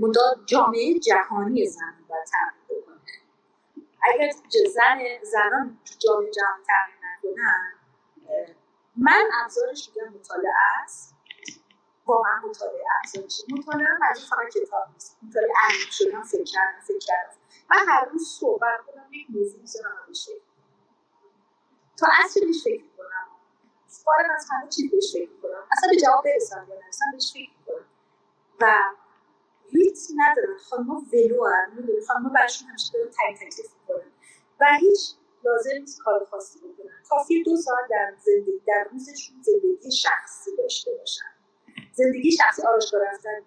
مدار 0.00 0.36
جامعه 0.46 0.98
جهانی 0.98 1.66
زن 1.66 1.94
باید 2.08 2.24
تغییر 2.24 2.82
بکنه. 2.82 2.96
اگر 4.02 4.30
زن 4.74 4.98
زنان 5.22 5.78
جامعه 5.98 6.30
جهانی 6.30 6.62
تغییر 6.66 6.98
نکنن 7.34 7.80
من 8.96 9.30
ابزارش 9.44 9.88
میگم 9.88 10.08
مطالعه 10.14 10.52
است. 10.82 11.14
واقعا 12.06 12.40
مطالعه 12.48 12.84
ابزارش. 13.00 13.42
مطالعه 13.58 13.88
مجید 14.00 14.24
فقط 14.24 14.48
کتاب 14.54 14.88
نیست. 14.92 15.18
مطالعه 15.22 15.52
عمیق 15.64 15.90
شدن 15.90 16.22
فکر 16.22 16.44
کردن 16.44 16.80
فکر 16.80 16.98
کردن. 16.98 17.36
من 17.70 17.88
هر 17.88 18.04
روز 18.04 18.28
صحبت 18.28 18.80
کنم 18.86 19.12
یک 19.12 19.26
موضوع 19.30 19.60
می‌ذارم 19.60 19.92
روش 20.06 20.26
تا 21.96 22.06
اصل 22.24 22.40
بهش 22.46 22.64
فکر 22.64 22.84
کنم 22.98 23.26
فارغ 24.04 24.30
از 24.36 24.46
همه 24.50 24.68
چیز 24.68 24.90
بهش 24.90 25.12
فکر 25.12 25.40
کنم 25.42 25.68
اصلا 25.72 25.90
به 25.90 25.96
جواب 25.96 26.24
برسم 26.24 26.66
یا 26.70 26.76
اصلا 26.88 27.06
بهش 27.12 27.32
فکر 27.32 27.50
کنم 27.66 27.84
و 28.60 28.82
ریتم 29.72 30.14
ندارن 30.16 30.58
خانمها 30.58 31.02
ولو 31.12 31.46
هم 31.46 31.72
می‌دونی. 31.74 32.00
خانمها 32.06 32.28
برشون 32.28 32.68
همیشه 32.68 32.92
دارن 32.92 33.10
تعیین 33.10 33.36
تکلیف 33.36 33.70
می‌کنن. 33.80 34.12
و 34.60 34.66
هیچ 34.80 35.14
لازم 35.44 35.70
نیست 35.80 36.00
کار 36.02 36.24
خاصی 36.24 36.58
بکنن. 36.58 37.02
کافی 37.08 37.42
دو 37.42 37.56
ساعت 37.56 37.90
در 37.90 38.14
زندگی 38.24 38.62
در 38.66 38.86
روزشون 38.92 39.42
زندگی 39.42 39.92
شخصی 39.92 40.56
داشته 40.56 40.90
باشن. 40.98 41.24
زندگی 41.92 42.32
شخصی 42.32 42.62
آرایشگاه 42.62 43.00
رفتن 43.02 43.42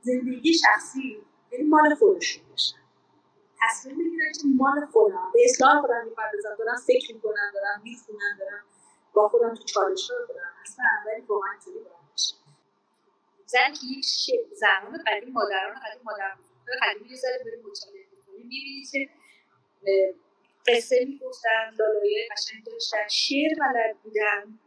زندگی 0.00 0.54
شخصی 0.54 1.22
یعنی 1.52 1.64
مال 1.64 1.94
خودشون 1.94 2.42
باشن. 2.50 2.76
تصمیم 3.62 3.96
می‌گیرن 3.96 4.32
که 4.32 4.46
مال 4.56 4.86
خودم 4.86 5.30
به 5.34 5.40
اصلاح 5.44 5.80
خودم 5.80 6.04
می‌پردازم. 6.04 6.56
دارم 6.58 6.76
فکر 6.86 7.14
می‌کنم 7.14 7.50
دارم 7.54 7.80
می‌خونم 7.84 8.36
دارم 8.38 8.64
با 9.14 9.28
خودم 9.28 9.54
تو 9.54 9.64
چالش 9.64 10.10
ها 10.10 10.16
دارم 10.28 10.52
اصلا 10.62 10.84
ولی 11.06 11.20
واقعا 11.20 11.50
اینطوری 11.52 11.78
باید 11.78 12.10
باشه. 12.10 12.34
زن 13.46 13.72
که 13.72 13.86
یک 13.98 14.06
زنان 14.52 15.04
قدیم 15.06 15.32
مادران 15.32 15.74
قدیم 15.74 16.02
مادر 16.04 16.34
قدیم 16.82 17.06
یه 17.06 17.16
ذره 17.16 17.38
بریم 17.44 17.60
مطالعه 17.60 18.06
می‌کنیم 18.16 18.46
می‌بینی 18.46 18.84
که 18.92 19.08
قصه 20.66 21.04
می‌گفتن 21.08 21.74
لالایه 21.78 22.28
قشنگ 22.32 22.64
داشتن 22.64 23.08
شعر 23.08 23.54
بلد 23.60 23.98
بودن 24.02 24.58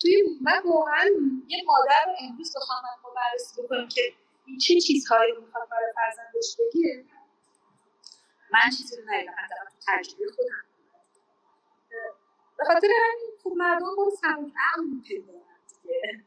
توی 0.00 0.22
من 0.42 0.62
واقعا 0.64 1.06
یه 1.48 1.62
مادر 1.66 2.04
رو 2.06 2.12
امروز 2.20 2.56
بخوام 2.56 2.82
من 2.84 3.14
بررسی 3.16 3.62
بکنم 3.62 3.88
که 3.88 4.02
این 4.46 4.58
چه 4.58 4.80
چیزهایی 4.80 5.32
رو 5.32 5.42
می‌خواد 5.46 5.68
برای 5.70 5.92
فرزندش 5.94 6.56
بگه. 6.58 7.04
من 8.52 8.70
چیزی 8.78 8.96
رو 8.96 9.02
ندیدم 9.08 9.34
تو 9.70 9.76
تجربه 9.88 10.32
خودم. 10.36 10.64
به 12.58 12.64
خاطر 12.64 12.88
همین 12.88 13.30
خوب 13.42 13.56
مردم 13.58 13.96
با 13.96 14.10
سبک 14.10 14.52
عقل 14.72 14.84
میپندارن 14.84 15.60
دیگه. 15.82 16.24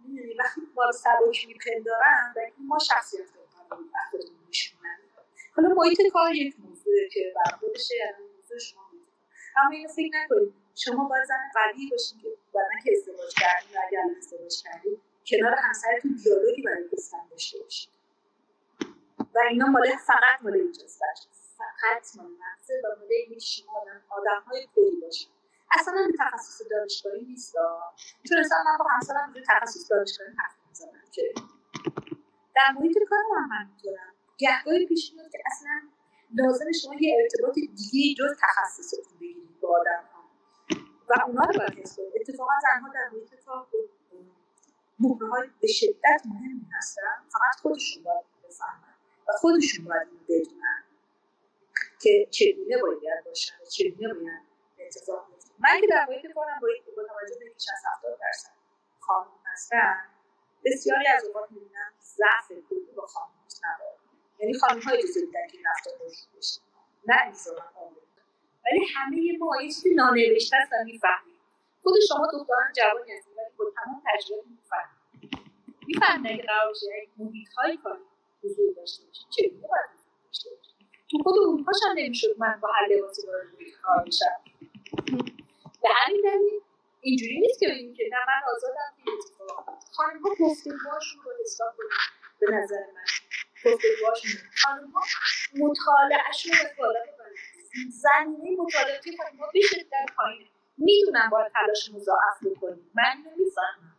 می‌دونی 0.00 0.34
وقتی 0.34 0.60
ما 0.74 0.84
رو 0.84 0.92
سبک 0.92 1.46
میپندارن 1.48 2.34
ما 2.58 2.78
شخصیت 2.78 3.26
خودمون 4.10 4.38
میشونن 4.48 4.98
حالا 5.56 5.68
محیط 5.68 6.00
کار 6.12 6.34
یک 6.34 6.60
موضوعه 6.60 7.08
که 7.12 7.34
بر 7.36 7.56
خودشه. 7.56 8.16
شما 8.58 8.82
اما 9.56 9.70
اینو 9.70 9.88
فکر 9.88 10.10
نکنید. 10.12 10.54
شما 10.74 11.08
باید 11.08 11.24
زن 11.24 11.50
قوی 11.54 11.90
باشین 11.90 12.18
که 12.20 12.28
بعدا 12.54 12.68
که 12.84 12.92
ازدواج 12.98 13.34
کردین 13.34 13.76
و 13.76 13.80
اگر 13.88 14.00
ازدواج 14.18 14.62
کردین 14.62 15.00
کنار 15.26 15.54
همسرتون 15.54 16.18
دیالوگی 16.24 16.62
برای 16.62 16.88
گفتن 16.92 17.28
داشته 17.30 17.58
باشید 17.58 17.90
و 19.34 19.38
اینا 19.50 19.66
مال 19.66 19.96
فقط 19.96 20.42
مال 20.42 20.54
اینجاست. 20.54 21.00
فقط 21.58 22.16
مال 22.16 22.26
نفسه 22.26 22.74
و 22.84 22.88
مال 23.00 23.08
اینه 23.10 23.34
که 23.34 23.40
شما 23.40 23.84
آدم 24.10 24.44
های 24.46 24.68
کلی 24.74 25.00
باشین. 25.02 25.30
اصلا 25.80 25.94
به 25.94 26.12
تخصص 26.18 26.62
دانشگاهی 26.70 27.24
نیست. 27.24 27.54
چون 28.28 28.38
اصلا 28.38 28.58
من 28.66 28.78
با 28.78 28.84
همسرم 28.90 29.32
روی 29.34 29.42
تخصص 29.48 29.90
دانشگاهی 29.90 30.30
حرف 30.38 30.54
می‌زنم 30.68 31.02
که 31.12 31.34
در 32.56 32.72
محیط 32.74 32.98
کار 33.10 33.18
هم 33.36 33.48
همینطورم. 33.52 34.14
گهگاهی 34.38 34.86
پیش 34.86 35.12
میاد 35.14 35.30
که 35.30 35.38
اصلا 35.46 35.82
لازم 36.34 36.72
شما 36.82 36.94
یه 37.00 37.16
ارتباط 37.22 37.54
دیگه 37.54 38.14
جز 38.18 38.36
تخصصتون 38.42 39.18
بگیرید 39.20 39.60
با 39.60 39.68
آدم 39.80 40.04
ها 40.12 40.24
و 41.08 41.14
اونا 41.26 41.44
رو 41.44 41.58
باید 41.58 41.78
حس 41.78 41.98
اتفاقا 42.20 42.52
زنها 42.62 42.92
در 42.94 43.10
محیط 43.12 43.34
کار 43.44 43.66
مهره 44.98 45.28
های 45.28 45.48
به 45.60 45.68
شدت 45.68 46.22
مهم 46.26 46.66
هستن. 46.78 47.02
فقط 47.32 47.60
خودشون 47.62 48.02
باید 48.02 48.24
بفهمن 48.44 48.94
و 49.28 49.32
خودشون 49.40 49.84
باید 49.84 50.08
بدونن 50.28 50.84
که 52.00 52.28
چگونه 52.30 52.82
باید 52.82 53.24
باشن 53.24 53.54
و 53.62 53.64
چگونه 53.66 54.14
باید 54.14 54.42
اتفاق 54.78 55.26
بیفته. 55.30 55.50
من 55.58 55.80
که 55.80 55.86
در 55.90 56.06
محیط 56.08 56.32
کارم 56.34 56.60
با 56.96 57.02
توجه 57.02 57.38
به 57.40 57.50
بیش 57.50 57.66
از 57.72 57.82
هفتاد 57.92 58.18
درصد 58.20 58.50
خانم 59.00 59.28
هستم 59.52 59.96
بسیاری 60.64 61.06
از 61.06 61.24
اوقات 61.24 61.50
می‌بینم 61.50 61.92
ضعف 62.02 62.48
کلی 62.68 62.92
با 62.96 63.06
خانم 63.06 63.30
نداره 63.64 64.03
یعنی 64.38 64.54
خانم 64.58 64.80
های 64.80 64.98
اجازه 64.98 65.20
میدن 65.20 65.46
که 65.52 65.58
رفتار 65.70 65.94
بشه 66.38 66.60
نه 67.06 67.16
انسان 67.26 67.54
ولی 68.64 68.86
همه 68.94 69.38
ما 69.38 69.62
یه 69.62 69.68
چیزی 69.68 69.94
نانوشته 69.94 70.56
است 70.56 70.72
و 70.72 70.76
می‌فهمیم. 70.84 71.34
خود 71.82 71.94
شما 72.08 72.26
دختران 72.26 72.72
جوانی 72.76 73.12
هستید 73.12 73.32
ولی 73.38 73.46
با 73.58 73.64
تمام 73.84 74.02
تجربه 74.06 74.42
می‌فهمید. 74.50 74.94
می‌فهمید 75.86 76.32
اگه 76.32 76.42
قرار 76.42 76.70
بشه 76.70 76.86
یک 77.02 77.08
محیط 77.18 77.48
های 77.58 77.76
کاری 77.76 78.00
حضور 78.44 78.74
داشته 78.76 79.04
باشه. 79.06 79.20
چه 79.36 79.48
باید 79.48 79.90
داشته 80.26 80.50
باشه. 80.50 80.70
تو 81.10 81.18
خود 81.22 81.34
اروپاش 81.38 81.76
هم 81.90 81.94
نمی‌شد 81.96 82.34
من 82.38 82.60
با 82.62 82.68
هر 82.68 82.86
لباسی 82.86 83.26
وارد 83.26 83.46
کار 83.82 84.04
بشم. 84.06 84.36
به 85.82 85.88
همین 85.92 86.20
دلیل 86.24 86.60
اینجوری 87.00 87.40
نیست 87.40 87.60
که 87.60 87.68
بگیم 87.68 87.94
که 87.94 88.04
نه 88.12 88.18
من 88.18 88.54
آزادم 88.56 89.04
که 89.04 89.10
اتفاق 89.10 89.78
خانم 89.92 90.22
ها 90.22 90.30
گفتگوهاشون 90.30 91.22
رو 91.24 91.32
حساب 91.44 91.74
کنیم 91.76 91.90
به 92.40 92.46
نظر 92.46 92.76
من. 92.94 93.04
خانم 94.62 94.92
مطالعهشون 95.56 96.52
ببرن 96.52 97.34
زمینه 97.90 98.56
مطالعاتی 98.62 99.16
خانم 99.16 99.36
ها 99.38 99.50
به 99.52 99.60
شدت 99.60 100.06
پایینه 100.16 100.48
می‌دونم 100.78 101.30
باید 101.30 101.52
تلاش 101.52 101.90
مضاعف 101.94 102.46
بکنیم 102.46 102.90
من 102.94 103.14
نمی‌فهمم 103.26 103.96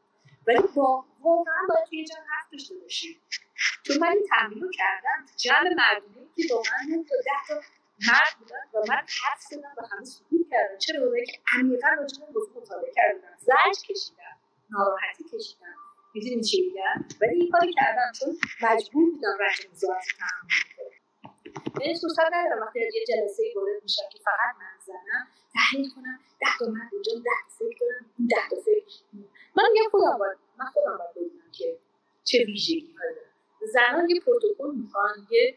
ولی 0.47 0.67
با 0.75 1.05
واقعا 1.21 1.67
باید 1.69 1.85
توی 1.89 2.05
جمع 2.05 2.25
حرف 2.29 2.51
داشته 2.51 2.75
باشیم 2.75 3.21
چون 3.83 3.97
من 3.99 4.07
این 4.07 4.27
تمرین 4.29 4.61
رو 4.61 4.71
کردم 4.71 5.25
جمع 5.37 5.73
مردمی 5.77 6.29
که 6.35 6.43
با 6.49 6.57
من 6.57 7.03
تا 7.03 7.15
ده 7.25 7.47
تا 7.47 7.61
مرد 8.07 8.35
بودن 8.39 8.63
و 8.73 8.85
من 8.89 8.95
حرف 8.95 9.41
زدم 9.49 9.73
و 9.77 9.87
همه 9.91 10.05
سکوت 10.05 10.49
کردن 10.51 10.77
چرا 10.77 11.03
اونایی 11.03 11.25
که 11.25 11.39
عمیقا 11.57 11.87
به 11.95 12.01
موضوع 12.01 12.61
مطالعه 12.61 12.91
کردن 12.95 13.37
زج 13.39 13.81
کشیدن 13.87 14.37
ناراحتی 14.69 15.23
کشیدن 15.23 15.75
می‌دونی 16.15 16.43
چی 16.43 16.61
میگن 16.61 17.07
ولی 17.21 17.35
این 17.41 17.51
کاری 17.51 17.73
کردم 17.73 18.11
چون 18.19 18.37
مجبور 18.61 19.11
بودم 19.11 19.37
رنج 19.39 19.67
مضاعف 19.71 20.05
تحمل 20.19 20.65
کنم. 20.77 21.81
یعنی 21.81 21.95
فرصت 22.01 22.33
ندارم 22.33 22.61
وقتی 22.61 22.79
یه 22.79 23.05
جلسه 23.07 23.43
وارد 23.55 23.83
میشم 23.83 24.03
که 24.11 24.19
فقط 24.25 24.55
من 24.59 24.79
زنم 24.85 25.27
تحلیل 25.53 25.89
کنم 25.95 26.19
ده 26.41 26.57
تا 26.59 26.65
مرد 26.65 26.89
اونجا 26.93 27.11
ده 27.13 27.39
تا 27.47 27.55
فکر 27.59 27.79
دارم 27.79 28.05
ده 28.29 28.49
تا 28.49 28.55
فکر. 28.61 28.93
من 29.57 29.63
میگم 29.73 29.89
خودم 29.91 30.17
باید 30.19 30.37
من 30.59 30.65
خودم 30.65 30.97
باید 30.97 31.11
بدونم 31.11 31.51
که 31.51 31.79
چه 32.23 32.43
ویژگی 32.45 32.95
دارم 32.99 33.15
زنان 33.73 34.09
یه 34.09 34.21
پروتکل 34.21 34.71
می‌خوان 34.75 35.27
یه 35.29 35.55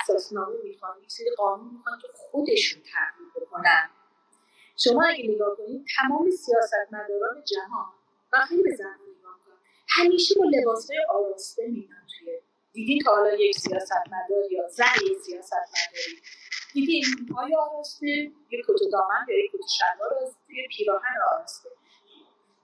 اساسنامه 0.00 0.56
می‌خوان 0.64 1.02
یک 1.02 1.10
سری 1.10 1.30
قانون 1.36 1.74
می‌خوان 1.74 1.98
که 2.02 2.08
خودشون 2.12 2.82
تغییر 2.82 3.28
بکنن. 3.36 3.90
شما 4.76 5.04
اگه 5.04 5.28
نگاه 5.28 5.56
کنید 5.56 5.86
تمام 5.96 6.30
سیاستمداران 6.30 7.44
جهان 7.44 7.92
وقتی 8.32 8.62
به 8.62 8.76
زنان 8.76 9.17
همیشه 9.98 10.34
با 10.38 10.44
لباسهای 10.44 10.98
آراسته 11.10 11.66
میرن 11.66 12.06
توی 12.18 12.40
دیدی 12.72 12.98
تا 13.04 13.10
حالا 13.10 13.34
یک 13.34 13.58
سیاستمدار 13.58 14.52
یا 14.52 14.68
زن 14.68 14.84
یک 15.10 15.18
سیاستمداری. 15.18 16.20
دیدی 16.72 17.02
پای 17.34 17.54
آراسته 17.54 18.06
یک 18.50 18.60
کت 18.68 18.90
دامن 18.92 19.26
یا 19.28 19.44
یک 19.44 19.50
کت 19.50 19.60
شلوار 19.78 20.34
توی 20.46 20.68
پیراهن 20.76 21.16
آراسته. 21.32 21.68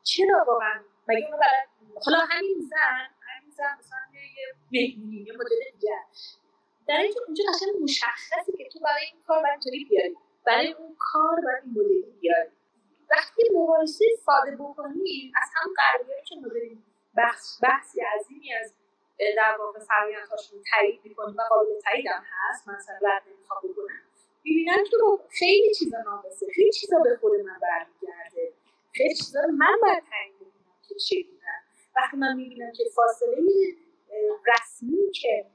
چرا 0.03 0.45
واقعا 0.47 0.81
مگه 1.09 1.27
اونو 1.27 1.37
حالا 2.07 2.19
همین 2.31 2.61
زن 2.71 3.09
همین 3.29 3.51
زن 3.57 3.77
مثلا 3.79 3.99
یه 4.15 4.55
مهمونی 4.73 5.17
یه 5.17 5.33
مدل 5.33 5.71
دیگه 5.73 5.99
در 6.89 6.97
اینجا 6.97 7.21
اونجا 7.27 7.45
قشنگ 7.55 7.83
مشخصه 7.83 8.53
که 8.59 8.69
تو 8.73 8.79
برای 8.79 9.05
این 9.13 9.23
کار 9.27 9.47
اینطوری 9.47 9.85
بیاری. 9.85 10.17
برای 10.47 10.73
اون 10.73 10.97
کار 10.99 11.41
باید 11.41 11.63
این 11.65 11.73
مدلی 11.73 12.19
بیاری. 12.21 12.51
وقتی 13.11 13.43
مقایسه 13.55 14.05
ساده 14.27 14.57
بکنیم 14.57 15.33
از 15.43 15.49
هم 15.55 15.71
غربیایی 15.77 16.23
که 16.25 16.37
داریم 16.45 16.85
بحث 17.17 17.63
بحثی 17.63 18.01
عظیمی 18.01 18.55
از 18.55 18.73
در 19.37 19.57
واقع 19.59 19.79
فرآیندهاشون 19.79 20.59
تایید 20.71 21.01
می‌کنیم 21.05 21.37
و 21.39 21.43
قابل 21.43 21.81
تایید 21.85 22.07
هم 22.07 22.23
هست. 22.25 22.69
مثلا 22.69 22.97
رد 23.03 23.23
نمی‌خوام 23.29 23.61
بکنم. 23.63 24.01
می‌بینن 24.45 24.85
که 24.85 24.97
خیلی 25.31 25.75
چیزا 25.75 25.99
ناقصه. 25.99 26.47
خیلی 26.55 26.71
چیزا 26.73 26.99
به 26.99 27.17
خود 27.21 27.33
من 27.33 27.59
برمیگرده. 27.63 28.53
خیلی 28.93 29.15
چیزا 29.15 29.41
رو 29.41 29.51
من 29.53 29.77
باید 29.83 30.03
تعیین 30.11 30.35
بکنم 30.37 30.77
که 30.89 30.95
چه 30.95 31.17
بودن 31.31 31.61
وقتی 31.97 32.17
من 32.17 32.37
می‌بینم 32.37 32.73
که 32.73 32.85
فاصله 32.95 33.77
رسمی 34.47 35.11
که 35.13 35.47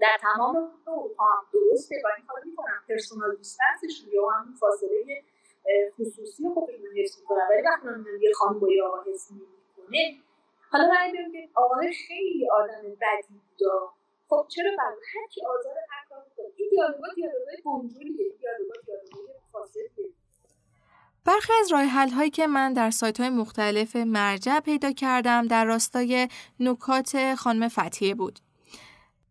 در 0.00 0.18
تمام 0.20 0.56
اروپا 0.86 1.24
هم 1.24 1.46
درسته 1.52 1.96
و 2.04 2.08
این 2.16 2.26
کار 2.26 2.42
می‌کنم 2.44 2.84
پرسونال 2.88 3.36
دیستنسش 3.36 4.04
یا 4.12 4.28
همون 4.28 4.54
فاصله 4.54 5.24
خصوصی 5.98 6.44
خب 6.54 6.68
اینو 6.68 6.90
حس 6.96 7.18
می‌کنم 7.20 7.46
ولی 7.50 7.62
وقتی 7.62 7.86
من 7.86 8.04
یه 8.20 8.32
خانم 8.32 8.58
با 8.58 8.72
یه 8.72 8.82
آقا 8.82 9.02
حس 9.02 9.30
می‌کنه 9.30 10.18
حالا 10.70 10.86
من 10.86 11.12
که 11.32 11.48
آقای 11.54 11.92
خیلی 11.92 12.48
آدم 12.50 12.82
بدی 12.82 13.34
بودا 13.58 13.92
خب 14.28 14.46
چرا 14.48 14.70
برای 14.78 14.96
هر 15.14 15.28
کی 15.28 15.40
آزار 15.46 15.74
هر 15.90 16.08
کار 16.08 16.24
می‌کنه. 16.24 16.46
این 16.56 16.68
دیالوگا 16.70 17.14
دیالوگای 17.14 17.56
بنجولیه 17.64 18.32
دیالوگا 18.40 18.74
دیالوگای 18.84 19.34
فاسدیه. 19.52 20.12
برخی 21.24 21.52
از 21.60 21.72
راه 21.72 21.82
حل 21.82 22.08
هایی 22.08 22.30
که 22.30 22.46
من 22.46 22.72
در 22.72 22.90
سایت 22.90 23.20
های 23.20 23.30
مختلف 23.30 23.96
مرجع 23.96 24.60
پیدا 24.60 24.92
کردم 24.92 25.46
در 25.46 25.64
راستای 25.64 26.28
نکات 26.60 27.34
خانم 27.34 27.68
فتیه 27.68 28.14
بود. 28.14 28.38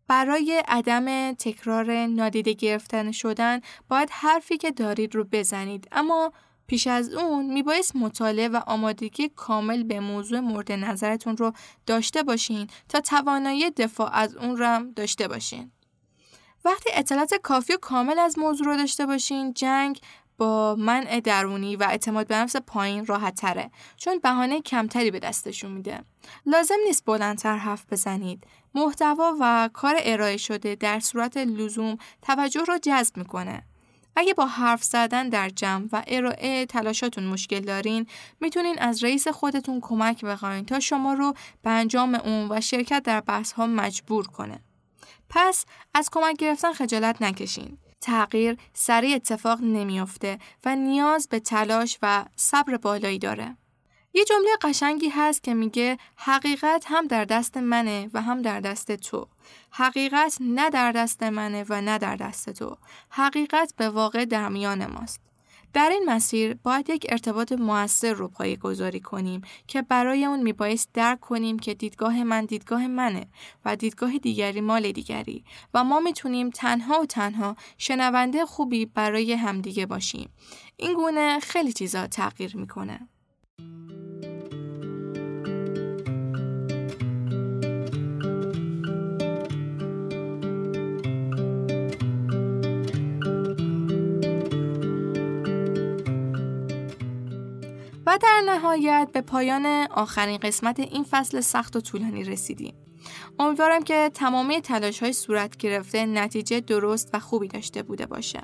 برای 0.08 0.62
عدم 0.68 1.32
تکرار 1.32 2.06
نادیده 2.06 2.52
گرفتن 2.52 3.12
شدن 3.12 3.60
باید 3.88 4.10
حرفی 4.12 4.56
که 4.56 4.70
دارید 4.70 5.14
رو 5.14 5.24
بزنید. 5.32 5.88
اما 5.92 6.32
پیش 6.68 6.86
از 6.86 7.14
اون 7.14 7.52
میبایست 7.52 7.96
مطالعه 7.96 8.48
و 8.48 8.60
آمادگی 8.66 9.28
کامل 9.28 9.82
به 9.82 10.00
موضوع 10.00 10.40
مورد 10.40 10.72
نظرتون 10.72 11.36
رو 11.36 11.52
داشته 11.86 12.22
باشین 12.22 12.66
تا 12.88 13.00
توانایی 13.00 13.70
دفاع 13.70 14.10
از 14.12 14.36
اون 14.36 14.62
هم 14.62 14.92
داشته 14.92 15.28
باشین. 15.28 15.70
وقتی 16.64 16.90
اطلاعات 16.92 17.34
کافی 17.34 17.72
و 17.72 17.76
کامل 17.76 18.18
از 18.18 18.38
موضوع 18.38 18.66
رو 18.66 18.76
داشته 18.76 19.06
باشین 19.06 19.52
جنگ 19.52 20.00
با 20.38 20.76
منع 20.78 21.20
درونی 21.20 21.76
و 21.76 21.82
اعتماد 21.82 22.26
به 22.26 22.36
نفس 22.36 22.56
پایین 22.56 23.06
راحت 23.06 23.34
تره 23.34 23.70
چون 23.96 24.18
بهانه 24.18 24.60
کمتری 24.60 25.10
به 25.10 25.18
دستشون 25.18 25.70
میده. 25.70 26.00
لازم 26.46 26.74
نیست 26.86 27.04
بلندتر 27.04 27.56
حرف 27.56 27.84
بزنید. 27.90 28.46
محتوا 28.74 29.36
و 29.40 29.70
کار 29.72 29.96
ارائه 29.98 30.36
شده 30.36 30.74
در 30.74 31.00
صورت 31.00 31.36
لزوم 31.36 31.96
توجه 32.22 32.60
رو 32.60 32.78
جذب 32.82 33.16
می‌کنه. 33.16 33.62
اگه 34.18 34.34
با 34.34 34.46
حرف 34.46 34.84
زدن 34.84 35.28
در 35.28 35.48
جمع 35.48 35.88
و 35.92 36.02
ارائه 36.06 36.66
تلاشاتون 36.66 37.24
مشکل 37.24 37.60
دارین 37.60 38.06
می‌تونین 38.40 38.78
از 38.78 39.04
رئیس 39.04 39.28
خودتون 39.28 39.80
کمک 39.80 40.24
بخواین 40.24 40.64
تا 40.64 40.80
شما 40.80 41.14
رو 41.14 41.34
به 41.62 41.70
انجام 41.70 42.14
اون 42.14 42.48
و 42.50 42.60
شرکت 42.60 43.02
در 43.02 43.20
بحث 43.20 43.52
ها 43.52 43.66
مجبور 43.66 44.26
کنه. 44.26 44.60
پس 45.30 45.64
از 45.94 46.08
کمک 46.12 46.36
گرفتن 46.36 46.72
خجالت 46.72 47.22
نکشین. 47.22 47.78
تغییر 48.00 48.56
سریع 48.72 49.16
اتفاق 49.16 49.60
نمیافته 49.60 50.38
و 50.64 50.76
نیاز 50.76 51.28
به 51.28 51.40
تلاش 51.40 51.98
و 52.02 52.24
صبر 52.36 52.76
بالایی 52.76 53.18
داره. 53.18 53.56
یه 54.18 54.24
جمله 54.24 54.50
قشنگی 54.62 55.08
هست 55.08 55.42
که 55.42 55.54
میگه 55.54 55.98
حقیقت 56.16 56.84
هم 56.86 57.06
در 57.06 57.24
دست 57.24 57.56
منه 57.56 58.10
و 58.14 58.22
هم 58.22 58.42
در 58.42 58.60
دست 58.60 58.92
تو. 58.96 59.28
حقیقت 59.70 60.36
نه 60.40 60.70
در 60.70 60.92
دست 60.92 61.22
منه 61.22 61.64
و 61.68 61.80
نه 61.80 61.98
در 61.98 62.16
دست 62.16 62.50
تو. 62.50 62.76
حقیقت 63.10 63.74
به 63.76 63.88
واقع 63.88 64.24
در 64.24 64.48
میان 64.48 64.86
ماست. 64.86 65.20
در 65.72 65.88
این 65.88 66.04
مسیر 66.06 66.54
باید 66.54 66.90
یک 66.90 67.06
ارتباط 67.08 67.52
موثر 67.52 68.12
رو 68.12 68.28
پایه 68.28 68.56
گذاری 68.56 69.00
کنیم 69.00 69.40
که 69.66 69.82
برای 69.82 70.24
اون 70.24 70.42
میبایست 70.42 70.88
درک 70.94 71.20
کنیم 71.20 71.58
که 71.58 71.74
دیدگاه 71.74 72.24
من 72.24 72.44
دیدگاه 72.44 72.86
منه 72.86 73.26
و 73.64 73.76
دیدگاه 73.76 74.18
دیگری 74.18 74.60
مال 74.60 74.92
دیگری 74.92 75.44
و 75.74 75.84
ما 75.84 76.00
می‌تونیم 76.00 76.50
تنها 76.50 77.00
و 77.00 77.06
تنها 77.06 77.56
شنونده 77.78 78.46
خوبی 78.46 78.86
برای 78.86 79.32
همدیگه 79.32 79.86
باشیم. 79.86 80.30
این 80.76 80.94
گونه 80.94 81.40
خیلی 81.40 81.72
چیزا 81.72 82.06
تغییر 82.06 82.56
می‌کنه. 82.56 83.08
و 98.08 98.18
در 98.22 98.42
نهایت 98.46 99.08
به 99.12 99.20
پایان 99.20 99.66
آخرین 99.90 100.36
قسمت 100.36 100.80
این 100.80 101.04
فصل 101.10 101.40
سخت 101.40 101.76
و 101.76 101.80
طولانی 101.80 102.24
رسیدیم. 102.24 102.74
امیدوارم 103.38 103.82
که 103.82 104.10
تمامی 104.14 104.60
تلاش 104.60 105.02
های 105.02 105.12
صورت 105.12 105.56
گرفته 105.56 106.06
نتیجه 106.06 106.60
درست 106.60 107.10
و 107.12 107.18
خوبی 107.18 107.48
داشته 107.48 107.82
بوده 107.82 108.06
باشه. 108.06 108.40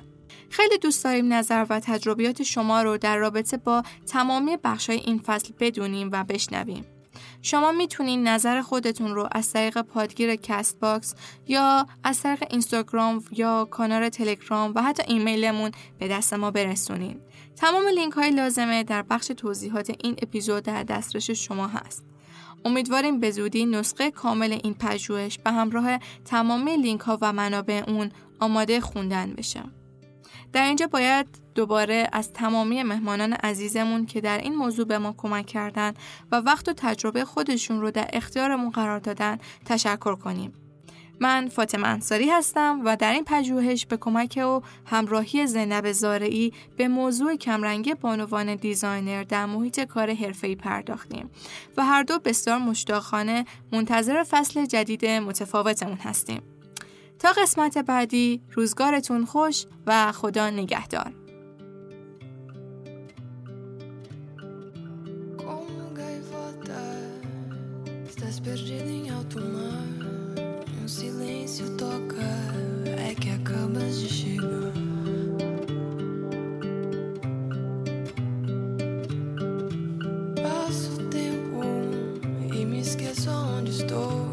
خیلی 0.49 0.77
دوست 0.77 1.03
داریم 1.03 1.33
نظر 1.33 1.65
و 1.69 1.79
تجربیات 1.79 2.43
شما 2.43 2.81
رو 2.81 2.97
در 2.97 3.17
رابطه 3.17 3.57
با 3.57 3.83
تمامی 4.07 4.57
بخش 4.63 4.89
های 4.89 4.99
این 4.99 5.19
فصل 5.19 5.53
بدونیم 5.59 6.09
و 6.11 6.23
بشنویم. 6.23 6.85
شما 7.41 7.71
می‌تونین 7.71 8.27
نظر 8.27 8.61
خودتون 8.61 9.15
رو 9.15 9.27
از 9.31 9.53
طریق 9.53 9.81
پادگیر 9.81 10.35
Castbox 10.35 11.15
یا 11.47 11.87
از 12.03 12.21
طریق 12.21 12.43
اینستاگرام 12.49 13.23
یا 13.31 13.67
کانال 13.71 14.09
تلگرام 14.09 14.71
و 14.75 14.81
حتی 14.81 15.03
ایمیلمون 15.07 15.71
به 15.99 16.07
دست 16.07 16.33
ما 16.33 16.51
برسونین. 16.51 17.21
تمام 17.55 17.87
لینک 17.87 18.13
های 18.13 18.31
لازمه 18.31 18.83
در 18.83 19.01
بخش 19.01 19.27
توضیحات 19.27 19.91
این 20.03 20.15
اپیزود 20.21 20.63
در 20.63 20.83
دسترس 20.83 21.31
شما 21.31 21.67
هست. 21.67 22.05
امیدواریم 22.65 23.19
به 23.19 23.31
زودی 23.31 23.65
نسخه 23.65 24.11
کامل 24.11 24.59
این 24.63 24.73
پژوهش 24.73 25.37
به 25.37 25.51
همراه 25.51 25.99
تمامی 26.25 26.77
لینک 26.77 27.01
ها 27.01 27.17
و 27.21 27.33
منابع 27.33 27.83
اون 27.87 28.11
آماده 28.39 28.79
خوندن 28.79 29.33
بشه. 29.33 29.63
در 30.53 30.65
اینجا 30.65 30.87
باید 30.87 31.27
دوباره 31.55 32.09
از 32.11 32.33
تمامی 32.33 32.83
مهمانان 32.83 33.33
عزیزمون 33.33 34.05
که 34.05 34.21
در 34.21 34.37
این 34.37 34.55
موضوع 34.55 34.85
به 34.85 34.97
ما 34.97 35.15
کمک 35.17 35.45
کردن 35.45 35.93
و 36.31 36.35
وقت 36.35 36.69
و 36.69 36.73
تجربه 36.77 37.25
خودشون 37.25 37.81
رو 37.81 37.91
در 37.91 38.09
اختیارمون 38.13 38.69
قرار 38.69 38.99
دادن 38.99 39.37
تشکر 39.65 40.15
کنیم. 40.15 40.53
من 41.19 41.49
فاطمه 41.49 41.87
انصاری 41.87 42.29
هستم 42.29 42.81
و 42.85 42.95
در 42.95 43.13
این 43.13 43.23
پژوهش 43.23 43.85
به 43.85 43.97
کمک 43.97 44.39
و 44.43 44.61
همراهی 44.85 45.47
زینب 45.47 45.91
زارعی 45.91 46.53
به 46.77 46.87
موضوع 46.87 47.35
کمرنگی 47.35 47.93
بانوان 47.93 48.55
دیزاینر 48.55 49.23
در 49.23 49.45
محیط 49.45 49.79
کار 49.79 50.13
حرفه‌ای 50.13 50.55
پرداختیم 50.55 51.29
و 51.77 51.85
هر 51.85 52.03
دو 52.03 52.19
بسیار 52.19 52.57
مشتاقانه 52.57 53.45
منتظر 53.71 54.23
فصل 54.23 54.65
جدید 54.65 55.05
متفاوتمون 55.05 55.97
هستیم. 55.97 56.41
تا 57.19 57.31
قسمت 57.31 57.77
بعدی 57.77 58.41
روزگارتون 58.51 59.25
خوش 59.25 59.65
و 59.87 60.11
خدا 60.11 60.49
نگهدار. 60.49 61.24
door. 83.95 84.24